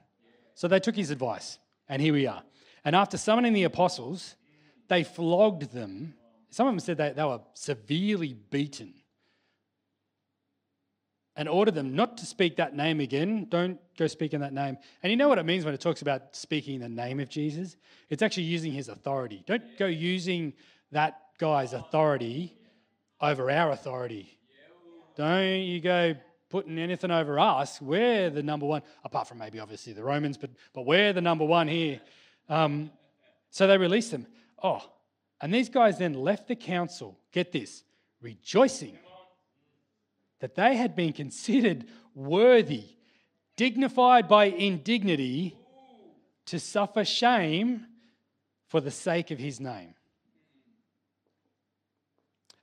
So 0.54 0.68
they 0.68 0.78
took 0.78 0.94
his 0.94 1.10
advice, 1.10 1.58
and 1.88 2.00
here 2.00 2.12
we 2.12 2.26
are. 2.26 2.42
And 2.84 2.94
after 2.94 3.16
summoning 3.16 3.52
the 3.52 3.64
apostles, 3.64 4.36
they 4.88 5.02
flogged 5.02 5.72
them. 5.72 6.14
Some 6.54 6.68
of 6.68 6.72
them 6.72 6.78
said 6.78 6.98
they, 6.98 7.10
they 7.10 7.24
were 7.24 7.40
severely 7.54 8.32
beaten 8.32 8.94
and 11.34 11.48
ordered 11.48 11.74
them 11.74 11.96
not 11.96 12.16
to 12.18 12.26
speak 12.26 12.54
that 12.58 12.76
name 12.76 13.00
again. 13.00 13.48
Don't 13.50 13.80
go 13.98 14.06
speaking 14.06 14.38
that 14.38 14.52
name. 14.52 14.76
And 15.02 15.10
you 15.10 15.16
know 15.16 15.28
what 15.28 15.38
it 15.38 15.46
means 15.46 15.64
when 15.64 15.74
it 15.74 15.80
talks 15.80 16.00
about 16.00 16.36
speaking 16.36 16.78
the 16.78 16.88
name 16.88 17.18
of 17.18 17.28
Jesus? 17.28 17.76
It's 18.08 18.22
actually 18.22 18.44
using 18.44 18.70
his 18.70 18.88
authority. 18.88 19.42
Don't 19.48 19.64
go 19.76 19.86
using 19.86 20.52
that 20.92 21.22
guy's 21.38 21.72
authority 21.72 22.56
over 23.20 23.50
our 23.50 23.72
authority. 23.72 24.38
Don't 25.16 25.62
you 25.62 25.80
go 25.80 26.14
putting 26.50 26.78
anything 26.78 27.10
over 27.10 27.36
us. 27.36 27.82
We're 27.82 28.30
the 28.30 28.44
number 28.44 28.66
one, 28.66 28.82
apart 29.02 29.26
from 29.26 29.38
maybe 29.38 29.58
obviously 29.58 29.92
the 29.92 30.04
Romans, 30.04 30.38
but, 30.38 30.50
but 30.72 30.86
we're 30.86 31.12
the 31.12 31.20
number 31.20 31.44
one 31.44 31.66
here. 31.66 32.00
Um, 32.48 32.92
so 33.50 33.66
they 33.66 33.76
released 33.76 34.12
them. 34.12 34.28
Oh, 34.62 34.88
and 35.44 35.52
these 35.52 35.68
guys 35.68 35.98
then 35.98 36.14
left 36.14 36.48
the 36.48 36.56
council, 36.56 37.18
get 37.30 37.52
this, 37.52 37.84
rejoicing 38.22 38.96
that 40.40 40.54
they 40.54 40.74
had 40.74 40.96
been 40.96 41.12
considered 41.12 41.84
worthy, 42.14 42.84
dignified 43.54 44.26
by 44.26 44.46
indignity, 44.46 45.54
to 46.46 46.58
suffer 46.58 47.04
shame 47.04 47.84
for 48.68 48.80
the 48.80 48.90
sake 48.90 49.30
of 49.30 49.38
his 49.38 49.60
name. 49.60 49.92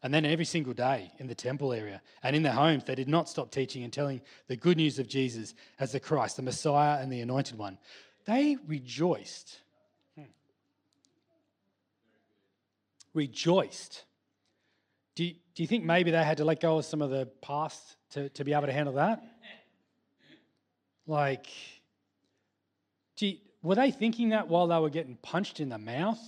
And 0.02 0.12
then 0.12 0.26
every 0.26 0.46
single 0.46 0.74
day 0.74 1.12
in 1.20 1.28
the 1.28 1.36
temple 1.36 1.74
area 1.74 2.02
and 2.24 2.36
in 2.36 2.42
their 2.42 2.52
homes, 2.52 2.86
they 2.86 2.96
did 2.96 3.08
not 3.08 3.30
stop 3.30 3.52
teaching 3.52 3.84
and 3.84 3.94
telling 3.94 4.22
the 4.48 4.56
good 4.56 4.78
news 4.78 4.98
of 4.98 5.08
Jesus 5.08 5.54
as 5.80 5.92
the 5.92 6.00
Christ, 6.00 6.38
the 6.38 6.42
Messiah, 6.42 7.00
and 7.00 7.12
the 7.12 7.22
Anointed 7.22 7.60
One. 7.60 7.78
They 8.26 8.58
rejoiced. 8.66 9.60
Rejoiced. 13.14 14.06
Do 15.16 15.26
you, 15.26 15.36
do 15.56 15.64
you 15.64 15.68
think 15.68 15.84
maybe 15.84 16.12
they 16.12 16.24
had 16.24 16.38
to 16.38 16.46
let 16.46 16.62
go 16.62 16.78
of 16.78 16.86
some 16.86 17.02
of 17.02 17.10
the 17.10 17.28
past 17.42 17.98
to, 18.12 18.30
to 18.30 18.44
be 18.44 18.54
able 18.54 18.68
to 18.68 18.74
handle 18.74 18.96
that? 18.96 19.22
Like, 21.06 21.48
you, 23.20 23.38
were 23.62 23.76
they 23.76 23.92
thinking 23.92 24.30
that 24.30 24.48
while 24.48 24.68
they 24.68 24.80
were 24.80 24.90
getting 24.90 25.18
punched 25.18 25.60
in 25.60 25.70
the 25.70 25.78
mouth 25.78 26.22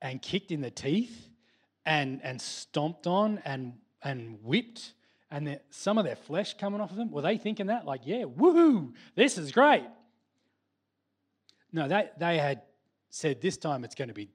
and 0.00 0.22
kicked 0.22 0.50
in 0.50 0.60
the 0.60 0.70
teeth? 0.70 1.28
and, 1.84 2.20
and 2.22 2.40
stomped 2.40 3.06
on 3.06 3.40
and, 3.44 3.74
and 4.02 4.38
whipped 4.42 4.94
and 5.30 5.46
the, 5.46 5.60
some 5.70 5.98
of 5.98 6.04
their 6.04 6.16
flesh 6.16 6.54
coming 6.56 6.80
off 6.80 6.90
of 6.90 6.96
them? 6.96 7.10
Were 7.10 7.22
they 7.22 7.38
thinking 7.38 7.66
that? 7.66 7.86
Like, 7.86 8.02
yeah, 8.04 8.24
woohoo, 8.24 8.92
this 9.14 9.38
is 9.38 9.50
great. 9.52 9.84
No, 11.72 11.88
they, 11.88 12.10
they 12.18 12.38
had 12.38 12.62
said 13.10 13.40
this 13.40 13.56
time 13.56 13.84
it's 13.84 13.94
going 13.94 14.08
to 14.08 14.14
be 14.14 14.30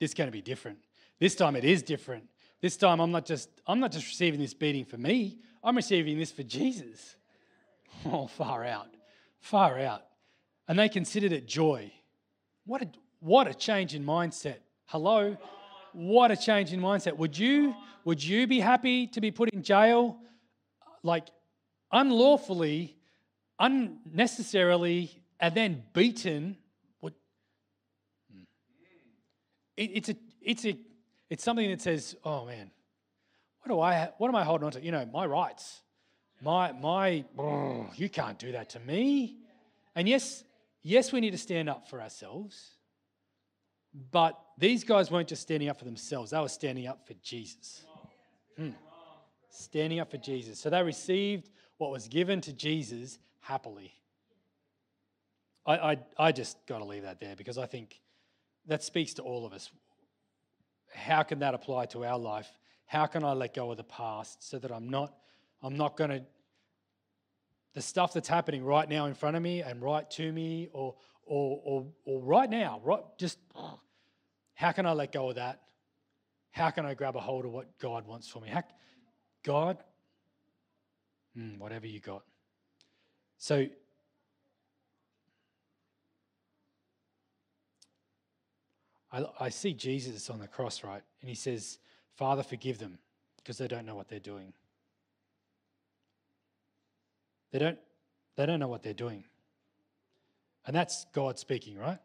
this 0.00 0.14
going 0.14 0.28
to 0.28 0.32
be 0.32 0.40
different. 0.40 0.78
This 1.20 1.34
time 1.34 1.56
it 1.56 1.64
is 1.64 1.82
different. 1.82 2.24
This 2.60 2.76
time 2.76 3.00
I'm 3.00 3.10
not 3.10 3.26
just 3.26 3.48
I'm 3.66 3.80
not 3.80 3.92
just 3.92 4.06
receiving 4.06 4.40
this 4.40 4.54
beating 4.54 4.84
for 4.84 4.98
me. 4.98 5.38
I'm 5.62 5.76
receiving 5.76 6.18
this 6.18 6.32
for 6.32 6.42
Jesus. 6.42 7.16
Oh, 8.04 8.28
far 8.28 8.64
out. 8.64 8.94
Far 9.40 9.78
out. 9.80 10.02
And 10.68 10.78
they 10.78 10.88
considered 10.88 11.32
it 11.32 11.48
joy. 11.48 11.90
What 12.64 12.82
a 12.82 12.88
what 13.20 13.48
a 13.48 13.54
change 13.54 13.94
in 13.94 14.04
mindset. 14.04 14.58
Hello. 14.86 15.36
What 15.92 16.30
a 16.30 16.36
change 16.36 16.72
in 16.72 16.80
mindset. 16.80 17.16
Would 17.16 17.36
you, 17.36 17.74
would 18.04 18.22
you 18.22 18.46
be 18.46 18.60
happy 18.60 19.06
to 19.08 19.20
be 19.20 19.30
put 19.30 19.50
in 19.50 19.62
jail, 19.62 20.18
like 21.02 21.28
unlawfully, 21.90 22.96
unnecessarily, 23.58 25.10
and 25.40 25.54
then 25.54 25.82
beaten? 25.92 26.56
Would, 27.00 27.14
hmm. 28.32 28.42
it, 29.76 29.90
it's, 29.94 30.08
a, 30.10 30.16
it's, 30.40 30.64
a, 30.66 30.78
it's 31.30 31.44
something 31.44 31.68
that 31.70 31.80
says, 31.80 32.16
oh 32.24 32.46
man, 32.46 32.70
what, 33.62 33.74
do 33.74 33.80
I, 33.80 34.10
what 34.18 34.28
am 34.28 34.36
I 34.36 34.44
holding 34.44 34.66
on 34.66 34.72
to? 34.72 34.80
You 34.80 34.92
know, 34.92 35.06
my 35.12 35.26
rights. 35.26 35.82
My, 36.40 36.72
my, 36.72 37.24
you 37.96 38.08
can't 38.08 38.38
do 38.38 38.52
that 38.52 38.70
to 38.70 38.80
me. 38.80 39.38
And 39.96 40.08
yes, 40.08 40.44
yes, 40.82 41.10
we 41.10 41.20
need 41.20 41.32
to 41.32 41.38
stand 41.38 41.68
up 41.68 41.88
for 41.88 42.00
ourselves. 42.00 42.76
But 44.12 44.38
these 44.56 44.84
guys 44.84 45.10
weren't 45.10 45.28
just 45.28 45.42
standing 45.42 45.68
up 45.68 45.78
for 45.78 45.84
themselves, 45.84 46.30
they 46.30 46.38
were 46.38 46.48
standing 46.48 46.86
up 46.86 47.06
for 47.06 47.14
Jesus. 47.14 47.84
Hmm. 48.56 48.70
Standing 49.50 49.98
up 49.98 50.10
for 50.10 50.18
Jesus. 50.18 50.60
So 50.60 50.70
they 50.70 50.82
received 50.82 51.50
what 51.78 51.90
was 51.90 52.06
given 52.06 52.40
to 52.42 52.52
Jesus 52.52 53.18
happily. 53.40 53.92
I, 55.66 55.76
I, 55.76 55.98
I 56.18 56.32
just 56.32 56.64
got 56.66 56.78
to 56.78 56.84
leave 56.84 57.02
that 57.02 57.20
there 57.20 57.34
because 57.34 57.58
I 57.58 57.66
think 57.66 58.00
that 58.66 58.82
speaks 58.82 59.14
to 59.14 59.22
all 59.22 59.44
of 59.44 59.52
us. 59.52 59.70
How 60.92 61.22
can 61.22 61.40
that 61.40 61.54
apply 61.54 61.86
to 61.86 62.04
our 62.04 62.18
life? 62.18 62.48
How 62.86 63.06
can 63.06 63.24
I 63.24 63.32
let 63.32 63.54
go 63.54 63.70
of 63.70 63.76
the 63.76 63.84
past 63.84 64.48
so 64.48 64.58
that 64.58 64.70
I'm 64.70 64.88
not, 64.88 65.14
I'm 65.62 65.76
not 65.76 65.96
going 65.96 66.10
to, 66.10 66.22
the 67.74 67.82
stuff 67.82 68.12
that's 68.12 68.28
happening 68.28 68.64
right 68.64 68.88
now 68.88 69.06
in 69.06 69.14
front 69.14 69.36
of 69.36 69.42
me 69.42 69.62
and 69.62 69.82
right 69.82 70.10
to 70.12 70.32
me 70.32 70.68
or, 70.72 70.94
or, 71.24 71.60
or, 71.64 71.86
or 72.04 72.22
right 72.22 72.48
now, 72.48 72.80
right, 72.82 73.02
just 73.18 73.38
how 74.54 74.72
can 74.72 74.86
I 74.86 74.92
let 74.92 75.12
go 75.12 75.28
of 75.28 75.36
that? 75.36 75.60
How 76.50 76.70
can 76.70 76.86
I 76.86 76.94
grab 76.94 77.14
a 77.14 77.20
hold 77.20 77.44
of 77.44 77.52
what 77.52 77.78
God 77.78 78.06
wants 78.06 78.26
for 78.26 78.40
me? 78.40 78.48
How, 78.48 78.64
God, 79.44 79.78
mm, 81.36 81.58
whatever 81.58 81.86
you 81.86 82.00
got. 82.00 82.22
So, 83.36 83.66
I, 89.10 89.24
I 89.40 89.48
see 89.48 89.72
Jesus 89.72 90.28
on 90.30 90.38
the 90.38 90.48
cross, 90.48 90.84
right? 90.84 91.02
And 91.20 91.28
he 91.28 91.34
says, 91.34 91.78
Father, 92.16 92.42
forgive 92.42 92.78
them 92.78 92.98
because 93.38 93.58
they 93.58 93.68
don't 93.68 93.86
know 93.86 93.94
what 93.94 94.08
they're 94.08 94.18
doing. 94.18 94.52
They 97.50 97.58
don't, 97.58 97.78
they 98.36 98.44
don't 98.46 98.60
know 98.60 98.68
what 98.68 98.82
they're 98.82 98.92
doing. 98.92 99.24
And 100.66 100.76
that's 100.76 101.06
God 101.14 101.38
speaking, 101.38 101.78
right? 101.78 101.98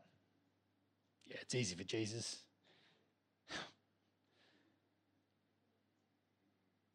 Yeah, 1.28 1.36
it's 1.42 1.54
easy 1.56 1.76
for 1.76 1.84
Jesus. 1.84 2.38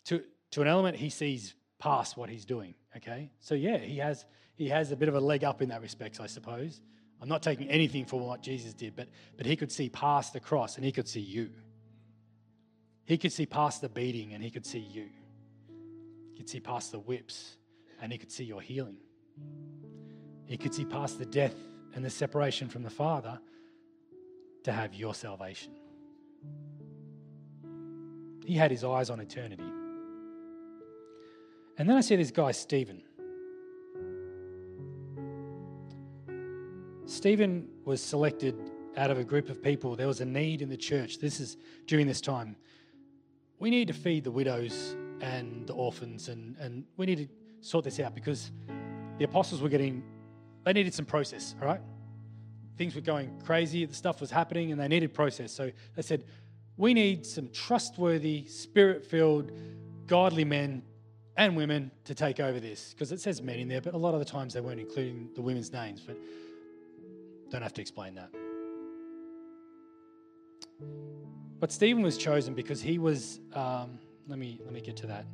to, 0.07 0.23
to 0.53 0.63
an 0.63 0.69
element, 0.69 0.97
he 0.97 1.11
sees 1.11 1.55
past 1.79 2.17
what 2.17 2.31
he's 2.31 2.47
doing, 2.47 2.75
okay? 2.97 3.31
So 3.41 3.55
yeah, 3.55 3.77
he 3.79 3.99
has, 3.99 4.25
he 4.55 4.69
has 4.69 4.93
a 4.93 4.97
bit 4.97 5.09
of 5.09 5.15
a 5.15 5.21
leg 5.21 5.45
up 5.45 5.61
in 5.61 5.69
that 5.69 5.83
respect, 5.83 6.21
I 6.21 6.27
suppose. 6.27 6.81
I'm 7.21 7.29
not 7.29 7.43
taking 7.43 7.69
anything 7.69 8.05
from 8.05 8.21
what 8.21 8.43
Jesus 8.43 8.75
did, 8.75 8.95
but, 8.95 9.09
but 9.37 9.47
he 9.47 9.57
could 9.57 9.73
see 9.73 9.89
past 9.89 10.33
the 10.33 10.41
cross 10.41 10.77
and 10.77 10.85
he 10.85 10.93
could 10.93 11.09
see 11.09 11.21
you. 11.21 11.51
He 13.05 13.19
could 13.19 13.33
see 13.33 13.47
past 13.47 13.81
the 13.81 13.89
beating 13.89 14.35
and 14.35 14.43
he 14.43 14.51
could 14.51 14.67
see 14.67 14.79
you. 14.79 15.09
He 16.33 16.37
could 16.37 16.49
see 16.49 16.61
past 16.61 16.93
the 16.93 16.99
whips 16.99 17.57
and 18.01 18.13
he 18.13 18.19
could 18.19 18.31
see 18.31 18.45
your 18.45 18.61
healing. 18.61 18.99
He 20.47 20.57
could 20.57 20.75
see 20.75 20.85
past 20.85 21.19
the 21.19 21.27
death 21.27 21.55
and 21.95 22.05
the 22.05 22.11
separation 22.11 22.69
from 22.69 22.83
the 22.83 22.91
Father 22.91 23.41
to 24.65 24.73
have 24.73 24.95
your 24.95 25.15
salvation. 25.15 25.73
He 28.45 28.55
had 28.55 28.71
his 28.71 28.85
eyes 28.85 29.11
on 29.11 29.21
eternity. 29.21 29.71
And 31.77 31.89
then 31.89 31.97
I 31.97 32.01
see 32.01 32.17
this 32.17 32.31
guy, 32.31 32.53
Stephen. 32.53 33.03
Stephen 37.19 37.67
was 37.85 38.01
selected 38.01 38.55
out 38.97 39.11
of 39.11 39.19
a 39.19 39.25
group 39.25 39.51
of 39.51 39.61
people. 39.61 39.97
There 39.97 40.07
was 40.07 40.21
a 40.21 40.25
need 40.25 40.63
in 40.63 40.69
the 40.69 40.77
church. 40.77 41.19
This 41.19 41.41
is 41.41 41.57
during 41.89 42.07
this 42.07 42.21
time. 42.21 42.55
We 43.59 43.71
need 43.71 43.89
to 43.89 43.93
feed 43.93 44.23
the 44.23 44.31
widows 44.31 44.95
and 45.21 45.67
the 45.67 45.73
orphans, 45.73 46.29
and, 46.29 46.57
and 46.59 46.85
we 46.97 47.07
need 47.07 47.19
to 47.19 47.29
sort 47.61 47.85
this 47.85 47.99
out 47.99 48.15
because 48.15 48.53
the 49.19 49.25
apostles 49.25 49.61
were 49.61 49.69
getting 49.69 50.05
they 50.63 50.73
needed 50.73 50.95
some 50.95 51.07
process, 51.07 51.57
all 51.61 51.67
right? 51.67 51.81
Things 52.77 52.95
were 52.95 53.01
going 53.01 53.43
crazy, 53.45 53.85
the 53.85 53.95
stuff 53.95 54.21
was 54.21 54.31
happening, 54.31 54.71
and 54.71 54.81
they 54.81 54.87
needed 54.87 55.13
process. 55.13 55.51
So 55.51 55.73
they 55.97 56.03
said, 56.03 56.23
we 56.77 56.95
need 56.95 57.27
some 57.27 57.49
trustworthy, 57.49 58.47
spirit 58.47 59.05
filled, 59.05 59.51
godly 60.07 60.45
men 60.45 60.85
and 61.37 61.57
women 61.57 61.91
to 62.05 62.15
take 62.15 62.39
over 62.39 62.61
this. 62.61 62.93
Because 62.93 63.11
it 63.11 63.21
says 63.21 63.43
men 63.43 63.59
in 63.59 63.67
there, 63.67 63.81
but 63.81 63.95
a 63.95 63.99
lot 63.99 64.15
of 64.15 64.21
the 64.21 64.25
times 64.25 64.55
they 64.55 64.61
weren't 64.61 64.79
including 64.79 65.31
the 65.35 65.43
women's 65.43 65.73
names, 65.73 66.01
but 66.01 66.17
don't 67.51 67.63
have 67.63 67.75
to 67.75 67.81
explain 67.81 68.15
that. 68.15 68.31
But 71.61 71.73
Stephen 71.73 72.03
was 72.03 72.17
chosen 72.17 72.55
because 72.55 72.81
he 72.81 72.99
was, 72.99 73.41
um, 73.53 73.99
let, 74.29 74.39
me, 74.39 74.61
let 74.65 74.73
me 74.73 74.81
get 74.81 74.97
to 74.99 75.07
that. 75.09 75.27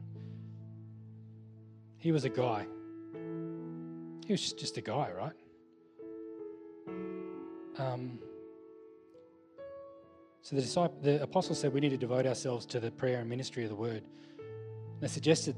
He 1.98 2.12
was 2.12 2.24
a 2.24 2.30
guy 2.30 2.66
he 4.26 4.32
was 4.32 4.52
just 4.52 4.76
a 4.78 4.80
guy, 4.80 5.10
right? 5.16 5.32
Um, 7.78 8.18
so 10.42 10.56
the, 10.56 10.62
disciple, 10.62 10.96
the 11.02 11.22
apostles 11.22 11.60
said 11.60 11.72
we 11.72 11.80
need 11.80 11.90
to 11.90 11.96
devote 11.96 12.26
ourselves 12.26 12.64
to 12.66 12.80
the 12.80 12.90
prayer 12.90 13.20
and 13.20 13.28
ministry 13.28 13.64
of 13.64 13.68
the 13.68 13.76
word. 13.76 14.02
They 15.00 15.08
suggested 15.08 15.56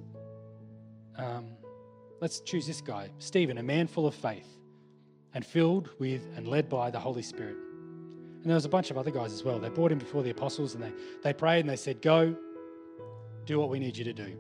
um, 1.17 1.51
let's 2.21 2.41
choose 2.41 2.67
this 2.67 2.81
guy, 2.81 3.11
Stephen, 3.19 3.59
a 3.59 3.63
man 3.63 3.87
full 3.87 4.07
of 4.07 4.15
faith 4.15 4.56
and 5.37 5.45
filled 5.45 5.91
with 5.99 6.27
and 6.35 6.49
led 6.49 6.67
by 6.67 6.91
the 6.91 6.99
Holy 6.99 7.21
Spirit. 7.21 7.59
And 8.41 8.45
there 8.47 8.55
was 8.55 8.65
a 8.65 8.71
bunch 8.71 8.91
of 8.91 8.97
other 8.97 9.11
guys 9.11 9.35
as 9.35 9.45
well. 9.45 9.59
They 9.59 9.69
brought 9.69 9.93
him 9.93 9.99
before 9.99 10.23
the 10.23 10.31
apostles 10.31 10.75
and 10.75 10.83
they, 10.83 10.93
they 11.23 11.35
prayed 11.35 11.61
and 11.61 11.69
they 11.69 11.77
said, 11.77 12.01
Go, 12.01 12.35
do 13.45 13.61
what 13.61 13.69
we 13.69 13.79
need 13.79 13.99
you 13.99 14.05
to 14.05 14.15
do. 14.15 14.35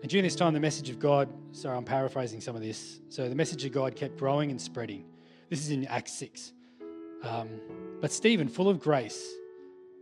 And 0.00 0.10
during 0.10 0.24
this 0.24 0.34
time, 0.34 0.54
the 0.54 0.60
message 0.60 0.88
of 0.88 0.98
God, 0.98 1.28
sorry, 1.52 1.76
I'm 1.76 1.84
paraphrasing 1.84 2.40
some 2.40 2.56
of 2.56 2.62
this. 2.62 3.00
So 3.10 3.28
the 3.28 3.34
message 3.34 3.66
of 3.66 3.72
God 3.72 3.94
kept 3.96 4.16
growing 4.16 4.50
and 4.50 4.58
spreading. 4.58 5.04
This 5.50 5.60
is 5.60 5.70
in 5.70 5.86
Acts 5.88 6.14
6. 6.14 6.54
Um, 7.22 7.60
but 8.00 8.12
Stephen, 8.12 8.48
full 8.48 8.70
of 8.70 8.80
grace, 8.80 9.30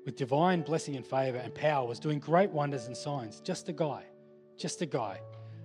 with 0.07 0.15
divine 0.15 0.63
blessing 0.63 0.95
and 0.95 1.05
favor 1.05 1.39
and 1.39 1.53
power, 1.53 1.85
was 1.85 1.99
doing 1.99 2.21
great 2.21 2.51
wonders 2.51 2.87
and 2.87 2.97
signs. 2.97 3.41
Just 3.41 3.69
a 3.69 3.73
guy, 3.73 4.05
just 4.57 4.81
a 4.83 4.87
guy. 4.87 5.21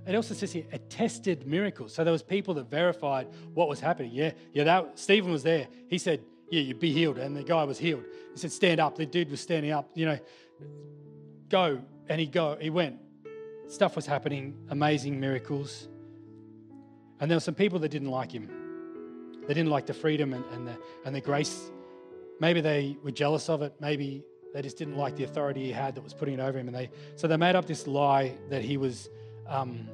It 0.07 0.15
also 0.15 0.33
says 0.33 0.51
here, 0.51 0.65
attested 0.71 1.47
miracles. 1.47 1.93
So 1.93 2.03
there 2.03 2.13
was 2.13 2.21
people 2.21 2.53
that 2.55 2.69
verified 2.69 3.27
what 3.53 3.67
was 3.67 3.79
happening. 3.79 4.11
Yeah, 4.13 4.31
yeah, 4.53 4.63
that 4.65 4.99
Stephen 4.99 5.31
was 5.31 5.43
there. 5.43 5.67
He 5.87 5.97
said, 5.97 6.21
yeah, 6.51 6.61
you'd 6.61 6.79
be 6.79 6.91
healed. 6.91 7.17
And 7.17 7.35
the 7.35 7.43
guy 7.43 7.63
was 7.63 7.79
healed. 7.79 8.03
He 8.33 8.39
said, 8.39 8.51
stand 8.51 8.79
up. 8.79 8.95
The 8.95 9.05
dude 9.05 9.31
was 9.31 9.41
standing 9.41 9.71
up, 9.71 9.89
you 9.95 10.05
know, 10.05 10.19
go. 11.49 11.81
And 12.07 12.19
he 12.19 12.27
go, 12.27 12.57
he 12.61 12.69
went. 12.69 12.99
Stuff 13.67 13.95
was 13.95 14.05
happening, 14.05 14.55
amazing 14.69 15.19
miracles. 15.19 15.87
And 17.19 17.31
there 17.31 17.35
were 17.35 17.41
some 17.41 17.55
people 17.55 17.79
that 17.79 17.89
didn't 17.89 18.11
like 18.11 18.31
him. 18.31 18.47
They 19.47 19.53
didn't 19.53 19.71
like 19.71 19.87
the 19.87 19.93
freedom 19.93 20.33
and, 20.33 20.45
and, 20.53 20.67
the, 20.67 20.77
and 21.03 21.15
the 21.15 21.21
grace. 21.21 21.71
Maybe 22.39 22.61
they 22.61 22.97
were 23.03 23.11
jealous 23.11 23.49
of 23.49 23.63
it. 23.63 23.73
Maybe 23.79 24.23
they 24.53 24.61
just 24.61 24.77
didn't 24.77 24.97
like 24.97 25.15
the 25.15 25.23
authority 25.23 25.63
he 25.63 25.71
had 25.71 25.95
that 25.95 26.03
was 26.03 26.13
putting 26.13 26.35
it 26.35 26.39
over 26.39 26.59
him. 26.59 26.67
And 26.67 26.75
they, 26.75 26.91
so 27.15 27.27
they 27.27 27.37
made 27.37 27.55
up 27.55 27.65
this 27.65 27.87
lie 27.87 28.35
that 28.49 28.63
he 28.63 28.77
was, 28.77 29.09
um, 29.47 29.89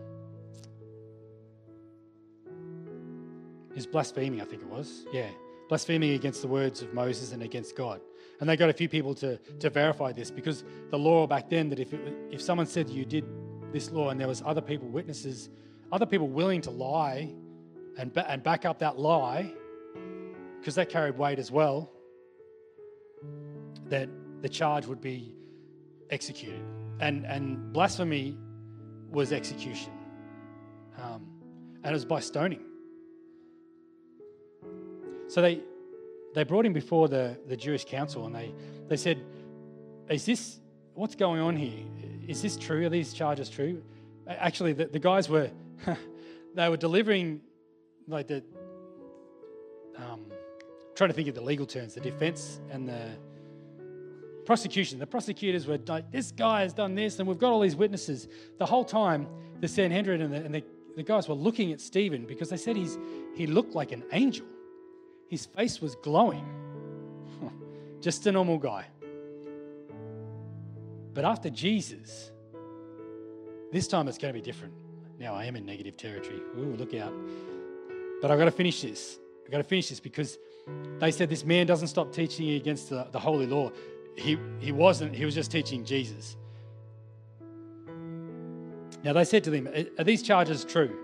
was 3.81 3.87
blaspheming, 3.87 4.41
I 4.41 4.45
think 4.45 4.61
it 4.61 4.67
was. 4.67 5.05
Yeah, 5.11 5.29
blaspheming 5.69 6.11
against 6.11 6.41
the 6.41 6.47
words 6.47 6.81
of 6.81 6.93
Moses 6.93 7.31
and 7.31 7.41
against 7.41 7.75
God. 7.75 8.01
And 8.39 8.49
they 8.49 8.57
got 8.57 8.69
a 8.69 8.73
few 8.73 8.89
people 8.89 9.13
to, 9.15 9.37
to 9.37 9.69
verify 9.69 10.11
this 10.11 10.31
because 10.31 10.63
the 10.89 10.97
law 10.97 11.27
back 11.27 11.49
then 11.49 11.69
that 11.69 11.79
if, 11.79 11.93
it, 11.93 12.13
if 12.31 12.41
someone 12.41 12.65
said 12.65 12.89
you 12.89 13.05
did 13.05 13.25
this 13.71 13.91
law 13.91 14.09
and 14.09 14.19
there 14.19 14.27
was 14.27 14.41
other 14.45 14.61
people, 14.61 14.87
witnesses, 14.87 15.49
other 15.91 16.05
people 16.05 16.27
willing 16.27 16.61
to 16.61 16.71
lie 16.71 17.33
and, 17.97 18.13
ba- 18.13 18.29
and 18.29 18.43
back 18.43 18.65
up 18.65 18.79
that 18.79 18.99
lie, 18.99 19.51
because 20.59 20.75
that 20.75 20.89
carried 20.89 21.17
weight 21.17 21.39
as 21.39 21.51
well, 21.51 21.91
that 23.85 24.09
the 24.41 24.49
charge 24.49 24.85
would 24.85 25.01
be 25.01 25.35
executed. 26.09 26.61
And, 26.99 27.25
and 27.25 27.73
blasphemy 27.73 28.37
was 29.11 29.31
execution. 29.31 29.91
Um, 31.01 31.27
and 31.83 31.91
it 31.91 31.93
was 31.93 32.05
by 32.05 32.19
stoning. 32.19 32.61
So 35.27 35.41
they, 35.41 35.61
they 36.33 36.43
brought 36.43 36.65
him 36.65 36.73
before 36.73 37.07
the, 37.07 37.37
the 37.47 37.57
Jewish 37.57 37.85
council 37.85 38.25
and 38.25 38.35
they, 38.35 38.53
they 38.87 38.97
said, 38.97 39.23
Is 40.09 40.25
this, 40.25 40.59
what's 40.93 41.15
going 41.15 41.41
on 41.41 41.55
here? 41.55 41.85
Is 42.27 42.41
this 42.41 42.57
true? 42.57 42.85
Are 42.85 42.89
these 42.89 43.13
charges 43.13 43.49
true? 43.49 43.81
Actually, 44.27 44.73
the, 44.73 44.85
the 44.85 44.99
guys 44.99 45.29
were, 45.29 45.49
they 46.55 46.69
were 46.69 46.77
delivering 46.77 47.41
like 48.07 48.27
the, 48.27 48.43
um, 49.97 50.25
trying 50.95 51.09
to 51.09 51.13
think 51.13 51.27
of 51.27 51.35
the 51.35 51.41
legal 51.41 51.65
terms, 51.65 51.95
the 51.95 52.01
defense 52.01 52.59
and 52.69 52.87
the 52.87 53.09
prosecution. 54.45 54.99
The 54.99 55.07
prosecutors 55.07 55.67
were 55.67 55.79
like, 55.87 56.11
this 56.11 56.31
guy 56.31 56.61
has 56.61 56.73
done 56.73 56.95
this, 56.95 57.19
and 57.19 57.27
we've 57.27 57.37
got 57.37 57.51
all 57.51 57.59
these 57.59 57.75
witnesses. 57.75 58.27
The 58.57 58.65
whole 58.65 58.85
time, 58.85 59.27
the 59.59 59.67
Sanhedrin 59.67 60.21
and 60.21 60.33
the, 60.33 60.37
and 60.37 60.55
the, 60.55 60.63
the 60.95 61.03
guys 61.03 61.27
were 61.27 61.35
looking 61.35 61.71
at 61.71 61.79
Stephen 61.79 62.25
because 62.25 62.49
they 62.49 62.57
said 62.57 62.75
he's, 62.75 62.97
he 63.35 63.47
looked 63.47 63.75
like 63.75 63.91
an 63.91 64.03
angel. 64.11 64.45
His 65.29 65.45
face 65.45 65.81
was 65.81 65.95
glowing. 65.95 66.45
Just 68.01 68.25
a 68.27 68.31
normal 68.31 68.57
guy. 68.57 68.85
But 71.13 71.25
after 71.25 71.49
Jesus, 71.49 72.31
this 73.71 73.87
time 73.87 74.07
it's 74.07 74.17
going 74.17 74.33
to 74.33 74.39
be 74.39 74.43
different. 74.43 74.73
Now 75.19 75.35
I 75.35 75.45
am 75.45 75.55
in 75.55 75.65
negative 75.65 75.97
territory. 75.97 76.41
Ooh, 76.57 76.75
look 76.77 76.93
out. 76.93 77.13
But 78.21 78.31
I've 78.31 78.39
got 78.39 78.45
to 78.45 78.51
finish 78.51 78.81
this. 78.81 79.19
I've 79.45 79.51
got 79.51 79.59
to 79.59 79.63
finish 79.63 79.89
this 79.89 79.99
because 79.99 80.37
they 80.99 81.11
said 81.11 81.29
this 81.29 81.43
man 81.43 81.67
doesn't 81.67 81.87
stop 81.87 82.13
teaching 82.13 82.51
against 82.51 82.89
the, 82.89 83.07
the 83.11 83.19
holy 83.19 83.47
law. 83.47 83.71
He, 84.15 84.37
he 84.59 84.71
wasn't, 84.71 85.15
he 85.15 85.25
was 85.25 85.35
just 85.35 85.51
teaching 85.51 85.85
Jesus. 85.85 86.35
Now 89.03 89.13
they 89.13 89.23
said 89.23 89.43
to 89.45 89.49
them, 89.49 89.67
Are 89.97 90.03
these 90.03 90.21
charges 90.21 90.63
true? 90.63 90.95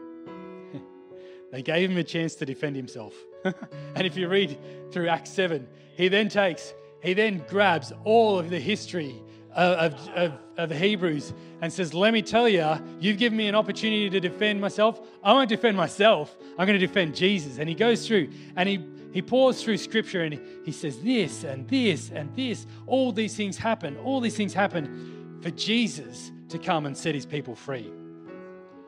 they 1.52 1.62
gave 1.62 1.90
him 1.90 1.98
a 1.98 2.04
chance 2.04 2.36
to 2.36 2.46
defend 2.46 2.76
himself. 2.76 3.14
and 3.44 4.06
if 4.06 4.16
you 4.16 4.28
read 4.28 4.58
through 4.92 5.08
Acts 5.08 5.32
7, 5.32 5.68
he 5.96 6.08
then 6.08 6.30
takes, 6.30 6.74
he 7.02 7.14
then 7.14 7.44
grabs 7.48 7.92
all 8.04 8.38
of 8.38 8.50
the 8.50 8.60
history 8.60 9.16
of, 9.54 9.94
of, 10.16 10.34
of, 10.58 10.70
the 10.70 10.78
Hebrews 10.78 11.34
and 11.62 11.74
says, 11.74 11.94
Let 11.94 12.14
me 12.14 12.22
tell 12.22 12.48
you, 12.48 12.78
you've 13.00 13.18
given 13.18 13.38
me 13.38 13.48
an 13.48 13.56
opportunity 13.56 14.10
to 14.10 14.20
defend 14.20 14.62
myself. 14.62 15.02
I 15.24 15.34
won't 15.34 15.50
defend 15.50 15.76
myself. 15.76 16.36
I'm 16.58 16.68
going 16.68 16.80
to 16.80 16.86
defend 16.86 17.16
Jesus. 17.16 17.58
And 17.58 17.68
he 17.68 17.74
goes 17.74 18.08
through 18.08 18.30
and 18.56 18.70
he, 18.70 18.86
he 19.18 19.22
pours 19.24 19.64
through 19.64 19.78
scripture 19.78 20.22
and 20.22 20.40
he 20.64 20.72
says, 20.72 21.00
This 21.00 21.44
and 21.44 21.68
this 21.68 22.12
and 22.12 22.32
this. 22.36 22.68
All 22.86 23.12
these 23.12 23.36
things 23.36 23.58
happen. 23.58 23.98
All 23.98 24.22
these 24.22 24.38
things 24.38 24.54
happen 24.54 25.40
for 25.42 25.50
Jesus 25.50 26.32
to 26.50 26.60
come 26.60 26.86
and 26.86 26.96
set 26.96 27.16
his 27.16 27.26
people 27.26 27.56
free. 27.56 27.92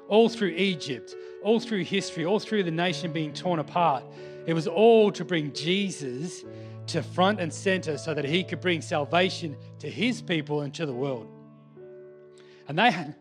All 0.07 0.29
through 0.29 0.49
Egypt, 0.49 1.15
all 1.43 1.59
through 1.59 1.83
history, 1.83 2.27
all 2.27 2.37
through 2.37 2.61
the 2.61 2.69
nation 2.69 3.11
being 3.11 3.33
torn 3.33 3.57
apart. 3.57 4.03
It 4.45 4.53
was 4.53 4.67
all 4.67 5.11
to 5.13 5.25
bring 5.25 5.51
Jesus 5.51 6.45
to 6.85 7.01
front 7.01 7.39
and 7.39 7.51
center 7.51 7.97
so 7.97 8.13
that 8.13 8.23
he 8.23 8.43
could 8.43 8.61
bring 8.61 8.83
salvation 8.83 9.57
to 9.79 9.89
his 9.89 10.21
people 10.21 10.61
and 10.61 10.71
to 10.75 10.85
the 10.85 10.93
world. 10.93 11.27
And 12.67 12.77
they 12.77 12.91
had, 12.91 13.15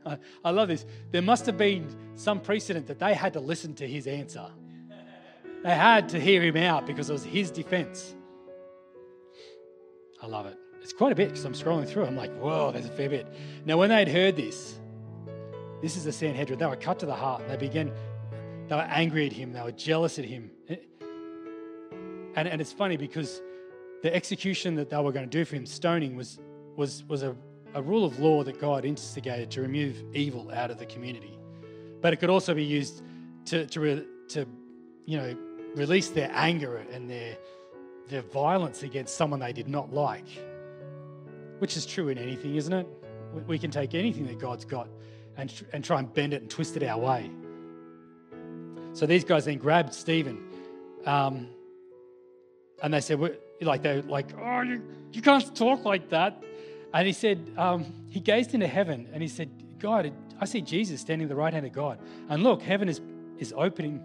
I 0.44 0.50
love 0.50 0.68
this, 0.68 0.84
there 1.10 1.22
must 1.22 1.46
have 1.46 1.56
been 1.56 1.88
some 2.16 2.38
precedent 2.38 2.86
that 2.88 2.98
they 2.98 3.14
had 3.14 3.32
to 3.32 3.40
listen 3.40 3.74
to 3.76 3.88
his 3.88 4.06
answer. 4.06 4.50
They 5.62 5.74
had 5.74 6.08
to 6.10 6.20
hear 6.20 6.42
him 6.42 6.56
out 6.56 6.86
because 6.86 7.10
it 7.10 7.12
was 7.12 7.24
his 7.24 7.50
defense. 7.50 8.14
I 10.22 10.26
love 10.26 10.46
it. 10.46 10.56
It's 10.82 10.92
quite 10.92 11.12
a 11.12 11.14
bit 11.14 11.28
because 11.28 11.44
I'm 11.44 11.52
scrolling 11.52 11.88
through. 11.88 12.06
I'm 12.06 12.16
like, 12.16 12.34
whoa, 12.38 12.72
there's 12.72 12.86
a 12.86 12.90
fair 12.90 13.08
bit. 13.08 13.26
Now, 13.64 13.76
when 13.76 13.90
they'd 13.90 14.08
heard 14.08 14.36
this, 14.36 14.78
this 15.82 15.96
is 15.96 16.04
the 16.04 16.12
Sanhedrin, 16.12 16.58
they 16.58 16.66
were 16.66 16.76
cut 16.76 16.98
to 17.00 17.06
the 17.06 17.14
heart. 17.14 17.46
They 17.48 17.56
began, 17.56 17.92
they 18.68 18.74
were 18.74 18.82
angry 18.82 19.26
at 19.26 19.32
him, 19.32 19.52
they 19.52 19.62
were 19.62 19.72
jealous 19.72 20.18
at 20.18 20.24
him. 20.24 20.50
And, 22.34 22.46
and 22.46 22.60
it's 22.60 22.72
funny 22.72 22.96
because 22.96 23.42
the 24.02 24.14
execution 24.14 24.76
that 24.76 24.90
they 24.90 24.96
were 24.96 25.12
going 25.12 25.28
to 25.28 25.38
do 25.38 25.44
for 25.44 25.56
him, 25.56 25.66
stoning, 25.66 26.16
was, 26.16 26.38
was, 26.76 27.04
was 27.04 27.22
a, 27.22 27.34
a 27.74 27.82
rule 27.82 28.04
of 28.04 28.20
law 28.20 28.44
that 28.44 28.60
God 28.60 28.84
instigated 28.84 29.50
to 29.52 29.60
remove 29.60 30.02
evil 30.14 30.50
out 30.52 30.70
of 30.70 30.78
the 30.78 30.86
community. 30.86 31.36
But 32.00 32.12
it 32.12 32.16
could 32.16 32.30
also 32.30 32.54
be 32.54 32.64
used 32.64 33.02
to, 33.46 33.66
to, 33.66 34.06
to 34.28 34.46
you 35.04 35.16
know, 35.16 35.36
release 35.74 36.08
their 36.08 36.30
anger 36.32 36.76
and 36.92 37.08
their, 37.08 37.36
their 38.08 38.22
violence 38.22 38.82
against 38.82 39.16
someone 39.16 39.40
they 39.40 39.52
did 39.52 39.68
not 39.68 39.92
like, 39.92 40.26
which 41.58 41.76
is 41.76 41.86
true 41.86 42.08
in 42.08 42.18
anything, 42.18 42.56
isn't 42.56 42.72
it? 42.72 42.86
We 43.46 43.58
can 43.58 43.70
take 43.70 43.94
anything 43.94 44.26
that 44.26 44.38
God's 44.38 44.64
got 44.64 44.88
and, 45.36 45.52
and 45.72 45.84
try 45.84 45.98
and 45.98 46.12
bend 46.12 46.32
it 46.34 46.42
and 46.42 46.50
twist 46.50 46.76
it 46.76 46.82
our 46.82 46.98
way. 46.98 47.30
So 48.92 49.06
these 49.06 49.24
guys 49.24 49.44
then 49.44 49.58
grabbed 49.58 49.94
Stephen 49.94 50.42
um, 51.06 51.48
and 52.82 52.92
they 52.92 53.00
said, 53.00 53.20
like 53.60 53.82
they're 53.82 54.02
like, 54.02 54.26
oh, 54.38 54.62
you, 54.62 54.82
you 55.12 55.22
can't 55.22 55.54
talk 55.54 55.84
like 55.84 56.10
that. 56.10 56.42
And 56.94 57.06
he 57.06 57.12
said, 57.12 57.52
um, 57.56 57.92
he 58.08 58.20
gazed 58.20 58.54
into 58.54 58.66
heaven 58.66 59.08
and 59.12 59.22
he 59.22 59.28
said, 59.28 59.50
God, 59.78 60.12
I 60.40 60.44
see 60.44 60.60
Jesus 60.60 61.00
standing 61.00 61.26
at 61.26 61.28
the 61.28 61.36
right 61.36 61.52
hand 61.52 61.66
of 61.66 61.72
God. 61.72 61.98
And 62.28 62.42
look, 62.42 62.62
heaven 62.62 62.88
is, 62.88 63.00
is 63.38 63.54
opening. 63.56 64.02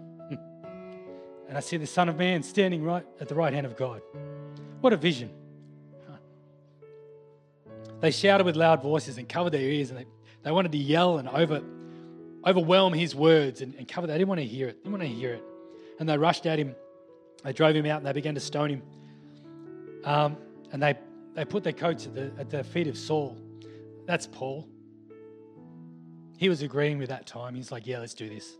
And 1.48 1.56
I 1.56 1.60
see 1.60 1.76
the 1.76 1.86
Son 1.86 2.08
of 2.08 2.16
Man 2.16 2.42
standing 2.42 2.82
right 2.82 3.06
at 3.20 3.28
the 3.28 3.34
right 3.34 3.52
hand 3.52 3.66
of 3.66 3.76
God. 3.76 4.02
What 4.80 4.92
a 4.92 4.96
vision. 4.96 5.30
They 8.00 8.10
shouted 8.10 8.44
with 8.44 8.56
loud 8.56 8.82
voices 8.82 9.16
and 9.16 9.26
covered 9.26 9.50
their 9.50 9.62
ears 9.62 9.88
and 9.88 9.98
they, 9.98 10.04
they 10.42 10.50
wanted 10.50 10.72
to 10.72 10.78
yell 10.78 11.16
and 11.16 11.26
over, 11.26 11.62
overwhelm 12.44 12.92
his 12.92 13.14
words 13.14 13.62
and, 13.62 13.74
and 13.76 13.88
cover. 13.88 14.06
They 14.06 14.14
didn't 14.14 14.28
want 14.28 14.40
to 14.40 14.46
hear 14.46 14.68
it. 14.68 14.84
They 14.84 14.90
didn't 14.90 15.00
want 15.00 15.10
to 15.10 15.16
hear 15.16 15.32
it. 15.32 15.44
And 15.98 16.06
they 16.06 16.18
rushed 16.18 16.44
at 16.44 16.58
him. 16.58 16.74
They 17.44 17.54
drove 17.54 17.74
him 17.74 17.86
out 17.86 17.98
and 17.98 18.06
they 18.06 18.12
began 18.12 18.34
to 18.34 18.40
stone 18.40 18.68
him. 18.68 18.82
Um, 20.04 20.36
and 20.70 20.82
they, 20.82 20.98
they 21.34 21.46
put 21.46 21.64
their 21.64 21.72
coats 21.72 22.06
at 22.06 22.14
the, 22.14 22.30
at 22.38 22.50
the 22.50 22.62
feet 22.62 22.88
of 22.88 22.98
Saul. 22.98 23.38
That's 24.06 24.26
Paul. 24.26 24.68
He 26.36 26.50
was 26.50 26.60
agreeing 26.60 26.98
with 26.98 27.08
that 27.08 27.26
time. 27.26 27.54
He's 27.54 27.72
like, 27.72 27.86
yeah, 27.86 28.00
let's 28.00 28.12
do 28.12 28.28
this. 28.28 28.52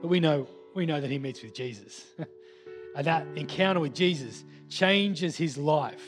But 0.00 0.08
we 0.08 0.18
know, 0.18 0.48
we 0.74 0.86
know 0.86 1.00
that 1.00 1.10
he 1.10 1.18
meets 1.18 1.42
with 1.42 1.54
Jesus. 1.54 2.04
and 2.96 3.06
that 3.06 3.26
encounter 3.36 3.80
with 3.80 3.94
Jesus 3.94 4.44
changes 4.68 5.36
his 5.36 5.56
life 5.56 6.02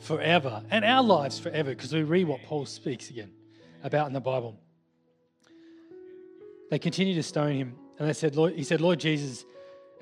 forever 0.00 0.62
and 0.70 0.84
our 0.84 1.02
lives 1.02 1.38
forever 1.38 1.70
because 1.70 1.92
we 1.92 2.02
read 2.02 2.26
what 2.26 2.42
Paul 2.42 2.66
speaks 2.66 3.10
again 3.10 3.32
about 3.82 4.06
in 4.08 4.12
the 4.12 4.20
Bible. 4.20 4.58
they 6.70 6.78
continue 6.78 7.14
to 7.14 7.22
stone 7.22 7.52
him. 7.52 7.76
And 7.98 8.08
they 8.08 8.12
said, 8.12 8.36
Lord, 8.36 8.54
he 8.54 8.64
said, 8.64 8.80
Lord 8.80 9.00
Jesus, 9.00 9.44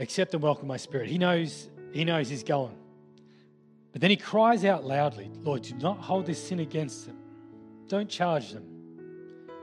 accept 0.01 0.35
and 0.35 0.43
welcome 0.43 0.67
my 0.67 0.77
spirit. 0.77 1.09
He 1.09 1.19
knows, 1.19 1.69
he 1.93 2.05
knows 2.05 2.29
he's 2.29 2.43
going. 2.43 2.77
But 3.93 4.01
then 4.01 4.11
he 4.11 4.17
cries 4.17 4.65
out 4.65 4.85
loudly, 4.85 5.31
Lord, 5.43 5.63
do 5.63 5.75
not 5.77 5.99
hold 5.99 6.27
this 6.27 6.43
sin 6.43 6.59
against 6.59 7.07
them. 7.07 7.17
Don't 7.87 8.09
charge 8.09 8.53
them 8.53 8.65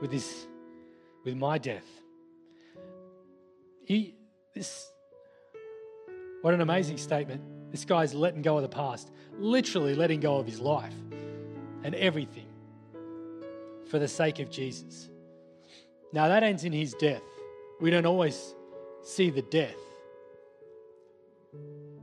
with 0.00 0.10
this, 0.10 0.46
with 1.24 1.36
my 1.36 1.58
death. 1.58 1.84
He, 3.84 4.14
this, 4.54 4.90
what 6.42 6.54
an 6.54 6.60
amazing 6.60 6.98
statement. 6.98 7.42
This 7.70 7.84
guy's 7.84 8.12
letting 8.14 8.42
go 8.42 8.56
of 8.56 8.62
the 8.62 8.68
past, 8.68 9.10
literally 9.38 9.94
letting 9.94 10.20
go 10.20 10.36
of 10.36 10.46
his 10.46 10.60
life 10.60 10.94
and 11.84 11.94
everything 11.94 12.46
for 13.88 13.98
the 13.98 14.08
sake 14.08 14.38
of 14.38 14.50
Jesus. 14.50 15.08
Now, 16.12 16.28
that 16.28 16.42
ends 16.42 16.64
in 16.64 16.72
his 16.72 16.94
death. 16.94 17.22
We 17.80 17.90
don't 17.90 18.06
always 18.06 18.54
see 19.02 19.30
the 19.30 19.42
death. 19.42 19.76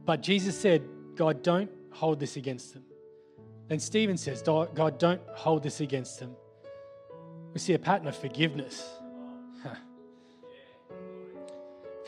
But 0.05 0.21
Jesus 0.21 0.59
said, 0.59 0.81
God, 1.15 1.43
don't 1.43 1.69
hold 1.91 2.19
this 2.19 2.35
against 2.35 2.73
them. 2.73 2.83
Then 3.67 3.79
Stephen 3.79 4.17
says, 4.17 4.41
God, 4.41 4.97
don't 4.97 5.21
hold 5.29 5.61
this 5.61 5.79
against 5.81 6.19
them. 6.19 6.35
We 7.53 7.59
see 7.59 7.73
a 7.73 7.79
pattern 7.79 8.07
of 8.07 8.15
forgiveness. 8.15 8.87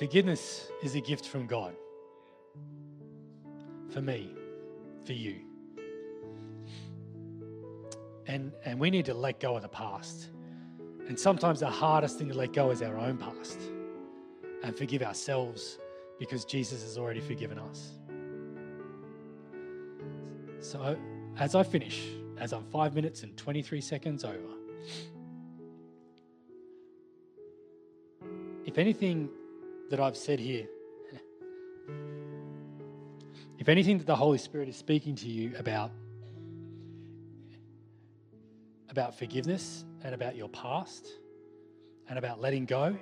Forgiveness 0.01 0.71
is 0.81 0.95
a 0.95 0.99
gift 0.99 1.27
from 1.27 1.45
God. 1.45 1.75
For 3.91 4.01
me, 4.01 4.33
for 5.05 5.13
you. 5.13 5.35
And, 8.25 8.51
and 8.65 8.79
we 8.79 8.89
need 8.89 9.05
to 9.05 9.13
let 9.13 9.39
go 9.39 9.55
of 9.55 9.61
the 9.61 9.67
past. 9.67 10.29
And 11.07 11.19
sometimes 11.19 11.59
the 11.59 11.69
hardest 11.69 12.17
thing 12.17 12.29
to 12.29 12.33
let 12.33 12.51
go 12.51 12.71
is 12.71 12.81
our 12.81 12.97
own 12.97 13.15
past 13.15 13.59
and 14.63 14.75
forgive 14.75 15.03
ourselves 15.03 15.77
because 16.17 16.45
Jesus 16.45 16.81
has 16.81 16.97
already 16.97 17.21
forgiven 17.21 17.59
us. 17.59 17.91
So, 20.61 20.97
as 21.37 21.53
I 21.53 21.61
finish, 21.61 22.07
as 22.39 22.53
I'm 22.53 22.63
five 22.71 22.95
minutes 22.95 23.21
and 23.21 23.37
23 23.37 23.79
seconds 23.79 24.23
over, 24.23 24.39
if 28.65 28.79
anything 28.79 29.29
that 29.91 29.99
I've 29.99 30.17
said 30.17 30.39
here, 30.39 30.67
if 33.59 33.69
anything 33.69 33.97
that 33.99 34.07
the 34.07 34.15
Holy 34.15 34.37
Spirit 34.37 34.69
is 34.69 34.75
speaking 34.75 35.15
to 35.17 35.27
you 35.27 35.53
about, 35.57 35.91
about 38.89 39.19
forgiveness 39.19 39.85
and 40.03 40.15
about 40.15 40.35
your 40.35 40.49
past 40.49 41.07
and 42.07 42.17
about 42.17 42.41
letting 42.41 42.65
go 42.65 42.97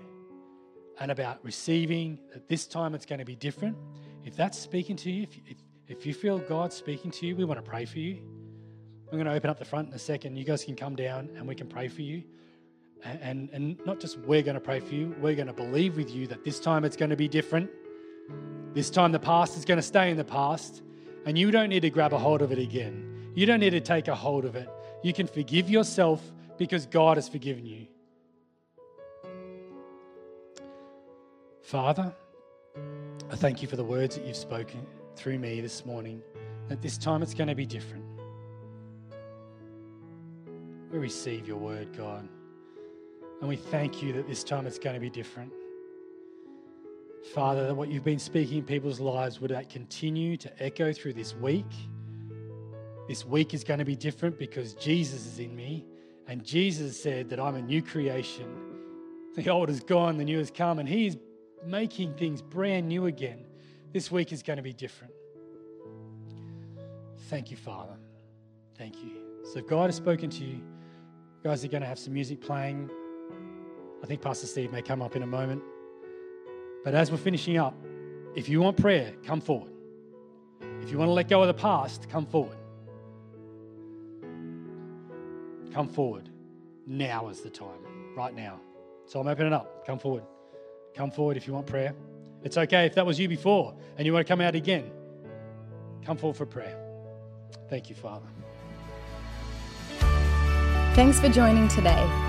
and 0.99 1.11
about 1.11 1.39
receiving 1.43 2.19
that 2.33 2.49
this 2.49 2.67
time 2.67 2.93
it's 2.93 3.05
going 3.05 3.19
to 3.19 3.25
be 3.25 3.35
different, 3.35 3.77
if 4.25 4.35
that's 4.35 4.57
speaking 4.57 4.95
to 4.97 5.11
you, 5.11 5.23
if, 5.23 5.37
if, 5.45 5.57
if 5.87 6.05
you 6.05 6.13
feel 6.13 6.39
God 6.39 6.73
speaking 6.73 7.11
to 7.11 7.27
you, 7.27 7.35
we 7.35 7.45
want 7.45 7.63
to 7.63 7.69
pray 7.69 7.85
for 7.85 7.99
you. 7.99 8.17
I'm 9.11 9.17
going 9.17 9.25
to 9.25 9.33
open 9.33 9.49
up 9.49 9.59
the 9.59 9.65
front 9.65 9.89
in 9.89 9.93
a 9.93 9.99
second. 9.99 10.37
You 10.37 10.43
guys 10.43 10.63
can 10.65 10.75
come 10.75 10.95
down 10.95 11.29
and 11.35 11.47
we 11.47 11.53
can 11.53 11.67
pray 11.67 11.87
for 11.87 12.01
you. 12.01 12.23
And, 13.03 13.49
and, 13.53 13.79
not 13.85 13.99
just 13.99 14.17
we're 14.19 14.41
going 14.41 14.55
to 14.55 14.61
pray 14.61 14.79
for 14.79 14.93
you, 14.93 15.15
we're 15.21 15.35
going 15.35 15.47
to 15.47 15.53
believe 15.53 15.95
with 15.95 16.11
you 16.11 16.27
that 16.27 16.43
this 16.43 16.59
time 16.59 16.83
it's 16.83 16.97
going 16.97 17.09
to 17.09 17.15
be 17.15 17.27
different. 17.27 17.69
This 18.73 18.89
time 18.89 19.11
the 19.11 19.19
past 19.19 19.57
is 19.57 19.65
going 19.65 19.77
to 19.77 19.83
stay 19.83 20.11
in 20.11 20.17
the 20.17 20.23
past. 20.23 20.81
And 21.25 21.37
you 21.37 21.51
don't 21.51 21.69
need 21.69 21.81
to 21.81 21.89
grab 21.89 22.13
a 22.13 22.17
hold 22.17 22.41
of 22.41 22.51
it 22.51 22.59
again. 22.59 23.31
You 23.35 23.45
don't 23.45 23.59
need 23.59 23.71
to 23.71 23.81
take 23.81 24.07
a 24.07 24.15
hold 24.15 24.45
of 24.45 24.55
it. 24.55 24.69
You 25.03 25.13
can 25.13 25.27
forgive 25.27 25.69
yourself 25.69 26.21
because 26.57 26.85
God 26.85 27.17
has 27.17 27.29
forgiven 27.29 27.65
you. 27.65 27.87
Father, 31.61 32.13
I 33.31 33.35
thank 33.35 33.61
you 33.61 33.67
for 33.67 33.75
the 33.75 33.83
words 33.83 34.15
that 34.15 34.25
you've 34.25 34.35
spoken 34.35 34.85
through 35.15 35.39
me 35.39 35.61
this 35.61 35.85
morning, 35.85 36.21
that 36.67 36.81
this 36.81 36.97
time 36.97 37.21
it's 37.21 37.33
going 37.33 37.47
to 37.47 37.55
be 37.55 37.65
different. 37.65 38.03
We 40.91 40.97
receive 40.97 41.47
your 41.47 41.57
word, 41.57 41.95
God, 41.95 42.27
and 43.39 43.47
we 43.47 43.55
thank 43.55 44.03
you 44.03 44.13
that 44.13 44.27
this 44.27 44.43
time 44.43 44.67
it's 44.67 44.79
going 44.79 44.95
to 44.95 44.99
be 44.99 45.09
different. 45.09 45.51
Father, 47.33 47.67
that 47.67 47.75
what 47.75 47.89
you've 47.89 48.03
been 48.03 48.19
speaking 48.19 48.59
in 48.59 48.63
people's 48.63 48.99
lives, 48.99 49.39
would 49.39 49.51
that 49.51 49.69
continue 49.69 50.37
to 50.37 50.63
echo 50.63 50.91
through 50.91 51.13
this 51.13 51.35
week? 51.35 51.71
This 53.07 53.25
week 53.25 53.53
is 53.53 53.63
going 53.63 53.79
to 53.79 53.85
be 53.85 53.95
different 53.95 54.37
because 54.37 54.73
Jesus 54.73 55.25
is 55.25 55.39
in 55.39 55.55
me, 55.55 55.85
and 56.27 56.43
Jesus 56.43 57.01
said 57.01 57.29
that 57.29 57.39
I'm 57.39 57.55
a 57.55 57.61
new 57.61 57.81
creation. 57.81 58.45
The 59.35 59.49
old 59.49 59.69
is 59.69 59.79
gone, 59.81 60.17
the 60.17 60.25
new 60.25 60.37
has 60.37 60.51
come, 60.51 60.79
and 60.79 60.87
He's 60.87 61.17
making 61.65 62.15
things 62.15 62.41
brand 62.41 62.87
new 62.87 63.05
again. 63.05 63.45
This 63.93 64.11
week 64.11 64.31
is 64.31 64.43
going 64.43 64.57
to 64.57 64.63
be 64.63 64.73
different. 64.73 65.13
Thank 67.29 67.51
you, 67.51 67.57
Father. 67.57 67.97
Thank 68.77 68.95
you. 68.97 69.11
So, 69.51 69.59
if 69.59 69.67
God 69.67 69.85
has 69.85 69.95
spoken 69.95 70.29
to 70.29 70.43
you, 70.43 70.55
you 70.55 71.43
guys 71.43 71.63
are 71.63 71.67
going 71.67 71.81
to 71.81 71.87
have 71.87 71.99
some 71.99 72.13
music 72.13 72.41
playing. 72.41 72.89
I 74.01 74.05
think 74.05 74.21
Pastor 74.21 74.47
Steve 74.47 74.71
may 74.71 74.81
come 74.81 75.01
up 75.01 75.15
in 75.15 75.23
a 75.23 75.27
moment. 75.27 75.61
But 76.83 76.95
as 76.95 77.11
we're 77.11 77.17
finishing 77.17 77.57
up, 77.57 77.75
if 78.35 78.47
you 78.47 78.61
want 78.61 78.77
prayer, 78.77 79.13
come 79.25 79.41
forward. 79.41 79.71
If 80.81 80.91
you 80.91 80.97
want 80.97 81.09
to 81.09 81.13
let 81.13 81.27
go 81.27 81.41
of 81.41 81.47
the 81.47 81.53
past, 81.53 82.09
come 82.09 82.25
forward. 82.25 82.57
Come 85.73 85.87
forward. 85.87 86.29
Now 86.87 87.29
is 87.29 87.41
the 87.41 87.49
time, 87.49 87.79
right 88.15 88.33
now. 88.33 88.59
So 89.05 89.19
I'm 89.19 89.27
opening 89.27 89.53
up. 89.53 89.85
Come 89.85 89.99
forward. 89.99 90.23
Come 90.95 91.11
forward 91.11 91.37
if 91.37 91.47
you 91.47 91.53
want 91.53 91.67
prayer. 91.67 91.93
It's 92.43 92.57
okay 92.57 92.85
if 92.85 92.95
that 92.95 93.05
was 93.05 93.19
you 93.19 93.27
before 93.27 93.75
and 93.97 94.05
you 94.05 94.13
want 94.13 94.25
to 94.25 94.31
come 94.31 94.41
out 94.41 94.55
again. 94.55 94.91
Come 96.05 96.17
forward 96.17 96.37
for 96.37 96.45
prayer. 96.45 96.77
Thank 97.69 97.89
you, 97.89 97.95
Father. 97.95 98.25
Thanks 100.95 101.19
for 101.19 101.29
joining 101.29 101.67
today. 101.67 102.28